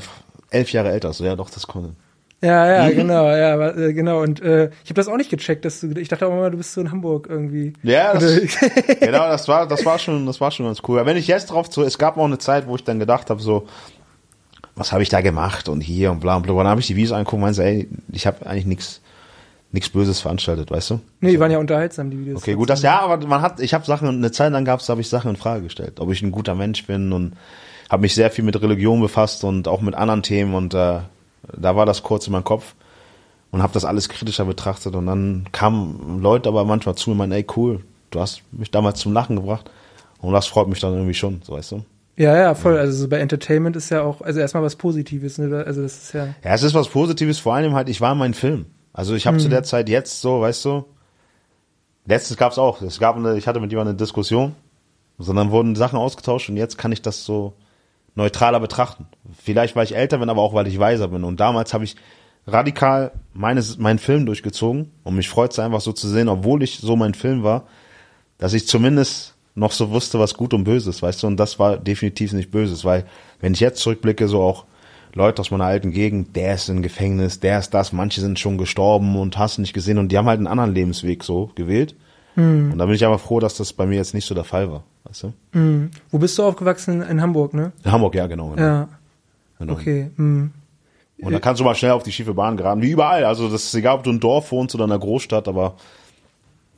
elf 0.50 0.72
Jahre 0.74 0.90
älter. 0.92 1.14
So, 1.14 1.24
ja 1.24 1.36
doch, 1.38 1.50
das 1.50 1.66
konnte. 1.68 1.94
Ja, 2.42 2.68
ja, 2.68 2.90
genau, 2.92 3.28
ja, 3.28 3.70
äh, 3.70 3.94
genau. 3.94 4.22
Und 4.22 4.42
äh, 4.42 4.70
ich 4.84 4.90
habe 4.90 4.94
das 4.94 5.10
auch 5.10 5.18
nicht 5.18 5.30
gecheckt, 5.30 5.66
dass 5.66 5.82
du. 5.82 5.92
Ich 5.98 6.08
dachte 6.08 6.26
auch 6.26 6.32
immer, 6.32 6.50
du 6.50 6.58
bist 6.58 6.74
so 6.74 6.80
in 6.80 6.90
Hamburg 6.90 7.28
irgendwie. 7.30 7.74
Ja, 7.84 8.14
das, 8.14 8.40
genau, 9.00 9.28
das 9.28 9.48
war, 9.50 9.68
das 9.68 9.86
war 9.86 10.00
schon, 10.00 10.26
das 10.26 10.40
war 10.40 10.50
schon 10.52 10.66
ganz 10.66 10.82
cool. 10.88 11.00
Aber 11.00 11.10
wenn 11.10 11.18
ich 11.18 11.28
jetzt 11.28 11.48
drauf 11.48 11.70
zu, 11.70 11.84
es 11.84 11.98
gab 11.98 12.18
auch 12.18 12.26
eine 12.26 12.38
Zeit, 12.38 12.68
wo 12.68 12.76
ich 12.76 12.84
dann 12.86 12.98
gedacht 12.98 13.30
habe, 13.30 13.42
so, 13.42 13.68
was 14.76 14.94
habe 14.94 15.04
ich 15.04 15.10
da 15.10 15.20
gemacht 15.20 15.68
und 15.68 15.82
hier 15.82 16.12
und 16.12 16.22
bla 16.22 16.38
und 16.38 16.44
bla. 16.44 16.54
Und 16.54 16.60
dann 16.60 16.68
habe 16.68 16.80
ich 16.80 16.88
die 16.88 16.96
Videos 16.96 17.12
angeguckt 17.12 17.36
und 17.36 17.42
meinte, 17.42 17.64
ey, 17.64 17.90
ich 18.14 18.26
habe 18.26 18.46
eigentlich 18.46 18.66
nichts, 18.66 19.02
nichts 19.74 19.90
Böses 19.90 20.22
veranstaltet, 20.22 20.72
weißt 20.72 20.92
du? 20.92 21.00
Nee, 21.20 21.32
die 21.32 21.40
waren 21.42 21.52
ja 21.52 21.58
unterhaltsam, 21.58 22.10
die 22.10 22.20
Videos. 22.20 22.42
Okay, 22.42 22.54
gut, 22.54 22.70
das 22.70 22.82
ja, 22.82 23.02
aber 23.02 23.26
man 23.28 23.42
hat, 23.42 23.60
ich 23.60 23.74
habe 23.74 23.86
Sachen, 23.86 24.08
eine 24.08 24.32
Zeit 24.32 24.54
lang 24.54 24.64
gab's, 24.64 24.88
habe 24.88 25.02
ich 25.02 25.10
Sachen 25.10 25.32
in 25.32 25.36
Frage 25.36 25.64
gestellt, 25.64 26.00
ob 26.00 26.10
ich 26.10 26.22
ein 26.22 26.32
guter 26.32 26.56
Mensch 26.56 26.88
bin 26.88 27.12
und 27.12 27.34
habe 27.90 28.04
mich 28.04 28.16
sehr 28.16 28.32
viel 28.32 28.46
mit 28.46 28.62
Religion 28.62 29.02
befasst 29.02 29.44
und 29.44 29.68
auch 29.68 29.82
mit 29.82 29.96
anderen 29.96 30.24
Themen 30.24 30.54
und 30.54 30.74
äh, 30.74 31.00
da 31.58 31.76
war 31.76 31.86
das 31.86 32.04
kurz 32.04 32.28
in 32.28 32.34
meinem 32.34 32.44
Kopf 32.44 32.76
und 33.52 33.62
habe 33.64 33.74
das 33.74 33.86
alles 33.86 34.10
kritischer 34.10 34.46
betrachtet 34.46 34.96
und 34.96 35.06
dann 35.06 35.48
kamen 35.52 36.20
Leute 36.22 36.50
aber 36.50 36.66
manchmal 36.66 36.96
zu 36.96 37.12
und 37.12 37.18
meinen, 37.18 37.32
ey 37.32 37.46
cool, 37.56 37.84
du 38.12 38.20
hast 38.20 38.42
mich 38.52 38.72
damals 38.72 39.00
zum 39.00 39.14
Lachen 39.14 39.36
gebracht 39.36 39.70
und 40.20 40.34
das 40.34 40.48
freut 40.48 40.68
mich 40.68 40.80
dann 40.80 40.94
irgendwie 40.94 41.14
schon, 41.14 41.42
so 41.44 41.54
weißt 41.54 41.72
du. 41.74 41.84
Ja, 42.18 42.36
ja, 42.36 42.54
voll. 42.54 42.78
Also 42.78 42.98
so 43.04 43.08
bei 43.08 43.18
Entertainment 43.20 43.78
ist 43.78 43.90
ja 43.92 44.02
auch, 44.02 44.20
also 44.22 44.42
erstmal 44.42 44.62
was 44.64 44.76
Positives, 44.76 45.38
ne? 45.38 45.64
Also 45.66 45.82
das 45.82 45.98
ist 46.04 46.14
ja. 46.14 46.26
Ja, 46.44 46.54
es 46.54 46.64
ist 46.64 46.74
was 46.74 46.90
Positives, 46.90 47.40
vor 47.40 47.54
allem 47.56 47.74
halt, 47.74 47.88
ich 47.88 48.02
war 48.02 48.12
in 48.12 48.18
meinem 48.18 48.34
Film. 48.34 48.66
Also 48.92 49.16
ich 49.16 49.26
habe 49.26 49.38
Mhm. 49.38 49.42
zu 49.42 49.50
der 49.50 49.64
Zeit 49.64 49.88
jetzt 49.88 50.20
so, 50.20 50.42
weißt 50.42 50.66
du, 50.66 50.84
letztens 52.06 52.38
gab's 52.38 52.58
auch, 52.58 52.82
es 52.82 53.00
gab 53.00 53.16
eine, 53.16 53.38
ich 53.38 53.48
hatte 53.48 53.62
mit 53.62 53.72
jemandem 53.72 53.92
eine 53.92 53.98
Diskussion, 53.98 54.54
sondern 55.18 55.52
wurden 55.52 55.76
Sachen 55.76 55.98
ausgetauscht 55.98 56.50
und 56.50 56.58
jetzt 56.58 56.78
kann 56.78 56.92
ich 56.92 57.02
das 57.02 57.24
so 57.24 57.54
neutraler 58.16 58.60
betrachten. 58.60 59.08
Vielleicht, 59.42 59.76
weil 59.76 59.86
ich 59.86 59.96
älter 59.96 60.18
bin, 60.18 60.30
aber 60.30 60.42
auch, 60.42 60.54
weil 60.54 60.68
ich 60.68 60.80
weiser 60.80 61.08
bin. 61.08 61.24
Und 61.24 61.40
damals 61.40 61.74
habe 61.74 61.84
ich 61.84 61.96
radikal 62.48 63.12
meines, 63.34 63.78
meinen 63.78 64.00
Film 64.00 64.26
durchgezogen 64.26 64.92
und 65.04 65.16
mich 65.16 65.30
freut 65.30 65.52
es 65.52 65.60
einfach 65.60 65.82
so 65.82 65.92
zu 65.94 66.08
sehen, 66.08 66.28
obwohl 66.28 66.64
ich 66.64 66.80
so 66.80 66.96
mein 66.96 67.14
Film 67.14 67.44
war, 67.44 67.64
dass 68.38 68.54
ich 68.54 68.68
zumindest 68.68 69.36
noch 69.56 69.72
so 69.72 69.92
wusste, 69.92 70.20
was 70.20 70.36
gut 70.36 70.54
und 70.54 70.64
böse 70.64 70.90
ist, 70.90 71.02
weißt 71.02 71.24
du, 71.24 71.28
und 71.28 71.38
das 71.38 71.60
war 71.60 71.78
definitiv 71.78 72.34
nicht 72.34 72.52
böses, 72.52 72.86
weil 72.86 73.06
wenn 73.42 73.54
ich 73.54 73.60
jetzt 73.60 73.82
zurückblicke, 73.82 74.28
so 74.28 74.42
auch 74.42 74.66
Leute 75.14 75.42
aus 75.42 75.52
meiner 75.52 75.66
alten 75.66 75.92
Gegend, 75.92 76.36
der 76.36 76.56
ist 76.56 76.70
im 76.70 76.82
Gefängnis, 76.82 77.40
der 77.40 77.60
ist 77.60 77.74
das, 77.74 77.92
manche 77.92 78.22
sind 78.22 78.40
schon 78.40 78.58
gestorben 78.58 79.18
und 79.18 79.38
hast 79.38 79.58
nicht 79.58 79.74
gesehen 79.74 79.98
und 79.98 80.12
die 80.12 80.18
haben 80.18 80.28
halt 80.28 80.38
einen 80.38 80.48
anderen 80.48 80.74
Lebensweg 80.74 81.24
so 81.24 81.52
gewählt. 81.56 81.96
Und 82.72 82.78
da 82.78 82.86
bin 82.86 82.96
ich 82.96 83.06
aber 83.06 83.20
froh, 83.20 83.40
dass 83.40 83.58
das 83.58 83.74
bei 83.74 83.86
mir 83.86 83.96
jetzt 83.96 84.14
nicht 84.14 84.26
so 84.26 84.36
der 84.36 84.44
Fall 84.44 84.72
war, 84.72 84.84
weißt 85.10 85.24
du? 85.24 85.34
Mhm. 85.54 85.92
Wo 86.12 86.18
bist 86.20 86.38
du 86.38 86.44
aufgewachsen? 86.44 87.02
In 87.02 87.22
Hamburg, 87.22 87.54
ne? 87.54 87.72
In 87.84 87.92
Hamburg, 87.92 88.16
ja, 88.16 88.28
genau. 88.28 88.50
genau, 88.50 88.62
Ja. 88.62 88.90
genau. 89.60 89.74
Okay. 89.74 90.12
Mhm. 90.16 90.52
Und 91.22 91.34
da 91.34 91.40
kannst 91.40 91.60
du 91.60 91.66
mal 91.66 91.76
schnell 91.76 91.92
auf 91.92 92.04
die 92.04 92.14
schiefe 92.14 92.34
Bahn 92.34 92.56
geraten, 92.56 92.82
wie 92.82 92.92
überall. 92.92 93.26
Also 93.26 93.50
das 93.50 93.66
ist 93.66 93.76
egal, 93.76 93.98
ob 93.98 94.04
du 94.04 94.10
in 94.10 94.22
Dorf 94.22 94.52
wohnst 94.54 94.74
oder 94.74 94.86
in 94.86 94.92
einer 94.92 95.00
Großstadt, 95.00 95.50
aber 95.50 95.76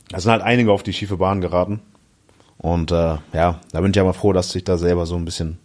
da 0.09 0.19
sind 0.19 0.31
halt 0.31 0.41
einige 0.41 0.71
auf 0.71 0.81
die 0.81 0.93
schiefe 0.93 1.17
Bahn 1.17 1.41
geraten. 1.41 1.79
Und 2.57 2.91
äh, 2.91 3.17
ja, 3.33 3.59
da 3.71 3.81
bin 3.81 3.91
ich 3.91 3.99
aber 3.99 4.13
froh, 4.13 4.33
dass 4.33 4.53
ich 4.55 4.63
da 4.63 4.77
selber 4.77 5.05
so 5.05 5.15
ein 5.15 5.25
bisschen 5.25 5.59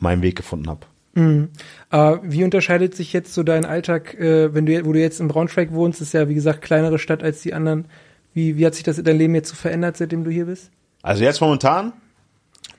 meinen 0.00 0.22
Weg 0.22 0.36
gefunden 0.36 0.68
habe. 0.68 0.86
Mhm. 1.14 1.50
Äh, 1.90 2.16
wie 2.22 2.44
unterscheidet 2.44 2.94
sich 2.94 3.12
jetzt 3.12 3.32
so 3.34 3.42
dein 3.42 3.64
Alltag, 3.64 4.14
äh, 4.14 4.54
wenn 4.54 4.66
du, 4.66 4.84
wo 4.84 4.92
du 4.92 5.00
jetzt 5.00 5.20
in 5.20 5.28
Braunschweig 5.28 5.72
wohnst, 5.72 6.00
ist 6.00 6.12
ja 6.14 6.28
wie 6.28 6.34
gesagt 6.34 6.62
kleinere 6.62 6.98
Stadt 6.98 7.22
als 7.22 7.42
die 7.42 7.54
anderen. 7.54 7.86
Wie, 8.32 8.56
wie 8.56 8.66
hat 8.66 8.74
sich 8.74 8.84
das 8.84 9.02
dein 9.02 9.18
Leben 9.18 9.34
jetzt 9.34 9.48
so 9.50 9.56
verändert, 9.56 9.96
seitdem 9.96 10.24
du 10.24 10.30
hier 10.30 10.46
bist? 10.46 10.70
Also 11.02 11.22
jetzt 11.22 11.40
momentan 11.40 11.92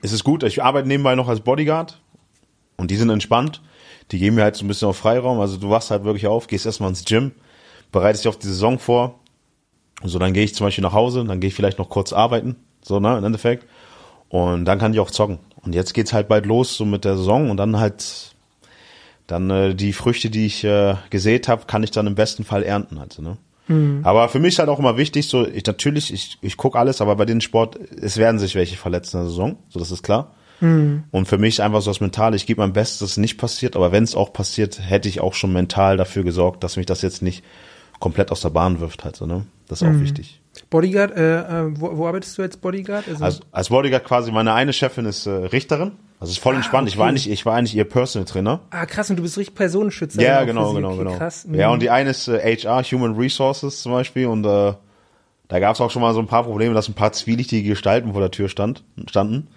ist 0.02 0.12
es 0.12 0.24
gut. 0.24 0.42
Ich 0.42 0.62
arbeite 0.62 0.88
nebenbei 0.88 1.14
noch 1.14 1.28
als 1.28 1.40
Bodyguard 1.40 2.00
und 2.76 2.90
die 2.90 2.96
sind 2.96 3.10
entspannt. 3.10 3.62
Die 4.10 4.18
geben 4.18 4.36
mir 4.36 4.42
halt 4.42 4.56
so 4.56 4.64
ein 4.64 4.68
bisschen 4.68 4.88
auf 4.88 4.96
Freiraum. 4.96 5.40
Also 5.40 5.56
du 5.56 5.70
wachst 5.70 5.90
halt 5.90 6.04
wirklich 6.04 6.26
auf, 6.26 6.46
gehst 6.46 6.66
erstmal 6.66 6.90
ins 6.90 7.04
Gym, 7.04 7.32
bereite 7.90 8.18
dich 8.18 8.28
auf 8.28 8.38
die 8.38 8.46
Saison 8.46 8.78
vor. 8.78 9.20
So, 10.04 10.18
dann 10.18 10.32
gehe 10.32 10.44
ich 10.44 10.54
zum 10.54 10.66
Beispiel 10.66 10.82
nach 10.82 10.92
Hause, 10.92 11.24
dann 11.24 11.40
gehe 11.40 11.48
ich 11.48 11.54
vielleicht 11.54 11.78
noch 11.78 11.88
kurz 11.88 12.12
arbeiten, 12.12 12.56
so, 12.82 12.98
ne, 12.98 13.16
im 13.18 13.24
Endeffekt. 13.24 13.66
Und 14.28 14.64
dann 14.64 14.78
kann 14.78 14.92
ich 14.92 15.00
auch 15.00 15.10
zocken. 15.10 15.38
Und 15.62 15.74
jetzt 15.74 15.94
geht's 15.94 16.12
halt 16.12 16.26
bald 16.28 16.44
los, 16.46 16.76
so 16.76 16.84
mit 16.84 17.04
der 17.04 17.16
Saison 17.16 17.50
und 17.50 17.56
dann 17.56 17.78
halt, 17.78 18.34
dann 19.28 19.48
äh, 19.50 19.74
die 19.74 19.92
Früchte, 19.92 20.28
die 20.28 20.46
ich 20.46 20.64
äh, 20.64 20.96
gesät 21.10 21.46
habe, 21.46 21.66
kann 21.66 21.84
ich 21.84 21.92
dann 21.92 22.08
im 22.08 22.16
besten 22.16 22.44
Fall 22.44 22.64
ernten, 22.64 22.98
also, 22.98 23.22
ne. 23.22 23.36
Aber 24.04 24.28
für 24.28 24.38
mich 24.38 24.54
ist 24.54 24.58
halt 24.58 24.68
auch 24.68 24.78
immer 24.78 24.96
wichtig, 24.96 25.28
so 25.28 25.46
ich 25.46 25.64
natürlich, 25.66 26.12
ich, 26.12 26.38
ich 26.40 26.56
gucke 26.56 26.78
alles, 26.78 27.00
aber 27.00 27.16
bei 27.16 27.24
den 27.24 27.40
Sport, 27.40 27.78
es 28.00 28.16
werden 28.16 28.38
sich 28.38 28.54
welche 28.54 28.76
verletzen 28.76 29.16
in 29.18 29.22
der 29.24 29.30
Saison, 29.30 29.56
so 29.68 29.78
das 29.78 29.90
ist 29.90 30.02
klar. 30.02 30.34
Und 31.10 31.26
für 31.26 31.38
mich 31.38 31.60
einfach 31.60 31.82
so 31.82 31.90
das 31.90 32.00
Mentale, 32.00 32.36
ich 32.36 32.46
gebe 32.46 32.60
mein 32.60 32.72
Bestes, 32.72 33.00
dass 33.00 33.10
es 33.12 33.16
nicht 33.16 33.36
passiert, 33.36 33.74
aber 33.74 33.90
wenn 33.90 34.04
es 34.04 34.14
auch 34.14 34.32
passiert, 34.32 34.78
hätte 34.80 35.08
ich 35.08 35.20
auch 35.20 35.34
schon 35.34 35.52
mental 35.52 35.96
dafür 35.96 36.22
gesorgt, 36.22 36.62
dass 36.62 36.76
mich 36.76 36.86
das 36.86 37.02
jetzt 37.02 37.20
nicht 37.20 37.42
komplett 37.98 38.30
aus 38.30 38.42
der 38.42 38.50
Bahn 38.50 38.78
wirft, 38.78 39.04
halt 39.04 39.16
so, 39.16 39.26
ne? 39.26 39.44
Das 39.68 39.82
ist 39.82 39.88
auch 39.88 40.00
wichtig. 40.00 40.40
Bodyguard, 40.70 41.16
äh, 41.16 41.40
äh, 41.40 41.80
wo, 41.80 41.96
wo 41.96 42.06
arbeitest 42.06 42.36
du 42.38 42.42
als 42.42 42.56
Bodyguard? 42.56 43.08
Also, 43.08 43.24
Also 43.24 43.40
als 43.52 43.68
Bodyguard 43.70 44.04
quasi, 44.04 44.30
meine 44.30 44.52
eine 44.52 44.72
Chefin 44.72 45.04
ist 45.06 45.26
äh, 45.26 45.30
Richterin, 45.30 45.92
also 46.22 46.30
ist 46.30 46.38
voll 46.38 46.54
entspannt. 46.54 46.88
Ich 46.88 46.96
war 46.96 47.04
okay. 47.04 47.10
eigentlich, 47.10 47.30
ich 47.30 47.44
war 47.44 47.54
eigentlich 47.56 47.74
ihr 47.74 47.84
Personal 47.84 48.26
Trainer. 48.26 48.60
ah, 48.70 48.86
krass, 48.86 49.10
und 49.10 49.16
du 49.16 49.22
bist 49.22 49.36
richtig 49.36 49.54
Personenschützer. 49.54 50.22
Ja, 50.22 50.44
genau, 50.44 50.70
sie. 50.70 50.76
genau, 50.76 50.88
okay, 50.90 50.98
genau. 50.98 51.16
Krass. 51.16 51.46
Ja, 51.52 51.66
mhm. 51.68 51.74
und 51.74 51.82
die 51.82 51.90
eine 51.90 52.10
ist 52.10 52.28
äh, 52.28 52.56
HR, 52.56 52.82
Human 52.84 53.16
Resources 53.16 53.82
zum 53.82 53.92
Beispiel, 53.92 54.26
und 54.26 54.44
äh, 54.44 54.72
da 55.48 55.58
gab 55.60 55.74
es 55.74 55.80
auch 55.80 55.90
schon 55.90 56.00
mal 56.00 56.14
so 56.14 56.20
ein 56.20 56.26
paar 56.26 56.44
Probleme, 56.44 56.74
dass 56.74 56.88
ein 56.88 56.94
paar 56.94 57.12
zwielichtige 57.12 57.68
Gestalten 57.68 58.12
vor 58.12 58.20
der 58.20 58.30
Tür 58.30 58.48
stand, 58.48 58.84
standen. 59.10 59.48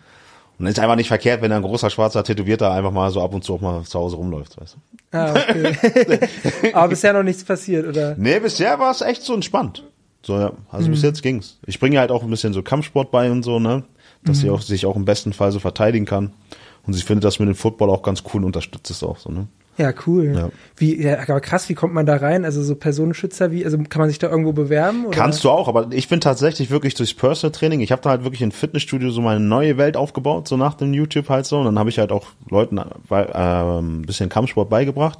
Und 0.58 0.67
ist 0.67 0.80
einfach 0.80 0.95
nicht 0.95 1.10
verkehrt, 1.10 1.41
wenn 1.41 1.51
ein 1.51 1.62
großer 1.62 1.89
schwarzer 1.89 2.23
Tätowierter 2.23 2.71
einfach 2.71 2.91
mal 2.91 3.12
so 3.12 3.21
ab 3.21 3.34
und 3.34 3.43
zu 3.43 3.56
auch 3.56 3.62
mal 3.62 3.84
zu 3.84 3.99
Hause 3.99 4.15
rumläuft, 4.15 4.60
weißt 4.60 4.75
du? 5.12 5.17
Ah, 5.17 5.32
okay. 5.34 6.19
Aber 6.73 6.88
bisher 6.88 7.12
noch 7.13 7.23
nichts 7.23 7.43
passiert, 7.43 7.86
oder? 7.86 8.15
Nee, 8.17 8.39
bisher 8.39 8.80
war 8.80 8.91
es 8.91 9.01
echt 9.01 9.21
so 9.23 9.34
entspannt. 9.34 9.84
So, 10.23 10.39
ja. 10.39 10.54
Also 10.71 10.88
Mhm. 10.88 10.91
bis 10.93 11.01
jetzt 11.04 11.21
ging's. 11.21 11.60
Ich 11.65 11.80
bringe 11.80 11.99
halt 11.99 12.10
auch 12.10 12.23
ein 12.23 12.30
bisschen 12.30 12.54
so 12.54 12.63
Kampfsport 12.63 13.12
bei 13.12 13.30
und 13.30 13.43
so, 13.43 13.60
ne? 13.60 13.84
Dass 14.25 14.38
Mhm. 14.38 14.41
sie 14.41 14.49
auch, 14.49 14.61
sich 14.61 14.85
auch 14.85 14.95
im 14.95 15.05
besten 15.05 15.33
Fall 15.33 15.51
so 15.51 15.59
verteidigen 15.59 16.05
kann. 16.05 16.33
Und 16.88 16.93
sie 16.93 17.01
findet 17.01 17.23
das 17.23 17.39
mit 17.39 17.47
dem 17.47 17.55
Football 17.55 17.89
auch 17.89 18.03
ganz 18.03 18.23
cool 18.33 18.41
und 18.41 18.45
unterstützt 18.45 18.91
es 18.91 19.03
auch 19.03 19.17
so, 19.17 19.31
ne? 19.31 19.47
Ja, 19.77 19.91
cool. 20.07 20.33
Ja. 20.33 20.49
Wie, 20.77 21.01
ja, 21.03 21.19
aber 21.27 21.41
krass, 21.41 21.67
wie 21.67 21.73
kommt 21.73 21.93
man 21.93 22.05
da 22.05 22.15
rein? 22.15 22.45
Also 22.45 22.63
so 22.63 22.75
Personenschützer, 22.75 23.51
wie, 23.51 23.65
also 23.65 23.77
kann 23.89 23.99
man 23.99 24.07
sich 24.07 24.19
da 24.19 24.29
irgendwo 24.29 24.53
bewerben? 24.53 25.05
Oder? 25.07 25.17
Kannst 25.17 25.43
du 25.43 25.49
auch, 25.49 25.67
aber 25.67 25.88
ich 25.91 26.07
bin 26.07 26.21
tatsächlich 26.21 26.69
wirklich 26.69 26.93
durchs 26.93 27.13
Personal 27.13 27.51
Training. 27.51 27.81
Ich 27.81 27.91
habe 27.91 28.01
da 28.01 28.11
halt 28.11 28.23
wirklich 28.23 28.41
im 28.41 28.51
Fitnessstudio 28.51 29.09
so 29.09 29.19
meine 29.19 29.41
neue 29.41 29.77
Welt 29.77 29.97
aufgebaut, 29.97 30.47
so 30.47 30.55
nach 30.55 30.75
dem 30.75 30.93
YouTube 30.93 31.27
halt 31.27 31.45
so. 31.45 31.57
Und 31.59 31.65
dann 31.65 31.77
habe 31.77 31.89
ich 31.89 31.99
halt 31.99 32.13
auch 32.13 32.27
Leuten 32.49 32.77
äh, 32.77 32.83
ein 33.11 34.03
bisschen 34.03 34.29
Kampfsport 34.29 34.69
beigebracht 34.69 35.19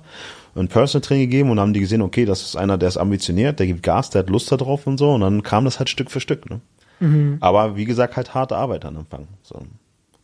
und 0.54 0.70
Personal 0.70 1.02
Training 1.06 1.30
gegeben 1.30 1.50
und 1.50 1.58
dann 1.58 1.64
haben 1.68 1.74
die 1.74 1.82
gesehen, 1.82 2.02
okay, 2.02 2.24
das 2.24 2.44
ist 2.44 2.56
einer, 2.56 2.78
der 2.78 2.88
ist 2.88 2.96
ambitioniert, 2.98 3.60
der 3.60 3.68
gibt 3.68 3.84
Gas, 3.84 4.10
der 4.12 4.20
hat 4.20 4.30
Lust 4.30 4.50
da 4.54 4.56
drauf 4.56 4.88
und 4.88 4.98
so. 4.98 5.12
Und 5.16 5.20
dann 5.20 5.44
kam 5.44 5.66
das 5.66 5.80
halt 5.80 5.90
Stück 5.90 6.10
für 6.10 6.22
Stück. 6.22 6.50
Ne? 6.50 6.62
Mhm. 7.00 7.38
Aber 7.42 7.76
wie 7.76 7.86
gesagt, 7.86 8.16
halt 8.16 8.34
harte 8.34 8.56
Arbeit 8.56 8.86
am 8.86 8.98
Anfang. 8.98 9.28
So. 9.42 9.60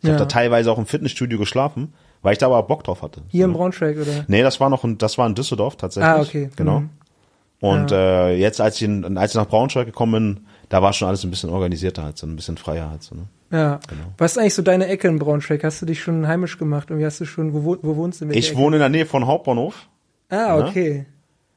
Ich 0.01 0.07
Ja. 0.07 0.13
habe 0.13 0.19
da 0.19 0.25
teilweise 0.25 0.71
auch 0.71 0.77
im 0.77 0.85
Fitnessstudio 0.85 1.37
geschlafen, 1.37 1.93
weil 2.21 2.33
ich 2.33 2.39
da 2.39 2.47
aber 2.47 2.63
Bock 2.63 2.83
drauf 2.83 3.01
hatte. 3.01 3.21
Hier 3.27 3.45
so, 3.45 3.51
in? 3.51 3.57
Braunschweig, 3.57 3.97
oder? 3.97 4.25
Nee, 4.27 4.41
das 4.41 4.59
war 4.59 4.69
noch 4.69 4.83
in, 4.83 4.97
das 4.97 5.17
war 5.17 5.27
in 5.27 5.35
Düsseldorf 5.35 5.75
tatsächlich. 5.75 6.09
Ah, 6.11 6.21
okay. 6.21 6.49
Genau. 6.55 6.81
Mhm. 6.81 6.89
Und 7.59 7.91
äh, 7.91 8.35
jetzt, 8.35 8.59
als 8.59 8.77
ich, 8.77 8.83
in, 8.83 9.17
als 9.17 9.31
ich 9.31 9.37
nach 9.37 9.47
Braunschweig 9.47 9.85
gekommen 9.85 10.11
bin, 10.35 10.45
da 10.69 10.81
war 10.81 10.93
schon 10.93 11.07
alles 11.07 11.23
ein 11.23 11.29
bisschen 11.29 11.51
organisierter, 11.51 12.03
halt 12.03 12.17
so 12.17 12.25
ein 12.25 12.35
bisschen 12.35 12.57
freier 12.57 12.89
halt 12.89 13.03
so. 13.03 13.13
Ne? 13.13 13.23
Ja. 13.51 13.79
Genau. 13.87 14.03
Was 14.17 14.31
ist 14.31 14.37
eigentlich 14.39 14.55
so 14.55 14.63
deine 14.63 14.87
Ecke 14.87 15.07
in 15.07 15.19
Braunschweig? 15.19 15.63
Hast 15.63 15.81
du 15.81 15.85
dich 15.85 16.01
schon 16.01 16.27
heimisch 16.27 16.57
gemacht? 16.57 16.89
Irgendwie 16.89 17.05
hast 17.05 17.19
du 17.21 17.25
schon, 17.25 17.53
wo, 17.53 17.63
wo, 17.63 17.77
wo 17.81 17.95
wohnst 17.97 18.21
du? 18.21 18.29
Welcher 18.29 18.39
Ich 18.39 18.55
wohne 18.57 18.77
in 18.77 18.79
der 18.79 18.89
Nähe 18.89 19.05
von 19.05 19.27
Hauptbahnhof. 19.27 19.87
Ah, 20.29 20.55
ne? 20.57 20.65
okay. 20.65 21.05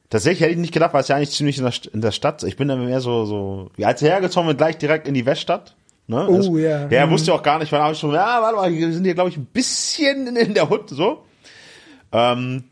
Tatsächlich 0.09 0.41
hätte 0.41 0.51
ich 0.51 0.57
nicht 0.57 0.73
gedacht, 0.73 0.93
weil 0.93 1.01
es 1.01 1.07
ja 1.07 1.15
eigentlich 1.15 1.31
ziemlich 1.31 1.57
in 1.57 1.63
der, 1.63 1.73
in 1.93 2.01
der 2.01 2.11
Stadt. 2.11 2.43
Ich 2.43 2.57
bin 2.57 2.67
dann 2.67 2.85
mehr 2.85 3.01
so, 3.01 3.25
so, 3.25 3.71
wie 3.75 3.85
als 3.85 4.01
ich 4.01 4.07
hergezogen 4.07 4.47
bin, 4.47 4.57
gleich 4.57 4.77
direkt 4.77 5.07
in 5.07 5.13
die 5.13 5.25
Weststadt. 5.25 5.75
Ne? 6.07 6.27
Oh, 6.29 6.35
Also, 6.35 6.57
ja. 6.57 6.87
Ja, 6.89 7.05
Mhm. 7.07 7.11
wusste 7.11 7.33
auch 7.33 7.41
gar 7.41 7.57
nicht, 7.57 7.71
weil 7.71 7.79
da 7.79 7.85
hab 7.85 7.93
ich 7.93 7.99
schon, 7.99 8.13
ja, 8.13 8.39
warte 8.41 8.55
mal, 8.55 8.71
wir 8.71 8.93
sind 8.93 9.03
hier, 9.03 9.15
glaube 9.15 9.29
ich, 9.31 9.37
ein 9.37 9.45
bisschen 9.45 10.27
in, 10.27 10.35
in 10.35 10.53
der 10.53 10.69
Hut, 10.69 10.89
so. 10.89 11.23
Ähm, 12.11 12.65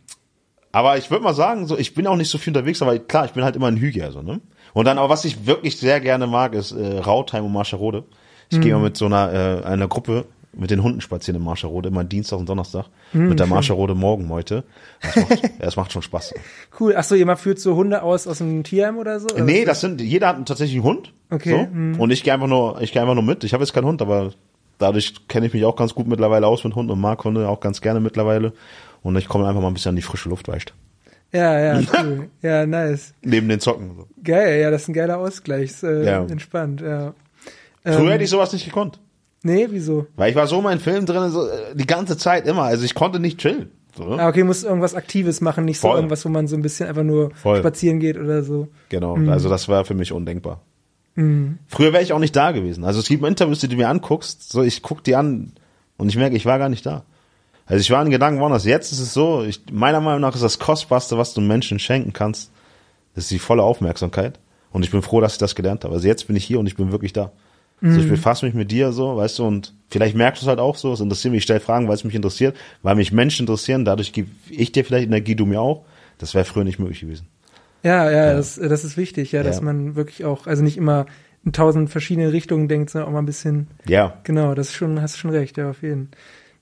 aber 0.71 0.97
ich 0.97 1.09
würde 1.11 1.23
mal 1.23 1.33
sagen, 1.33 1.67
so, 1.67 1.77
ich 1.77 1.93
bin 1.93 2.07
auch 2.07 2.15
nicht 2.15 2.29
so 2.29 2.37
viel 2.37 2.51
unterwegs, 2.55 2.81
aber 2.81 2.97
klar, 2.99 3.25
ich 3.25 3.31
bin 3.31 3.43
halt 3.43 3.55
immer 3.55 3.67
ein 3.67 3.77
Hügier, 3.77 4.11
so, 4.11 4.21
ne? 4.21 4.39
Und 4.73 4.85
dann, 4.85 4.97
aber 4.97 5.09
was 5.09 5.25
ich 5.25 5.45
wirklich 5.45 5.77
sehr 5.77 5.99
gerne 5.99 6.25
mag, 6.25 6.53
ist 6.55 6.71
äh, 6.71 6.97
Rautheim 6.99 7.45
und 7.45 7.51
Marscherode. 7.53 8.05
Ich 8.49 8.59
gehe 8.61 8.73
mal 8.75 8.81
mit 8.83 8.97
so 8.97 9.05
einer, 9.05 9.33
äh, 9.33 9.65
einer 9.65 9.87
Gruppe 9.87 10.25
mit 10.55 10.71
den 10.71 10.83
Hunden 10.83 11.01
spazieren 11.01 11.39
in 11.39 11.45
Marscherode, 11.45 11.89
immer 11.89 12.03
Dienstag 12.03 12.37
und 12.39 12.47
Donnerstag. 12.47 12.85
mit 13.11 13.39
der 13.39 13.47
Marscherode 13.47 13.95
Morgenmeute. 13.95 14.63
Das 15.01 15.15
macht, 15.15 15.41
das 15.59 15.75
macht 15.75 15.91
schon 15.91 16.01
Spaß. 16.01 16.33
Cool. 16.79 16.93
Ach 16.95 17.03
so, 17.03 17.15
jemand 17.15 17.39
führt 17.39 17.59
so 17.59 17.75
Hunde 17.75 18.03
aus 18.03 18.27
aus 18.27 18.37
dem 18.37 18.63
Tierheim 18.63 18.97
oder 18.97 19.19
so? 19.19 19.27
Oder 19.29 19.43
Nee, 19.43 19.65
das 19.65 19.81
sind, 19.81 19.99
jeder 20.01 20.27
hat 20.29 20.45
tatsächlich 20.47 20.77
einen 20.77 20.85
Hund. 20.85 21.13
Okay, 21.31 21.67
So. 21.95 22.01
Und 22.01 22.11
ich 22.11 22.23
gehe 22.23 22.33
einfach 22.33 22.47
nur, 22.47 22.81
ich 22.81 22.91
gehe 22.91 23.01
einfach 23.01 23.15
nur 23.15 23.23
mit. 23.23 23.43
Ich 23.43 23.53
habe 23.53 23.63
jetzt 23.63 23.73
keinen 23.73 23.85
Hund, 23.87 24.01
aber 24.01 24.31
dadurch 24.77 25.27
kenne 25.27 25.47
ich 25.47 25.53
mich 25.53 25.65
auch 25.65 25.75
ganz 25.75 25.95
gut 25.95 26.07
mittlerweile 26.07 26.45
aus 26.47 26.63
mit 26.63 26.75
Hunden 26.75 26.91
und 26.91 26.99
mag 27.01 27.23
Hunde 27.23 27.47
auch 27.49 27.59
ganz 27.59 27.81
gerne 27.81 27.99
mittlerweile. 27.99 28.53
Und 29.01 29.15
ich 29.17 29.27
komme 29.27 29.47
einfach 29.47 29.61
mal 29.61 29.67
ein 29.69 29.73
bisschen 29.73 29.89
an 29.89 29.95
die 29.95 30.01
frische 30.01 30.29
Luft, 30.29 30.47
weißt 30.47 30.73
Ja, 31.31 31.59
ja, 31.59 31.81
cool. 32.03 32.29
ja, 32.41 32.65
nice. 32.65 33.13
Neben 33.23 33.49
den 33.49 33.59
Zocken. 33.59 33.95
So. 33.97 34.07
Geil, 34.23 34.61
ja, 34.61 34.69
das 34.71 34.83
ist 34.83 34.87
ein 34.89 34.93
geiler 34.93 35.17
Ausgleich. 35.17 35.63
Ist, 35.71 35.83
äh, 35.83 36.05
Ja. 36.05 36.23
Entspannt, 36.25 36.81
ja. 36.81 37.13
Früher 37.85 37.99
Ähm, 37.99 38.07
hätte 38.09 38.23
ich 38.23 38.29
sowas 38.29 38.53
nicht 38.53 38.63
gekonnt. 38.65 38.99
Nee, 39.43 39.67
wieso? 39.69 40.07
Weil 40.15 40.31
ich 40.31 40.35
war 40.35 40.47
so 40.47 40.57
in 40.57 40.63
meinen 40.63 40.79
Film 40.79 41.05
drin, 41.05 41.29
so, 41.29 41.47
äh, 41.47 41.75
die 41.75 41.85
ganze 41.85 42.17
Zeit 42.17 42.47
immer. 42.47 42.63
Also 42.63 42.85
ich 42.85 42.95
konnte 42.95 43.19
nicht 43.19 43.39
chillen. 43.39 43.69
So, 43.95 44.05
ne? 44.05 44.19
Ah, 44.19 44.29
okay, 44.29 44.43
musst 44.43 44.63
irgendwas 44.63 44.95
Aktives 44.95 45.41
machen, 45.41 45.65
nicht 45.65 45.79
so 45.79 45.89
Voll. 45.89 45.97
irgendwas, 45.97 46.25
wo 46.25 46.29
man 46.29 46.47
so 46.47 46.55
ein 46.55 46.61
bisschen 46.61 46.87
einfach 46.89 47.03
nur 47.03 47.31
Voll. 47.35 47.59
spazieren 47.59 47.99
geht 47.99 48.17
oder 48.17 48.41
so. 48.41 48.69
Genau, 48.89 49.15
also 49.29 49.49
das 49.49 49.67
war 49.67 49.85
für 49.85 49.93
mich 49.93 50.11
undenkbar. 50.11 50.61
Früher 51.15 51.93
wäre 51.93 52.01
ich 52.01 52.11
auch 52.11 52.19
nicht 52.19 52.35
da 52.35 52.51
gewesen. 52.53 52.83
Also 52.83 52.99
es 52.99 53.07
gibt 53.07 53.23
Interviews, 53.23 53.59
die 53.59 53.67
du 53.67 53.75
mir 53.75 53.87
anguckst, 53.87 54.51
so 54.51 54.63
ich 54.63 54.81
guck 54.81 55.03
die 55.03 55.15
an 55.15 55.51
und 55.97 56.09
ich 56.09 56.15
merke, 56.15 56.35
ich 56.35 56.47
war 56.47 56.57
gar 56.57 56.69
nicht 56.69 56.87
da. 56.87 57.03
Also 57.67 57.81
ich 57.81 57.91
war 57.91 58.03
in 58.03 58.09
Gedanken 58.09 58.41
woanders. 58.41 58.65
Jetzt 58.65 58.91
ist 58.91 58.99
es 58.99 59.13
so, 59.13 59.43
ich, 59.43 59.61
meiner 59.71 60.01
Meinung 60.01 60.21
nach 60.21 60.33
ist 60.33 60.41
das 60.41 60.57
Kostbarste, 60.57 61.17
was 61.19 61.35
du 61.35 61.41
Menschen 61.41 61.77
schenken 61.77 62.13
kannst, 62.13 62.51
ist 63.15 63.29
die 63.29 63.37
volle 63.37 63.61
Aufmerksamkeit. 63.61 64.39
Und 64.71 64.83
ich 64.83 64.89
bin 64.89 65.03
froh, 65.03 65.21
dass 65.21 65.33
ich 65.33 65.37
das 65.37 65.53
gelernt 65.53 65.83
habe. 65.83 65.93
Also 65.93 66.07
jetzt 66.07 66.25
bin 66.25 66.35
ich 66.35 66.45
hier 66.45 66.59
und 66.59 66.65
ich 66.65 66.75
bin 66.75 66.91
wirklich 66.91 67.13
da. 67.13 67.31
Also 67.83 67.99
ich 67.99 68.07
befasse 68.07 68.45
mich 68.45 68.55
mit 68.55 68.71
dir 68.71 68.91
so, 68.93 69.17
weißt 69.17 69.39
du, 69.39 69.43
und 69.45 69.73
vielleicht 69.89 70.15
merkst 70.15 70.41
du 70.41 70.45
es 70.45 70.47
halt 70.49 70.59
auch 70.59 70.75
so, 70.77 70.93
es 70.93 71.01
interessiert 71.01 71.31
mich, 71.33 71.39
ich 71.39 71.43
stelle 71.43 71.59
Fragen, 71.59 71.87
weil 71.87 71.95
es 71.95 72.03
mich 72.05 72.15
interessiert, 72.15 72.55
weil 72.81 72.95
mich 72.95 73.11
Menschen 73.11 73.43
interessieren, 73.43 73.83
dadurch 73.83 74.13
gebe 74.13 74.29
ich 74.49 74.71
dir 74.71 74.85
vielleicht 74.85 75.07
Energie, 75.07 75.35
du 75.35 75.45
mir 75.45 75.59
auch. 75.59 75.83
Das 76.17 76.33
wäre 76.33 76.45
früher 76.45 76.63
nicht 76.63 76.79
möglich 76.79 77.01
gewesen. 77.01 77.27
Ja, 77.83 78.09
ja, 78.09 78.33
Das, 78.33 78.55
das 78.55 78.85
ist 78.85 78.95
wichtig, 78.95 79.33
ja, 79.33 79.43
dass 79.43 79.57
Ja. 79.57 79.65
man 79.65 79.95
wirklich 79.95 80.23
auch, 80.23 80.47
also 80.47 80.63
nicht 80.63 80.77
immer 80.77 81.05
in 81.43 81.51
tausend 81.51 81.89
verschiedene 81.89 82.31
Richtungen 82.31 82.69
denkt, 82.69 82.89
sondern 82.89 83.09
auch 83.09 83.13
mal 83.13 83.19
ein 83.19 83.25
bisschen, 83.25 83.67
Ja, 83.85 84.17
genau, 84.23 84.55
das 84.55 84.69
ist 84.69 84.75
schon, 84.75 85.01
hast 85.01 85.17
schon 85.17 85.31
recht, 85.31 85.57
ja, 85.57 85.69
auf 85.69 85.81
jeden. 85.81 86.11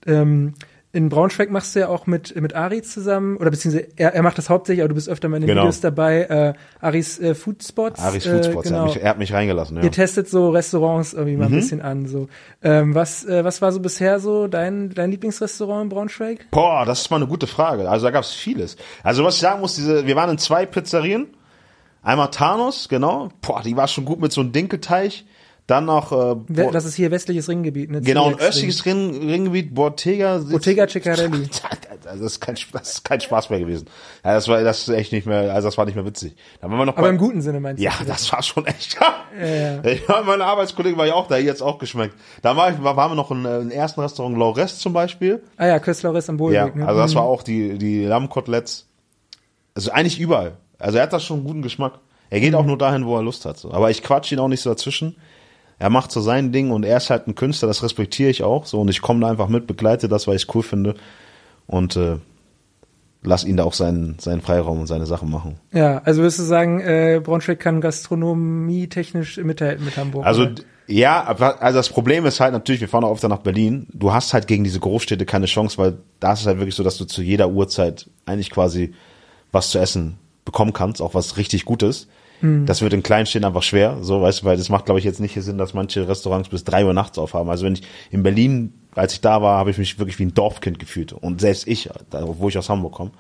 Ähm, 0.08 0.56
in 0.94 1.08
Braunschweig 1.10 1.50
machst 1.52 1.74
du 1.76 1.80
ja 1.80 1.88
auch 1.88 2.06
mit, 2.06 2.36
mit 2.40 2.54
Ari 2.54 2.82
zusammen, 2.82 3.38
oder 3.38 3.50
beziehungsweise 3.50 3.88
er, 3.96 4.14
er 4.14 4.24
macht 4.24 4.38
das 4.38 4.50
hauptsächlich, 4.50 4.82
aber 4.82 4.90
du 4.90 4.96
bist 4.96 5.08
öfter 5.08 5.30
mal 5.30 5.38
in 5.38 5.44
den 5.44 5.48
Genau. 5.48 5.62
Videos 5.62 5.80
dabei, 5.80 6.24
äh, 6.24 6.54
Aris 6.82 7.18
äh, 7.20 7.34
Food 7.34 7.64
Spots. 7.64 8.02
Aris 8.02 8.26
äh, 8.26 8.32
Foodspots, 8.34 8.66
er, 8.66 8.72
genau. 8.72 8.86
hat 8.88 8.94
mich, 8.96 9.04
er 9.04 9.10
hat 9.10 9.18
mich 9.18 9.34
reingelassen. 9.34 9.78
Ja. 9.78 9.84
Ihr 9.84 9.92
testet 9.92 10.28
so 10.30 10.50
Restaurants 10.50 11.14
irgendwie 11.14 11.34
Mhm. 11.34 11.40
mal 11.40 11.46
ein 11.46 11.52
bisschen 11.54 11.82
an. 11.82 12.08
So. 12.08 12.28
Ähm, 12.62 12.94
was, 12.94 13.24
äh, 13.26 13.44
was 13.46 13.62
war 13.62 13.72
so 13.72 13.80
bisher 13.80 14.20
so 14.20 14.48
dein, 14.48 14.90
dein 14.94 15.12
Lieblingsrestaurant 15.12 15.84
in 15.84 15.90
Braunschweig? 15.90 16.48
Boah, 16.52 16.84
das 16.86 17.02
ist 17.02 17.10
mal 17.10 17.18
eine 17.18 17.28
gute 17.28 17.48
Frage. 17.48 17.90
Also 17.90 18.06
da 18.06 18.12
gab 18.12 18.24
es 18.24 18.32
vieles. 18.32 18.76
Also 19.04 19.24
was 19.24 19.36
ich 19.36 19.42
sagen 19.42 19.62
muss, 19.62 19.76
diese, 19.76 20.06
wir 20.06 20.16
waren 20.18 20.30
in 20.30 20.38
zwei 20.38 20.66
Pizzerien. 20.66 21.28
Einmal 22.04 22.32
Thanos, 22.32 22.90
genau. 22.90 23.30
Boah, 23.42 23.62
die 23.64 23.78
war 23.78 23.88
schon 23.88 24.06
gut 24.06 24.20
mit 24.20 24.32
so 24.32 24.42
einem 24.42 24.52
Dinkelteig. 24.52 25.24
Dann 25.72 25.86
noch 25.86 26.12
äh, 26.12 26.36
Das 26.72 26.84
ist 26.84 26.96
hier 26.96 27.12
westliches 27.12 27.48
Ringgebiet. 27.48 27.90
Ne? 27.90 28.02
genau 28.02 28.28
ein 28.28 28.38
östliches 28.40 28.86
Ring, 28.86 29.30
Ringgebiet, 29.30 29.74
Bottega. 29.74 30.40
Bottega 30.40 30.86
Ciccarelli. 30.86 31.48
Also 32.06 32.24
das 32.24 32.34
ist 32.34 32.42
kein, 32.42 32.56
das 32.74 32.90
ist 32.96 33.06
kein 33.06 33.22
Spaß 33.22 33.50
mehr 33.50 33.60
gewesen. 33.60 33.88
Ja, 34.26 34.34
das 34.34 34.50
war 34.50 34.62
das 34.64 34.82
ist 34.82 34.90
echt 34.90 35.14
nicht 35.14 35.26
mehr, 35.26 35.54
also 35.54 35.70
das 35.70 35.78
war 35.78 35.86
nicht 35.86 35.96
mehr 35.96 36.06
witzig. 36.06 36.36
Da 36.60 36.70
waren 36.70 36.78
wir 36.78 36.86
noch 36.86 36.98
Aber 36.98 37.04
bei, 37.08 37.10
im 37.10 37.18
guten 37.18 37.42
Sinne 37.42 37.62
meinst 37.62 37.80
du? 37.80 37.86
Ja, 37.86 37.94
das 38.06 38.30
war 38.34 38.44
schon 38.44 38.66
echt. 38.66 38.98
ja. 39.42 39.82
Ich 39.90 40.10
war, 40.10 40.24
meine 40.24 40.44
Arbeitskollegen 40.44 40.98
war 40.98 41.08
ja 41.08 41.14
auch 41.14 41.28
da, 41.28 41.38
die 41.38 41.46
jetzt 41.46 41.62
auch 41.64 41.78
geschmeckt. 41.80 42.16
Da 42.42 42.58
war 42.58 42.70
ich, 42.74 42.84
war, 42.84 42.98
waren 42.98 43.12
wir 43.12 43.16
noch 43.16 43.32
in, 43.32 43.46
äh, 43.46 43.60
im 43.60 43.72
ersten 43.72 44.02
Restaurant 44.02 44.38
Laures 44.38 44.78
zum 44.78 44.92
Beispiel. 44.92 45.42
Ah 45.56 45.68
ja, 45.68 45.80
Köstler 45.80 46.10
am 46.10 46.16
Ja, 46.18 46.32
Bohlweg. 46.34 46.76
ne? 46.76 46.86
also 46.86 47.00
das 47.00 47.12
Mhm. 47.12 47.16
war 47.16 47.24
auch 47.24 47.44
die, 47.44 47.78
die 47.78 48.04
Lammkoteletts. 48.04 48.88
Also 49.74 49.92
eigentlich 49.92 50.20
überall. 50.20 50.58
Also 50.80 50.98
er 50.98 51.04
hat 51.04 51.14
das 51.14 51.24
schon 51.24 51.38
einen 51.38 51.48
guten 51.48 51.62
Geschmack. 51.62 51.94
Er 52.30 52.40
geht 52.42 52.56
auch 52.56 52.66
nur 52.66 52.78
dahin, 52.78 53.06
wo 53.06 53.16
er 53.16 53.24
Lust 53.24 53.46
hat. 53.46 53.58
So. 53.58 53.72
Aber 53.72 53.90
ich 53.90 54.04
quatsch 54.04 54.32
ihn 54.32 54.40
auch 54.40 54.48
nicht 54.50 54.62
so 54.62 54.70
dazwischen. 54.70 55.16
Er 55.82 55.90
macht 55.90 56.12
so 56.12 56.22
sein 56.22 56.52
Ding 56.52 56.70
und 56.70 56.84
er 56.86 56.98
ist 56.98 57.10
halt 57.10 57.28
ein 57.28 57.34
Künstler, 57.34 57.68
das 57.68 57.82
respektiere 57.82 58.30
ich 58.30 58.44
auch 58.44 58.68
so 58.68 58.80
und 58.80 58.88
ich 58.90 59.02
komme 59.02 59.20
da 59.22 59.32
einfach 59.32 59.48
mit, 59.48 59.66
begleite 59.66 60.08
das, 60.08 60.28
weil 60.28 60.36
ich 60.36 60.44
es 60.44 60.54
cool 60.54 60.62
finde 60.62 60.94
und 61.66 61.96
äh, 61.96 62.18
lass 63.24 63.44
ihn 63.44 63.58
da 63.58 63.64
auch 63.64 63.74
seinen, 63.74 64.20
seinen 64.20 64.42
Freiraum 64.42 64.82
und 64.82 64.86
seine 64.86 65.08
Sachen 65.08 65.32
machen. 65.32 65.56
Ja, 65.72 65.98
also 66.04 66.22
würdest 66.22 66.38
du 66.38 66.44
sagen, 66.44 66.82
äh, 66.82 67.20
Braunschweig 67.24 67.60
kann 67.60 67.82
Gastronomie 67.82 68.90
technisch 68.90 69.38
mithalten 69.38 69.84
mit 69.84 69.98
Hamburg? 69.98 70.24
Also 70.24 70.44
oder? 70.44 70.54
ja, 70.86 71.24
aber- 71.24 71.64
also 71.64 71.80
das 71.80 71.90
Problem 71.90 72.28
ist 72.28 72.40
halt 72.40 72.54
natürlich, 72.54 72.82
wir 72.82 72.88
fahren 72.88 73.04
auch 73.04 73.14
öfter 73.14 73.28
nach 73.28 73.40
Berlin. 73.40 73.88
Du 73.92 74.14
hast 74.14 74.36
halt 74.36 74.46
gegen 74.46 74.64
diese 74.64 74.80
Großstädte 74.80 75.26
keine 75.26 75.48
Chance, 75.48 75.80
weil 75.80 75.98
da 76.20 76.34
ist 76.34 76.42
es 76.42 76.46
halt 76.46 76.60
wirklich 76.60 76.76
so, 76.76 76.84
dass 76.84 76.98
du 77.00 77.06
zu 77.06 77.24
jeder 77.24 77.50
Uhrzeit 77.50 78.08
eigentlich 78.28 78.52
quasi 78.52 78.94
was 79.52 79.72
zu 79.72 79.80
essen 79.80 80.20
bekommen 80.46 80.74
kannst, 80.74 81.02
auch 81.02 81.16
was 81.16 81.38
richtig 81.38 81.66
Gutes. 81.66 82.08
Das 82.42 82.82
wird 82.82 82.94
in 82.94 83.04
kleinen 83.04 83.28
Städten 83.28 83.46
einfach 83.46 83.62
schwer, 83.62 83.98
so 84.02 84.22
weißt 84.22 84.42
du, 84.42 84.46
weil 84.46 84.58
das 84.58 84.70
macht, 84.70 84.86
glaube 84.86 85.00
ich, 85.00 85.06
jetzt 85.06 85.20
nicht 85.20 85.40
Sinn, 85.40 85.58
dass 85.58 85.74
manche 85.74 86.08
Restaurants 86.08 86.50
bis 86.50 86.64
drei 86.64 86.86
Uhr 86.86 86.94
nachts 86.94 87.18
aufhaben. 87.20 87.50
Also 87.50 87.66
wenn 87.66 87.74
ich 87.74 87.84
in 88.10 88.24
Berlin, 88.24 88.74
als 88.96 89.14
ich 89.14 89.22
da 89.22 89.42
war, 89.42 89.58
habe 89.60 89.70
ich 89.70 89.78
mich 89.78 90.00
wirklich 90.00 90.18
wie 90.18 90.26
ein 90.26 90.34
Dorfkind 90.34 90.80
gefühlt. 90.80 91.14
Und 91.14 91.40
selbst 91.40 91.68
ich, 91.68 91.90
da, 92.10 92.24
wo 92.26 92.50
ich 92.50 92.58
aus 92.58 92.70
Hamburg 92.70 92.94
komme. 92.94 93.12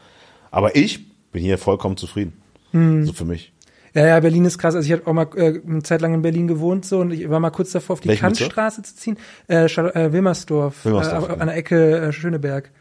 Aber 0.49 0.75
ich 0.75 1.05
bin 1.31 1.43
hier 1.43 1.57
vollkommen 1.57 1.97
zufrieden. 1.97 2.33
So 2.73 3.13
für 3.13 3.25
mich. 3.25 3.53
Ja, 3.93 4.07
ja, 4.07 4.19
Berlin 4.21 4.45
ist 4.45 4.57
krass. 4.57 4.75
Also 4.75 4.85
ich 4.85 4.93
habe 4.93 5.05
auch 5.05 5.13
mal 5.13 5.27
äh, 5.35 5.59
eine 5.67 5.83
Zeit 5.83 5.99
lang 6.01 6.13
in 6.13 6.21
Berlin 6.21 6.47
gewohnt 6.47 6.85
so 6.85 6.99
und 6.99 7.11
ich 7.11 7.29
war 7.29 7.41
mal 7.41 7.49
kurz 7.49 7.71
davor, 7.71 7.95
auf 7.95 7.99
die 7.99 8.07
Bezirk? 8.07 8.21
Kantstraße 8.37 8.81
zu 8.83 8.95
ziehen. 8.95 9.17
Äh, 9.47 9.67
Schal- 9.67 9.91
äh, 9.93 10.13
Wilmersdorf, 10.13 10.85
Wilmersdorf, 10.85 11.27
äh, 11.27 11.33
an 11.33 11.47
der 11.47 11.57
Ecke 11.57 11.97
äh, 11.97 12.13
Schöneberg, 12.13 12.71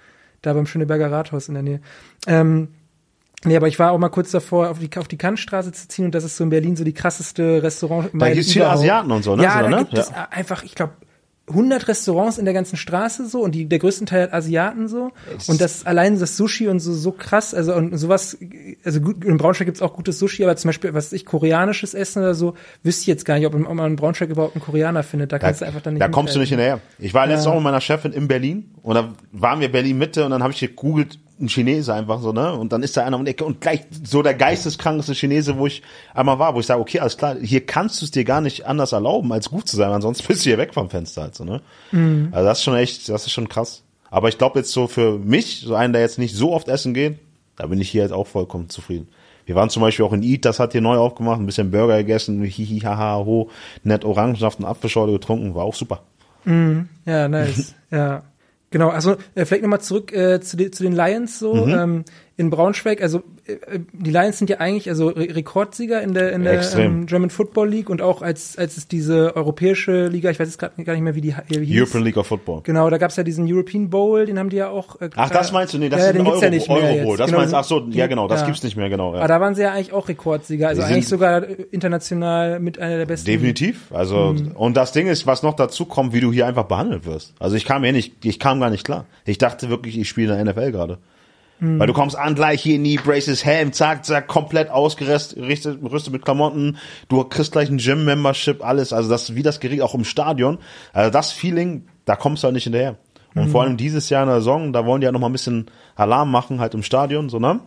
da 0.42 0.52
beim 0.52 0.66
Schöneberger 0.66 1.10
Rathaus 1.10 1.48
in 1.48 1.54
der 1.54 1.64
Nähe. 1.64 1.80
Ähm, 2.28 2.68
nee, 3.44 3.56
aber 3.56 3.68
ich 3.68 3.78
war 3.78 3.92
auch 3.92 3.98
mal 3.98 4.08
kurz 4.08 4.30
davor, 4.30 4.70
auf 4.70 4.78
die, 4.78 4.90
auf 4.96 5.08
die 5.08 5.18
Kantstraße 5.18 5.72
zu 5.72 5.88
ziehen 5.88 6.04
und 6.06 6.14
das 6.14 6.24
ist 6.24 6.36
so 6.36 6.44
in 6.44 6.50
Berlin 6.50 6.76
so 6.76 6.84
die 6.84 6.92
krasseste 6.94 7.62
Restaurant. 7.62 8.10
Da 8.14 8.30
gibt's 8.30 8.52
viele 8.52 8.68
Asiaten 8.68 9.10
und 9.10 9.22
so, 9.22 9.36
ne? 9.36 9.42
Ja, 9.42 9.54
So, 9.56 9.62
da 9.62 9.68
ne? 9.68 9.76
gibt 9.78 9.94
es 9.94 10.10
Ja. 10.10 10.28
einfach, 10.30 10.62
ich 10.62 10.74
glaube, 10.74 10.92
100 11.48 11.88
Restaurants 11.88 12.38
in 12.38 12.44
der 12.44 12.54
ganzen 12.54 12.76
Straße 12.76 13.26
so 13.26 13.40
und 13.40 13.56
die, 13.56 13.66
der 13.66 13.80
größten 13.80 14.06
Teil 14.06 14.22
hat 14.22 14.32
Asiaten 14.32 14.86
so 14.86 15.10
und 15.48 15.60
das 15.60 15.84
allein 15.84 16.16
das 16.16 16.36
Sushi 16.36 16.68
und 16.68 16.78
so 16.78 16.92
so 16.92 17.10
krass 17.10 17.54
also 17.54 17.74
und 17.74 17.96
sowas 17.98 18.38
also 18.84 19.00
gut 19.00 19.24
in 19.24 19.36
Braunschweig 19.36 19.66
gibt's 19.66 19.82
auch 19.82 19.94
gutes 19.94 20.20
Sushi 20.20 20.44
aber 20.44 20.54
zum 20.54 20.68
Beispiel 20.68 20.94
was 20.94 21.12
ich 21.12 21.26
koreanisches 21.26 21.92
Essen 21.94 22.22
oder 22.22 22.34
so 22.34 22.54
wüsste 22.84 23.00
ich 23.00 23.06
jetzt 23.08 23.24
gar 23.24 23.36
nicht 23.36 23.46
ob, 23.48 23.54
ob 23.56 23.74
man 23.74 23.90
in 23.90 23.96
Braunschweig 23.96 24.30
überhaupt 24.30 24.54
einen 24.54 24.62
Koreaner 24.62 25.02
findet 25.02 25.32
da 25.32 25.40
kannst 25.40 25.60
du 25.60 25.64
einfach 25.66 25.82
dann 25.82 25.94
nicht 25.94 26.02
Da 26.02 26.08
kommst 26.08 26.36
du 26.36 26.38
nicht 26.38 26.50
hinterher. 26.50 26.78
Ich 27.00 27.14
war 27.14 27.26
letztes 27.26 27.46
Ja. 27.46 27.50
Mal 27.50 27.56
mit 27.56 27.64
meiner 27.64 27.80
Chefin 27.80 28.12
in 28.12 28.28
Berlin 28.28 28.70
und 28.82 28.94
da 28.94 29.12
waren 29.32 29.58
wir 29.58 29.72
Berlin 29.72 29.98
Mitte 29.98 30.24
und 30.24 30.30
dann 30.30 30.44
habe 30.44 30.52
ich 30.52 30.60
gegoogelt, 30.60 31.18
ein 31.40 31.48
Chinese 31.48 31.94
einfach 31.94 32.20
so, 32.20 32.32
ne? 32.32 32.52
Und 32.52 32.72
dann 32.72 32.82
ist 32.82 32.96
da 32.96 33.04
einer 33.04 33.16
um 33.16 33.24
die 33.24 33.30
Ecke 33.30 33.44
und 33.44 33.60
gleich 33.60 33.82
so 34.04 34.22
der 34.22 34.34
geisteskrankeste 34.34 35.14
Chinese, 35.14 35.56
wo 35.58 35.66
ich 35.66 35.82
einmal 36.14 36.38
war, 36.38 36.54
wo 36.54 36.60
ich 36.60 36.66
sage, 36.66 36.80
okay, 36.80 37.00
alles 37.00 37.16
klar, 37.16 37.36
hier 37.40 37.64
kannst 37.64 38.00
du 38.00 38.04
es 38.04 38.10
dir 38.10 38.24
gar 38.24 38.40
nicht 38.40 38.66
anders 38.66 38.92
erlauben, 38.92 39.32
als 39.32 39.50
gut 39.50 39.68
zu 39.68 39.76
sein, 39.76 39.90
ansonsten 39.90 40.26
bist 40.28 40.44
du 40.44 40.50
hier 40.50 40.58
weg 40.58 40.74
vom 40.74 40.90
Fenster 40.90 41.22
halt 41.22 41.34
so, 41.34 41.44
ne? 41.44 41.60
Also 42.32 42.46
das 42.46 42.58
ist 42.58 42.64
schon 42.64 42.76
echt, 42.76 43.08
das 43.08 43.26
ist 43.26 43.32
schon 43.32 43.48
krass. 43.48 43.82
Aber 44.10 44.28
ich 44.28 44.38
glaube 44.38 44.58
jetzt 44.58 44.72
so 44.72 44.86
für 44.86 45.18
mich, 45.18 45.60
so 45.60 45.74
einen, 45.74 45.92
der 45.92 46.02
jetzt 46.02 46.18
nicht 46.18 46.34
so 46.34 46.52
oft 46.52 46.68
essen 46.68 46.94
geht, 46.94 47.18
da 47.56 47.66
bin 47.66 47.80
ich 47.80 47.90
hier 47.90 48.02
jetzt 48.02 48.12
auch 48.12 48.26
vollkommen 48.26 48.68
zufrieden. 48.68 49.08
Wir 49.46 49.54
waren 49.54 49.70
zum 49.70 49.82
Beispiel 49.82 50.04
auch 50.04 50.12
in 50.12 50.22
Eat, 50.22 50.44
das 50.44 50.60
hat 50.60 50.72
hier 50.72 50.80
neu 50.80 50.96
aufgemacht, 50.96 51.40
ein 51.40 51.46
bisschen 51.46 51.70
Burger 51.70 51.98
gegessen, 51.98 52.42
hihi, 52.44 52.80
haha, 52.80 53.16
ho, 53.24 53.50
nett 53.82 54.04
Orangensaft 54.04 54.60
und 54.60 54.66
Apfelschorle 54.66 55.12
getrunken, 55.12 55.54
war 55.54 55.64
auch 55.64 55.74
super. 55.74 56.02
ja 57.04 57.28
nice 57.28 57.74
ja 57.90 58.22
genau 58.70 58.88
also 58.88 59.16
äh, 59.34 59.44
vielleicht 59.44 59.62
nochmal 59.62 59.80
zurück 59.80 60.12
äh, 60.12 60.40
zu, 60.40 60.56
den 60.56 60.72
zu 60.72 60.82
den 60.82 60.92
Lions 60.92 61.38
so 61.38 61.66
Mhm. 61.66 61.74
ähm, 61.74 62.04
in 62.36 62.50
Braunschweig 62.50 63.02
also 63.02 63.22
die 63.92 64.10
Lions 64.10 64.38
sind 64.38 64.50
ja 64.50 64.58
eigentlich 64.58 64.88
also 64.88 65.08
Re 65.08 65.28
Rekordsieger 65.34 66.02
in 66.02 66.14
der 66.14 66.32
in 66.32 66.42
der 66.44 66.60
ähm, 66.78 67.06
German 67.06 67.30
Football 67.30 67.68
League 67.68 67.90
und 67.90 68.02
auch 68.02 68.22
als 68.22 68.56
als 68.58 68.76
es 68.76 68.88
diese 68.88 69.34
europäische 69.36 70.06
Liga 70.08 70.30
ich 70.30 70.38
weiß 70.38 70.48
jetzt 70.48 70.58
gerade 70.58 70.82
gar 70.84 70.92
nicht 70.94 71.02
mehr 71.02 71.14
wie 71.14 71.20
die 71.20 71.34
wie 71.48 71.64
hieß. 71.64 71.80
European 71.80 72.04
League 72.04 72.16
of 72.16 72.26
Football. 72.26 72.60
Genau, 72.64 72.88
da 72.90 72.98
gab's 72.98 73.16
ja 73.16 73.22
diesen 73.22 73.46
European 73.52 73.90
Bowl, 73.90 74.26
den 74.26 74.38
haben 74.38 74.50
die 74.50 74.56
ja 74.56 74.68
auch. 74.68 75.00
Äh, 75.00 75.10
Ach, 75.16 75.30
das 75.30 75.52
meinst 75.52 75.74
du? 75.74 75.78
Nee, 75.78 75.88
das 75.88 76.00
ja, 76.00 76.06
ist 76.06 76.14
den 76.14 76.22
ein 76.22 76.26
Euro, 76.26 76.42
ja 76.42 76.50
nicht 76.50 76.68
mehr 76.68 76.76
Euro 76.76 76.86
jetzt. 77.10 77.20
Das 77.20 77.26
Genau, 77.26 77.38
meinst 77.38 77.54
ach 77.54 77.64
so, 77.64 77.86
ja 77.90 78.06
genau, 78.06 78.28
das 78.28 78.40
ja. 78.40 78.46
gibt's 78.46 78.62
nicht 78.62 78.76
mehr, 78.76 78.88
genau. 78.88 79.08
Aber 79.10 79.20
Ja. 79.20 79.26
da 79.26 79.40
waren 79.40 79.54
sie 79.54 79.62
ja 79.62 79.72
eigentlich 79.72 79.92
auch 79.92 80.08
Rekordsieger, 80.08 80.68
also 80.68 80.82
eigentlich 80.82 81.08
sogar 81.08 81.42
äh, 81.48 81.56
international 81.70 82.60
mit 82.60 82.78
einer 82.78 82.98
der 82.98 83.06
besten. 83.06 83.26
Definitiv. 83.26 83.92
Also 83.92 84.34
Mhm. 84.34 84.52
und 84.54 84.76
das 84.76 84.92
Ding 84.92 85.06
ist, 85.08 85.26
was 85.26 85.42
noch 85.42 85.54
dazu 85.54 85.84
kommt, 85.84 86.12
wie 86.12 86.20
du 86.20 86.32
hier 86.32 86.46
einfach 86.46 86.64
behandelt 86.64 87.04
wirst. 87.06 87.34
Also 87.38 87.56
ich 87.56 87.64
kam 87.64 87.82
hier 87.82 87.92
nicht, 87.92 88.24
ich 88.24 88.38
kam 88.38 88.60
gar 88.60 88.70
nicht 88.70 88.84
klar. 88.84 89.06
Ich 89.24 89.38
dachte 89.38 89.68
wirklich, 89.70 89.98
ich 89.98 90.08
spiele 90.08 90.38
in 90.38 90.44
der 90.44 90.54
NFL 90.54 90.72
gerade. 90.72 90.98
Mhm. 91.60 91.78
Weil 91.78 91.86
du 91.86 91.92
kommst 91.92 92.16
an, 92.16 92.34
gleich 92.34 92.62
hier 92.62 92.78
Knee 92.78 92.96
Braces, 92.96 93.44
Helm, 93.44 93.72
zack, 93.72 94.04
zack, 94.04 94.26
komplett 94.26 94.70
ausgerüstet, 94.70 95.38
rüstet 95.38 96.12
mit 96.12 96.24
Klamotten. 96.24 96.78
Du 97.08 97.22
kriegst 97.24 97.52
gleich 97.52 97.68
ein 97.70 97.78
Gym-Membership, 97.78 98.64
alles. 98.64 98.92
Also 98.92 99.08
das, 99.10 99.34
wie 99.34 99.42
das 99.42 99.60
Gerät 99.60 99.82
auch 99.82 99.94
im 99.94 100.04
Stadion. 100.04 100.58
Also 100.92 101.10
das 101.10 101.32
Feeling, 101.32 101.86
da 102.06 102.16
kommst 102.16 102.42
du 102.42 102.46
halt 102.46 102.54
nicht 102.54 102.64
hinterher. 102.64 102.96
Und 103.34 103.44
Mhm. 103.46 103.50
vor 103.50 103.62
allem 103.62 103.76
dieses 103.76 104.08
Jahr 104.10 104.22
in 104.24 104.28
der 104.28 104.38
Saison, 104.38 104.72
da 104.72 104.84
wollen 104.86 105.00
die 105.00 105.04
ja 105.04 105.12
noch 105.12 105.20
mal 105.20 105.28
ein 105.28 105.32
bisschen 105.32 105.66
Alarm 105.94 106.30
machen, 106.30 106.58
halt 106.60 106.74
im 106.74 106.82
Stadion, 106.82 107.28
so, 107.28 107.38
ne? 107.38 107.60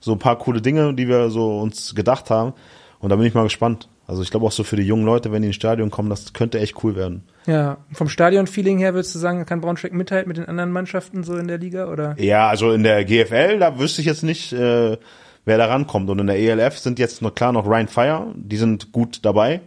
So 0.00 0.12
ein 0.12 0.18
paar 0.18 0.38
coole 0.38 0.62
Dinge, 0.62 0.94
die 0.94 1.08
wir 1.08 1.28
so 1.28 1.58
uns 1.58 1.94
gedacht 1.94 2.30
haben. 2.30 2.54
Und 3.00 3.10
da 3.10 3.16
bin 3.16 3.26
ich 3.26 3.34
mal 3.34 3.42
gespannt. 3.42 3.88
Also 4.10 4.22
ich 4.22 4.32
glaube 4.32 4.44
auch 4.44 4.50
so 4.50 4.64
für 4.64 4.74
die 4.74 4.82
jungen 4.82 5.04
Leute, 5.04 5.30
wenn 5.30 5.42
die 5.42 5.46
ins 5.46 5.54
Stadion 5.54 5.92
kommen, 5.92 6.10
das 6.10 6.32
könnte 6.32 6.58
echt 6.58 6.82
cool 6.82 6.96
werden. 6.96 7.22
Ja, 7.46 7.76
vom 7.92 8.08
Stadion-Feeling 8.08 8.78
her 8.78 8.92
würdest 8.92 9.14
du 9.14 9.20
sagen, 9.20 9.46
kann 9.46 9.60
Braunschweig 9.60 9.92
mithalten 9.92 10.26
mit 10.26 10.36
den 10.36 10.46
anderen 10.46 10.72
Mannschaften 10.72 11.22
so 11.22 11.36
in 11.36 11.46
der 11.46 11.58
Liga 11.58 11.86
oder? 11.86 12.16
Ja, 12.18 12.48
also 12.48 12.72
in 12.72 12.82
der 12.82 13.04
GFL, 13.04 13.60
da 13.60 13.78
wüsste 13.78 14.00
ich 14.00 14.08
jetzt 14.08 14.24
nicht, 14.24 14.52
äh, 14.52 14.98
wer 15.44 15.58
da 15.58 15.66
rankommt. 15.66 16.10
Und 16.10 16.18
in 16.18 16.26
der 16.26 16.40
ELF 16.40 16.76
sind 16.76 16.98
jetzt 16.98 17.22
noch 17.22 17.36
klar 17.36 17.52
noch 17.52 17.64
Ryan 17.64 17.86
Fire, 17.86 18.34
die 18.34 18.56
sind 18.56 18.90
gut 18.90 19.20
dabei. 19.22 19.60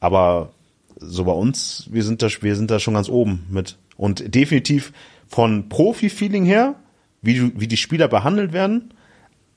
Aber 0.00 0.50
so 0.96 1.22
bei 1.22 1.32
uns, 1.32 1.86
wir 1.88 2.02
sind 2.02 2.20
da, 2.20 2.26
wir 2.40 2.56
sind 2.56 2.72
da 2.72 2.80
schon 2.80 2.94
ganz 2.94 3.08
oben 3.08 3.46
mit. 3.48 3.78
Und 3.96 4.34
definitiv 4.34 4.92
von 5.28 5.68
Profi-Feeling 5.68 6.44
her, 6.44 6.74
wie, 7.22 7.52
wie 7.60 7.68
die 7.68 7.76
Spieler 7.76 8.08
behandelt 8.08 8.52
werden, 8.52 8.92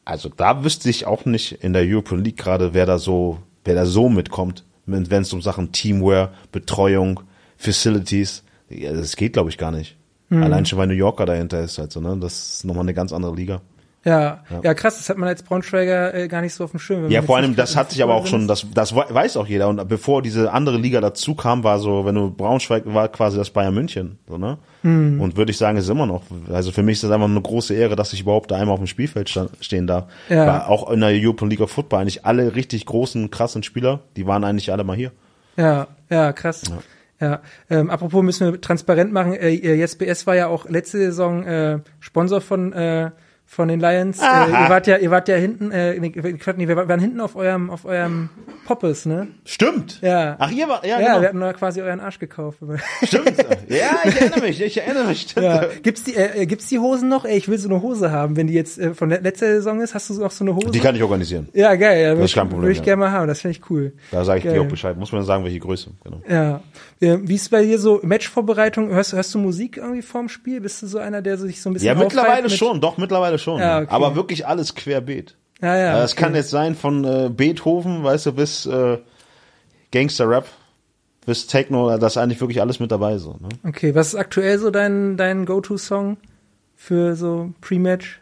also 0.06 0.30
da 0.30 0.63
wüsste 0.63 0.91
ich 0.91 1.08
auch 1.08 1.26
nicht 1.26 1.52
in 1.63 1.73
der 1.73 1.84
European 1.84 2.23
League 2.23 2.38
gerade, 2.38 2.76
wer 2.76 2.86
da 2.86 3.00
so, 3.00 3.39
wer 3.67 3.75
da 3.75 3.86
so 3.86 4.10
mitkommt, 4.10 4.63
wenn 4.86 5.03
es 5.21 5.34
um 5.34 5.41
Sachen 5.41 5.71
Teamwear, 5.71 6.34
Betreuung, 6.51 7.19
Facilities, 7.58 8.43
ja, 8.69 8.93
das 8.93 9.15
geht 9.15 9.34
glaube 9.34 9.49
ich 9.49 9.58
gar 9.58 9.71
nicht. 9.71 9.97
Allein 10.30 10.65
schon, 10.65 10.77
weil 10.77 10.88
New 10.88 10.93
Yorker 10.93 11.25
dahinter 11.25 11.62
ist 11.63 11.77
halt 11.77 11.91
so, 11.91 12.01
ne? 12.01 12.17
Das 12.19 12.56
ist 12.56 12.65
nochmal 12.65 12.84
eine 12.84 12.93
ganz 12.93 13.13
andere 13.13 13.34
Liga. 13.34 13.62
Ja, 14.05 14.43
ja, 14.63 14.73
krass, 14.73 14.97
das 14.97 15.10
hat 15.10 15.17
man 15.17 15.27
als 15.27 15.43
Braunschweiger 15.43 16.13
äh, 16.13 16.27
gar 16.29 16.41
nicht 16.41 16.53
so 16.53 16.63
auf 16.63 16.71
dem 16.71 16.79
Schirm. 16.79 17.10
Ja, 17.10 17.21
vor 17.23 17.36
allem, 17.36 17.57
das 17.57 17.75
hat 17.75 17.91
sich 17.91 18.01
aber 18.01 18.13
auch 18.15 18.25
schon, 18.25 18.47
das, 18.47 18.65
das 18.73 18.95
we- 18.95 19.03
weiß 19.10 19.36
auch 19.36 19.47
jeder. 19.47 19.67
Und 19.67 19.86
bevor 19.89 20.21
diese 20.21 20.53
andere 20.53 20.77
Liga 20.77 21.01
dazu 21.01 21.36
kam, 21.36 21.65
war 21.65 21.79
so, 21.79 22.05
wenn 22.05 22.15
du 22.15 22.31
Braunschweig 22.31 22.83
war 22.86 23.10
quasi 23.10 23.36
das 23.38 23.49
Bayern 23.49 23.73
München, 23.73 24.17
so, 24.29 24.38
ne? 24.38 24.60
Hm. 24.83 25.19
Und 25.19 25.36
würde 25.36 25.51
ich 25.51 25.57
sagen, 25.57 25.77
ist 25.77 25.89
immer 25.89 26.05
noch. 26.05 26.21
Also 26.53 26.71
für 26.71 26.83
mich 26.83 26.93
ist 26.93 27.03
das 27.03 27.12
einfach 27.12 27.27
eine 27.27 27.41
große 27.41 27.73
Ehre, 27.73 27.97
dass 27.97 28.13
ich 28.13 28.21
überhaupt 28.21 28.49
da 28.51 28.55
einmal 28.55 28.73
auf 28.75 28.79
dem 28.79 28.88
Spielfeld 28.88 29.27
sta- 29.29 29.49
stehen 29.60 29.88
darf. 29.88 30.05
Ja. 30.29 30.47
Weil 30.47 30.62
auch 30.62 30.89
in 30.89 31.01
der 31.01 31.10
European 31.12 31.49
League 31.49 31.60
of 31.62 31.71
Football 31.71 31.99
eigentlich 32.01 32.23
alle 32.25 32.55
richtig 32.55 32.86
großen, 32.86 33.29
krassen 33.29 33.63
Spieler, 33.63 33.99
die 34.15 34.25
waren 34.25 34.45
eigentlich 34.45 34.71
alle 34.71 34.86
mal 34.86 34.95
hier. 34.95 35.12
Ja, 35.57 35.88
ja, 36.10 36.31
krass. 36.31 36.62
Ja, 37.19 37.41
ähm, 37.69 37.89
apropos 37.89 38.23
müssen 38.23 38.53
wir 38.53 38.62
transparent 38.62 39.12
machen. 39.12 39.33
Äh, 39.33 39.55
äh, 39.55 39.73
YesBS 39.81 40.27
war 40.27 40.36
ja 40.36 40.47
auch 40.47 40.69
letzte 40.69 40.99
Saison 40.99 41.43
äh, 41.43 41.79
Sponsor 41.99 42.39
von 42.41 42.71
äh, 42.73 43.10
von 43.49 43.69
den 43.69 43.79
Lions. 43.79 44.19
Äh, 44.19 44.23
ihr 44.25 44.69
wart 44.69 44.88
ja, 44.88 44.97
ihr 44.97 45.10
wart 45.10 45.27
ja 45.29 45.36
hinten, 45.38 45.71
äh, 45.71 45.95
wir 46.01 46.75
waren 46.89 46.99
hinten 46.99 47.21
auf 47.21 47.36
eurem 47.38 47.69
auf 47.69 47.86
eurem 47.86 48.29
Poppes, 48.65 49.05
ne? 49.05 49.27
Stimmt. 49.45 49.99
Ja. 50.01 50.36
Ach, 50.38 50.51
ihr 50.51 50.67
war, 50.67 50.86
ja, 50.86 50.99
Ja, 50.99 51.07
genau. 51.07 51.21
wir 51.21 51.27
hatten 51.29 51.39
da 51.39 51.53
quasi 51.53 51.81
euren 51.81 51.99
Arsch 52.01 52.19
gekauft. 52.19 52.60
Stimmt. 53.03 53.33
Ja, 53.69 53.97
ich 54.05 54.15
erinnere 54.21 54.41
mich, 54.41 54.62
ich 54.62 54.77
erinnere 54.77 55.05
mich. 55.07 55.36
ja. 55.36 55.65
Gibt's 55.83 56.03
die 56.03 56.15
äh, 56.15 56.41
äh, 56.41 56.45
gibt's 56.45 56.67
die 56.67 56.79
Hosen 56.79 57.10
noch? 57.10 57.25
Ey, 57.25 57.38
ich 57.38 57.47
will 57.49 57.57
so 57.57 57.67
eine 57.69 57.81
Hose 57.81 58.12
haben, 58.12 58.36
wenn 58.38 58.47
die 58.47 58.53
jetzt 58.53 58.77
äh, 58.79 58.93
von 58.93 59.10
le- 59.10 59.19
letzter 59.19 59.47
Saison 59.47 59.81
ist. 59.81 59.93
Hast 59.93 60.10
du 60.10 60.13
noch 60.19 60.31
so 60.31 60.43
eine 60.45 60.55
Hose? 60.55 60.71
Die 60.71 60.79
kann 60.79 60.95
ich 60.95 61.03
organisieren. 61.03 61.49
ja, 61.53 61.75
geil. 61.75 62.01
Ja, 62.03 62.15
Das 62.15 62.25
ist 62.25 62.33
kein 62.36 62.47
Problem, 62.47 62.63
Würde 62.63 62.71
ich 62.73 62.77
ja. 62.79 62.83
gerne 62.86 62.99
mal 63.01 63.12
haben. 63.12 63.27
Das 63.27 63.41
finde 63.41 63.57
ich 63.57 63.69
cool. 63.69 63.93
Da 64.12 64.23
sage 64.23 64.39
ich 64.39 64.45
Geil. 64.45 64.53
dir 64.55 64.62
auch 64.62 64.67
Bescheid. 64.67 64.97
Muss 64.97 65.12
man 65.12 65.23
sagen, 65.23 65.43
welche 65.43 65.60
Größe. 65.60 65.91
Genau. 66.03 66.21
Ja. 66.29 66.62
Wie 66.99 67.36
ist 67.36 67.49
bei 67.51 67.63
dir 67.63 67.77
so 67.79 67.99
Matchvorbereitung? 68.03 68.89
Hörst, 68.89 69.13
hörst 69.13 69.33
du 69.36 69.39
Musik 69.39 69.77
irgendwie 69.77 70.01
vorm 70.01 70.29
Spiel? 70.29 70.62
Bist 70.62 70.81
du 70.81 70.88
so 70.88 70.97
einer, 70.97 71.21
der 71.21 71.38
sich 71.38 71.62
so 71.62 71.69
ein 71.69 71.73
bisschen 71.73 71.88
Ja, 71.88 71.95
mittlerweile 71.95 72.43
mit- 72.43 72.51
schon, 72.53 72.81
doch, 72.81 72.97
mittlerweile 72.97 73.37
schon. 73.38 73.60
Ja, 73.60 73.80
okay. 73.80 73.88
Aber 73.89 74.15
wirklich 74.15 74.45
alles 74.47 74.76
querbeet. 74.76 75.36
Ja, 75.62 75.76
ja. 75.76 76.00
Das 76.00 76.13
okay. 76.13 76.21
kann 76.23 76.36
jetzt 76.36 76.50
sein 76.52 76.76
von 76.76 77.04
äh, 77.04 77.30
Beethoven, 77.36 78.04
weißt 78.04 78.28
du, 78.28 78.32
bis 78.34 78.65
äh, 78.67 78.97
Gangster-Rap, 79.91 80.45
bis 81.26 81.47
Techno, 81.47 81.97
da 81.97 82.08
ist 82.08 82.17
eigentlich 82.17 82.39
wirklich 82.41 82.62
alles 82.62 82.80
mit 82.80 82.91
dabei. 82.91 83.17
so. 83.17 83.32
Ne? 83.39 83.50
Okay, 83.67 83.95
was 83.95 84.10
ist 84.10 84.15
aktuell 84.15 84.60
so 84.60 84.69
dein, 84.69 85.17
dein 85.17 85.45
Go-To-Song 85.45 86.17
für 86.76 87.15
so 87.15 87.54
Pre-Match? 87.62 88.21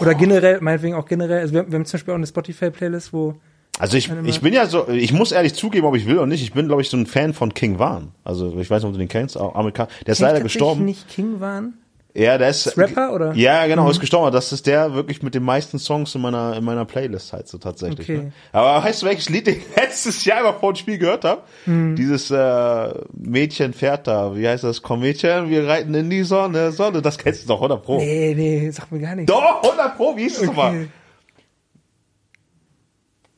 Oder 0.00 0.14
generell, 0.14 0.60
meinetwegen 0.62 0.94
auch 0.94 1.06
generell. 1.06 1.40
Also 1.40 1.52
wir, 1.52 1.60
haben- 1.60 1.70
wir 1.70 1.78
haben 1.78 1.84
zum 1.84 1.98
Beispiel 1.98 2.12
auch 2.12 2.16
eine 2.18 2.26
Spotify-Playlist, 2.26 3.12
wo 3.12 3.34
Also 3.78 3.96
ich, 3.98 4.10
ich 4.24 4.40
bin 4.40 4.54
ja 4.54 4.66
so, 4.66 4.88
ich 4.88 5.12
muss 5.12 5.32
ehrlich 5.32 5.52
zugeben, 5.54 5.86
ob 5.86 5.94
ich 5.96 6.06
will 6.06 6.16
oder 6.16 6.26
nicht, 6.26 6.42
ich 6.42 6.52
bin, 6.54 6.66
glaube 6.66 6.80
ich, 6.80 6.88
so 6.88 6.96
ein 6.96 7.06
Fan 7.06 7.34
von 7.34 7.52
King 7.52 7.78
Van. 7.78 8.12
Also 8.24 8.56
ich 8.58 8.70
weiß 8.70 8.82
nicht, 8.82 8.88
ob 8.88 8.92
du 8.94 8.98
den 8.98 9.08
kennst, 9.08 9.36
Amerikaner. 9.36 9.90
Der 10.06 10.12
ist 10.12 10.18
Kenn 10.18 10.28
ich 10.28 10.32
leider 10.32 10.32
tatsächlich 10.38 10.52
gestorben. 10.54 10.84
nicht 10.86 11.08
King 11.08 11.40
waren. 11.40 11.74
Ja, 12.14 12.36
der 12.36 12.50
ist 12.50 12.76
Rapper, 12.76 13.14
oder? 13.14 13.32
Mhm. 13.32 13.38
Ja, 13.38 13.66
genau, 13.66 13.88
ist 13.90 14.00
gestorben. 14.00 14.32
Das 14.32 14.52
ist 14.52 14.66
der 14.66 14.92
wirklich 14.94 15.22
mit 15.22 15.34
den 15.34 15.42
meisten 15.42 15.78
Songs 15.78 16.14
in 16.14 16.20
meiner 16.20 16.56
in 16.56 16.64
meiner 16.64 16.84
Playlist 16.84 17.32
halt 17.32 17.48
so 17.48 17.56
tatsächlich. 17.56 18.08
Okay. 18.08 18.18
Ne? 18.18 18.32
Aber 18.52 18.84
weißt 18.84 19.02
du, 19.02 19.06
welches 19.06 19.30
Lied 19.30 19.48
ich 19.48 19.62
letztes 19.76 20.24
Jahr 20.24 20.40
immer 20.40 20.54
vor 20.54 20.72
dem 20.72 20.76
Spiel 20.76 20.98
gehört 20.98 21.24
habe? 21.24 21.42
Mhm. 21.64 21.96
Dieses 21.96 22.30
äh, 22.30 22.94
Mädchen 23.14 23.72
fährt 23.72 24.06
da. 24.06 24.36
Wie 24.36 24.46
heißt 24.46 24.64
das? 24.64 24.82
Komm 24.82 25.00
Mädchen, 25.00 25.48
wir 25.48 25.66
reiten 25.66 25.94
in 25.94 26.10
die 26.10 26.22
Sonne, 26.22 26.72
Sonne. 26.72 27.00
Das 27.00 27.16
kennst 27.16 27.44
du 27.44 27.48
doch 27.48 27.56
100 27.56 27.82
pro. 27.82 27.98
Nee, 27.98 28.34
nee, 28.36 28.70
sag 28.70 28.92
mir 28.92 29.00
gar 29.00 29.14
nicht. 29.14 29.30
Doch 29.30 29.62
100 29.62 29.96
pro. 29.96 30.16
Wie 30.16 30.24
hieß 30.24 30.38
es 30.38 30.46
nochmal? 30.46 30.88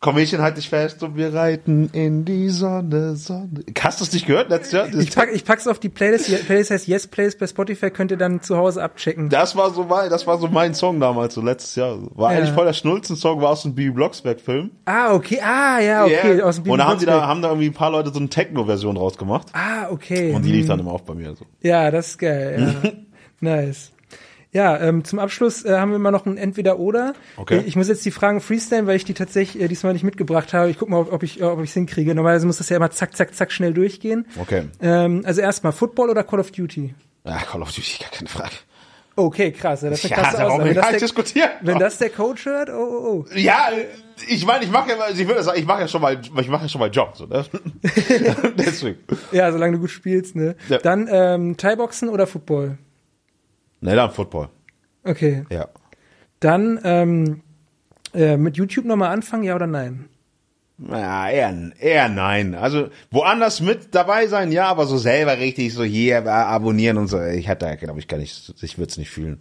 Okay. 0.04 0.10
Komm 0.10 0.14
Mädchen, 0.16 0.42
halt 0.42 0.58
dich 0.58 0.68
fest 0.68 1.02
und 1.02 1.16
wir 1.16 1.32
reiten 1.32 1.88
in 1.92 2.26
die 2.26 2.50
Sonne, 2.50 3.16
Sonne. 3.16 3.64
Hast 3.80 4.00
du 4.00 4.04
es 4.04 4.12
nicht 4.12 4.26
gehört 4.26 4.50
letztes 4.50 4.72
Jahr? 4.72 4.86
Ich, 4.94 5.14
pack, 5.14 5.30
ich 5.32 5.44
pack's 5.46 5.66
auf 5.66 5.78
die 5.80 5.88
Playlist. 5.88 6.28
Die 6.28 6.34
Playlist 6.34 6.70
heißt 6.70 6.86
Yes 6.86 7.06
Playlist 7.06 7.38
bei 7.38 7.46
Spotify. 7.46 7.90
Könnt 7.90 8.10
ihr 8.10 8.18
dann 8.18 8.42
zu 8.42 8.58
Hause 8.58 8.82
abchecken. 8.82 9.30
Das 9.30 9.56
war 9.56 9.70
so 9.70 9.84
mein, 9.84 10.10
das 10.10 10.26
war 10.26 10.36
so 10.38 10.48
mein 10.48 10.74
Song 10.74 11.00
damals, 11.00 11.32
so 11.34 11.40
letztes 11.40 11.74
Jahr. 11.76 11.96
War 12.16 12.32
Ja. 12.32 12.38
eigentlich 12.38 12.54
voll 12.54 12.66
der 12.66 12.74
Schnulzen-Song, 12.74 13.40
war 13.40 13.50
aus 13.50 13.62
dem 13.62 13.74
Bibi 13.74 13.92
Blocksberg-Film. 13.92 14.72
Ah, 14.84 15.14
okay. 15.14 15.40
Ah, 15.42 15.80
ja, 15.80 16.04
okay. 16.04 16.36
Yeah. 16.36 16.46
Aus 16.46 16.62
dem 16.62 16.70
und 16.70 16.78
da 16.78 16.86
haben 16.86 16.98
die 17.00 17.06
da, 17.06 17.26
haben 17.26 17.40
da 17.40 17.48
irgendwie 17.48 17.68
ein 17.68 17.72
paar 17.74 17.90
Leute 17.90 18.12
so 18.12 18.18
eine 18.18 18.28
Techno-Version 18.28 18.98
rausgemacht. 18.98 19.46
Ah, 19.54 19.88
okay. 19.90 20.32
Und 20.34 20.42
die 20.42 20.50
Hm. 20.50 20.56
lief 20.56 20.66
dann 20.66 20.80
immer 20.80 20.92
auf 20.92 21.04
bei 21.04 21.14
mir. 21.14 21.34
So. 21.34 21.46
Ja, 21.62 21.90
das 21.90 22.08
ist 22.08 22.18
geil. 22.18 22.74
Ja. 22.82 22.90
nice. 23.40 23.90
Ja, 24.54 24.80
ähm, 24.80 25.02
zum 25.02 25.18
Abschluss 25.18 25.64
äh, 25.64 25.76
haben 25.76 25.90
wir 25.90 25.96
immer 25.96 26.12
noch 26.12 26.26
ein 26.26 26.36
Entweder-Oder. 26.36 27.14
Okay. 27.36 27.64
Ich 27.66 27.74
muss 27.74 27.88
jetzt 27.88 28.04
die 28.04 28.12
Fragen 28.12 28.40
freestylen, 28.40 28.86
weil 28.86 28.94
ich 28.94 29.04
die 29.04 29.12
tatsächlich 29.12 29.60
äh, 29.60 29.66
diesmal 29.66 29.92
nicht 29.94 30.04
mitgebracht 30.04 30.54
habe. 30.54 30.70
Ich 30.70 30.78
guck 30.78 30.88
mal, 30.88 31.00
ob, 31.00 31.12
ob 31.12 31.24
ich 31.24 31.42
ob 31.42 31.60
ich 31.60 31.70
es 31.70 31.74
hinkriege. 31.74 32.14
Normalerweise 32.14 32.46
muss 32.46 32.58
das 32.58 32.68
ja 32.68 32.76
immer 32.76 32.92
zack, 32.92 33.16
zack, 33.16 33.34
zack 33.34 33.50
schnell 33.50 33.74
durchgehen. 33.74 34.26
Okay. 34.40 34.66
Ähm, 34.80 35.22
also 35.26 35.40
erstmal 35.40 35.72
Football 35.72 36.08
oder 36.08 36.22
Call 36.22 36.38
of 36.38 36.52
Duty? 36.52 36.94
Ja, 37.24 37.38
Call 37.38 37.62
of 37.62 37.72
Duty, 37.72 37.98
gar 38.00 38.10
keine 38.10 38.28
Frage. 38.28 38.52
Okay, 39.16 39.50
krass. 39.50 39.82
Ja, 39.82 39.90
das 39.90 40.04
ist 40.04 40.12
eine 40.12 40.16
Ja, 40.16 40.22
krasse 40.22 40.36
darum 40.36 40.52
Aussage. 40.52 40.68
Wenn 40.68 40.74
das, 40.76 40.84
ich 40.84 40.90
der, 40.90 41.00
diskutieren. 41.00 41.50
wenn 41.62 41.78
das 41.80 41.98
der 41.98 42.10
Coach 42.10 42.46
hört, 42.46 42.70
oh, 42.70 42.74
oh, 42.74 43.08
oh. 43.08 43.26
Ja, 43.34 43.70
ich 44.28 44.46
meine, 44.46 44.64
ich 44.64 44.70
mache 44.70 44.90
ja, 44.90 44.96
ich 45.12 45.26
würde 45.26 45.42
sagen, 45.42 45.58
ich 45.58 45.66
mache 45.66 45.80
ja 45.80 45.88
schon 45.88 46.00
mal, 46.00 46.20
ich 46.20 46.48
mache 46.48 46.62
ja 46.62 46.68
schon 46.68 46.80
mal 46.80 46.90
Job, 46.90 47.16
so, 47.16 47.26
ne? 47.26 47.44
Deswegen. 48.56 48.98
Ja, 49.32 49.50
solange 49.50 49.74
du 49.74 49.80
gut 49.80 49.90
spielst, 49.90 50.36
ne? 50.36 50.54
Ja. 50.68 50.78
Dann 50.78 51.08
ähm, 51.10 51.56
Thai-Boxen 51.56 52.08
oder 52.08 52.28
Football? 52.28 52.78
Ne, 53.84 53.94
dann 53.94 54.10
Football. 54.10 54.48
Okay. 55.04 55.44
Ja. 55.50 55.68
Dann 56.40 56.80
ähm, 56.84 57.42
äh, 58.14 58.38
mit 58.38 58.56
YouTube 58.56 58.86
nochmal 58.86 59.12
anfangen, 59.12 59.44
ja 59.44 59.54
oder 59.54 59.66
nein? 59.66 60.08
Ja, 60.78 61.28
eher, 61.28 61.54
eher 61.78 62.08
nein. 62.08 62.54
Also 62.54 62.88
woanders 63.10 63.60
mit 63.60 63.94
dabei 63.94 64.26
sein, 64.26 64.50
ja, 64.52 64.68
aber 64.68 64.86
so 64.86 64.96
selber 64.96 65.38
richtig 65.38 65.74
so 65.74 65.84
hier 65.84 66.24
äh, 66.24 66.28
abonnieren 66.28 66.96
und 66.96 67.08
so. 67.08 67.20
Ich 67.22 67.46
hatte, 67.46 67.76
glaube 67.76 68.00
ich, 68.00 68.08
gar 68.08 68.16
nicht, 68.16 68.54
ich 68.62 68.78
würde 68.78 68.90
es 68.90 68.96
nicht 68.96 69.10
fühlen. 69.10 69.38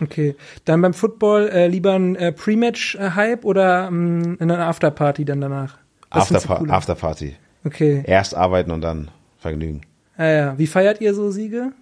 Okay. 0.00 0.36
Dann 0.64 0.80
beim 0.80 0.94
Football 0.94 1.48
äh, 1.48 1.66
lieber 1.66 1.94
ein 1.94 2.14
äh, 2.14 2.30
Pre-Match-Hype 2.30 3.44
oder 3.44 3.88
ähm, 3.88 4.36
eine 4.38 4.58
Afterparty 4.58 5.24
dann 5.24 5.40
danach? 5.40 5.76
Was 6.12 6.32
Afterpa? 6.32 6.72
Afterparty. 6.72 7.34
Okay. 7.64 8.04
Erst 8.06 8.36
arbeiten 8.36 8.70
und 8.70 8.80
dann 8.80 9.10
Vergnügen. 9.38 9.80
Ah, 10.16 10.26
ja. 10.26 10.58
Wie 10.58 10.68
feiert 10.68 11.00
ihr 11.00 11.14
so 11.14 11.32
Siege? 11.32 11.72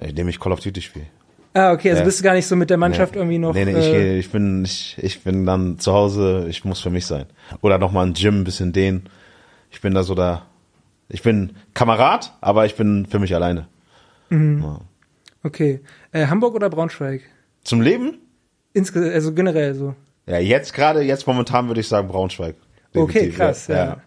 Indem 0.00 0.28
ich 0.28 0.40
Call 0.40 0.52
of 0.52 0.60
Duty 0.60 0.80
spiele. 0.80 1.06
Ah, 1.54 1.72
okay, 1.72 1.90
also 1.90 2.00
Ja. 2.00 2.04
bist 2.06 2.20
du 2.20 2.24
gar 2.24 2.34
nicht 2.34 2.46
so 2.46 2.56
mit 2.56 2.70
der 2.70 2.78
Mannschaft 2.78 3.14
irgendwie 3.14 3.38
noch. 3.38 3.52
Nee, 3.52 3.66
nee, 3.66 3.78
ich, 3.78 3.86
äh, 3.86 4.18
ich 4.18 4.30
bin, 4.30 4.64
ich, 4.64 4.96
ich 4.98 5.22
bin 5.22 5.44
dann 5.44 5.78
zu 5.78 5.92
Hause, 5.92 6.46
ich 6.48 6.64
muss 6.64 6.80
für 6.80 6.90
mich 6.90 7.04
sein. 7.06 7.26
Oder 7.60 7.78
nochmal 7.78 8.06
ein 8.06 8.14
Gym, 8.14 8.40
ein 8.40 8.44
bisschen 8.44 8.72
dehnen. 8.72 9.08
Ich 9.70 9.80
bin 9.80 9.92
da 9.94 10.02
so 10.02 10.14
da, 10.14 10.46
ich 11.08 11.22
bin 11.22 11.56
Kamerad, 11.74 12.32
aber 12.40 12.64
ich 12.64 12.74
bin 12.74 13.06
für 13.06 13.18
mich 13.18 13.34
alleine. 13.34 13.66
Ja. 14.30 14.80
okay. 15.42 15.80
Äh, 16.10 16.26
Hamburg 16.26 16.54
oder 16.54 16.70
Braunschweig? 16.70 17.20
Zum 17.64 17.82
Leben? 17.82 18.18
Insge 18.72 19.12
also 19.12 19.34
generell 19.34 19.74
so. 19.74 19.94
Ja, 20.26 20.38
jetzt 20.38 20.72
gerade, 20.72 21.02
jetzt 21.02 21.26
momentan 21.26 21.66
würde 21.68 21.80
ich 21.80 21.88
sagen 21.88 22.08
Braunschweig. 22.08 22.54
Okay, 22.94 23.12
Definitiv, 23.12 23.36
krass. 23.36 23.66
Ja. 23.66 23.76
Ja, 23.76 23.98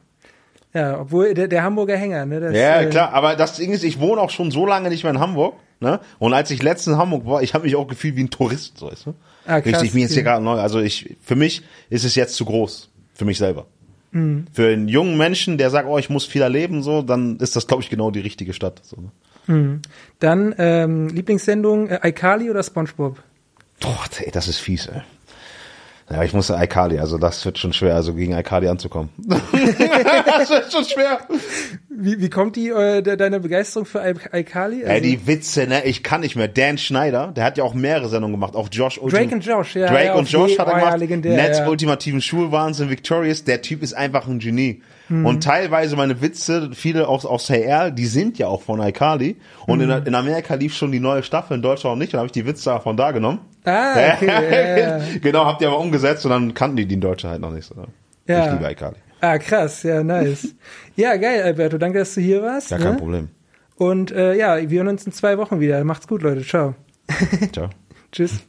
ja. 0.73 0.99
obwohl 0.99 1.35
der, 1.35 1.47
der 1.47 1.61
Hamburger 1.63 1.95
Hänger, 1.95 2.25
ne? 2.25 2.39
Das, 2.39 2.53
ja. 2.55 2.79
äh, 2.79 2.83
ja 2.85 2.89
klar, 2.89 3.13
aber 3.13 3.35
das 3.35 3.57
Ding 3.57 3.71
ist, 3.71 3.83
ich 3.83 3.99
wohne 3.99 4.19
auch 4.19 4.31
schon 4.31 4.49
so 4.49 4.65
lange 4.65 4.89
nicht 4.89 5.03
mehr 5.03 5.13
in 5.13 5.19
Hamburg. 5.19 5.55
Ne? 5.79 5.99
Und 6.19 6.33
als 6.33 6.51
ich 6.51 6.63
letztens 6.63 6.95
in 6.95 6.99
Hamburg 6.99 7.25
war, 7.25 7.43
ich 7.43 7.53
habe 7.53 7.65
mich 7.65 7.75
auch 7.75 7.87
gefühlt 7.87 8.15
wie 8.15 8.23
ein 8.23 8.29
Tourist, 8.29 8.77
so 8.77 8.89
weißt 8.89 9.07
du? 9.07 9.13
Ah, 9.45 9.61
krass, 9.61 9.65
Richtig, 9.65 9.87
ich 9.87 9.93
bin 9.93 10.01
jetzt 10.01 10.13
hier 10.13 10.23
gerade 10.23 10.43
neu. 10.43 10.59
Also 10.59 10.79
ich, 10.79 11.15
für 11.21 11.35
mich 11.35 11.63
ist 11.89 12.05
es 12.05 12.15
jetzt 12.15 12.35
zu 12.35 12.45
groß. 12.45 12.89
Für 13.13 13.25
mich 13.25 13.37
selber. 13.37 13.65
Mhm. 14.11 14.47
Für 14.53 14.69
einen 14.69 14.87
jungen 14.87 15.17
Menschen, 15.17 15.57
der 15.57 15.69
sagt, 15.69 15.87
oh, 15.87 15.97
ich 15.97 16.09
muss 16.09 16.25
viel 16.25 16.41
erleben, 16.41 16.83
so, 16.83 17.01
dann 17.01 17.37
ist 17.37 17.55
das, 17.55 17.67
glaube 17.67 17.83
ich, 17.83 17.89
genau 17.89 18.11
die 18.11 18.19
richtige 18.21 18.53
Stadt. 18.53 18.81
So, 18.83 18.97
ne? 19.01 19.11
Dann 20.19 20.55
ähm, 20.57 21.07
Lieblingssendung 21.09 21.89
äh, 21.89 22.09
iCarly 22.09 22.49
oder 22.49 22.63
SpongeBob? 22.63 23.21
Boah, 23.79 24.05
ey, 24.17 24.31
das 24.31 24.47
ist 24.47 24.59
fies, 24.59 24.87
ey. 24.87 25.01
Ja, 26.07 26.23
ich 26.23 26.33
muss 26.33 26.51
Alkali, 26.51 26.99
also 26.99 27.17
das 27.17 27.43
wird 27.45 27.57
schon 27.57 27.73
schwer, 27.73 27.95
also 27.95 28.13
gegen 28.13 28.35
Alkali 28.35 28.67
anzukommen. 28.67 29.09
das 29.17 30.49
wird 30.49 30.71
schon 30.71 30.85
schwer. 30.85 31.19
Wie, 31.89 32.19
wie 32.21 32.29
kommt 32.29 32.55
die 32.55 32.69
äh, 32.69 33.01
de, 33.01 33.15
deine 33.17 33.39
Begeisterung 33.39 33.85
für 33.87 34.01
Al- 34.01 34.15
iCarly? 34.33 34.83
Ey, 34.83 35.01
die 35.01 35.25
Witze, 35.25 35.65
ne, 35.65 35.83
ich 35.85 36.03
kann 36.03 36.21
nicht 36.21 36.35
mehr. 36.35 36.47
Dan 36.47 36.77
Schneider, 36.77 37.31
der 37.35 37.43
hat 37.43 37.57
ja 37.57 37.63
auch 37.63 37.73
mehrere 37.73 38.07
Sendungen 38.09 38.35
gemacht, 38.35 38.55
auch 38.55 38.69
Josh 38.71 38.99
Ultim- 38.99 39.09
Drake 39.17 39.33
und 39.35 39.45
Josh, 39.45 39.75
ja, 39.75 39.87
Drake 39.87 40.05
ja, 40.05 40.13
und 40.15 40.29
Josh 40.29 40.51
je- 40.51 40.59
hat 40.59 40.67
er 40.67 40.73
oh 40.73 40.77
ja, 40.77 40.83
gemacht. 40.83 40.99
legendär, 40.99 41.35
Netz 41.37 41.57
ja. 41.59 41.67
ultimativen 41.67 42.21
Schulwahnsinn, 42.21 42.89
Victorious, 42.91 43.43
der 43.43 43.63
Typ 43.63 43.81
ist 43.81 43.93
einfach 43.93 44.27
ein 44.27 44.37
Genie. 44.37 44.83
Mhm. 45.09 45.25
Und 45.25 45.43
teilweise 45.43 45.95
meine 45.95 46.21
Witze, 46.21 46.69
viele 46.73 47.07
aus, 47.07 47.25
aus 47.25 47.49
HR, 47.49 47.89
die 47.89 48.05
sind 48.05 48.37
ja 48.37 48.47
auch 48.47 48.61
von 48.61 48.79
Alkali. 48.79 49.37
Und 49.65 49.79
Mhm. 49.83 49.89
in, 49.89 50.05
in 50.07 50.15
Amerika 50.15 50.53
lief 50.53 50.75
schon 50.75 50.91
die 50.91 50.99
neue 50.99 51.23
Staffel, 51.23 51.55
in 51.55 51.63
Deutschland 51.63 51.93
auch 51.95 51.97
nicht. 51.99 52.13
Dann 52.13 52.19
habe 52.19 52.27
ich 52.27 52.31
die 52.31 52.45
Witze 52.45 52.79
von 52.83 52.95
da 52.95 53.09
genommen. 53.11 53.39
Ah, 53.65 53.91
okay, 54.15 54.27
ja, 54.27 54.77
ja. 54.77 55.01
genau, 55.21 55.45
habt 55.45 55.61
ihr 55.61 55.67
aber 55.67 55.79
umgesetzt 55.79 56.25
und 56.25 56.31
dann 56.31 56.53
kannten 56.53 56.77
die 56.77 56.85
die 56.85 56.95
in 56.95 57.01
Deutschland 57.01 57.31
halt 57.33 57.41
noch 57.41 57.51
nicht 57.51 57.65
so. 57.65 57.75
Ja. 58.27 58.45
Ich 58.45 58.51
liebe 58.53 58.65
Alkali. 58.65 58.97
Ah, 59.21 59.37
krass, 59.37 59.83
ja, 59.83 60.03
nice. 60.03 60.55
ja, 60.95 61.15
geil, 61.17 61.41
Alberto, 61.43 61.77
danke, 61.77 61.99
dass 61.99 62.13
du 62.13 62.21
hier 62.21 62.41
warst. 62.43 62.69
Gar 62.69 62.79
ne? 62.79 62.85
kein 62.85 62.97
Problem. 62.97 63.29
Und 63.77 64.11
äh, 64.11 64.35
ja, 64.35 64.69
wir 64.69 64.79
hören 64.79 64.89
uns 64.89 65.05
in 65.05 65.11
zwei 65.11 65.37
Wochen 65.37 65.59
wieder. 65.59 65.83
Macht's 65.83 66.07
gut, 66.07 66.21
Leute. 66.21 66.43
Ciao. 66.43 66.75
Ciao. 67.51 67.69
Tschüss. 68.11 68.45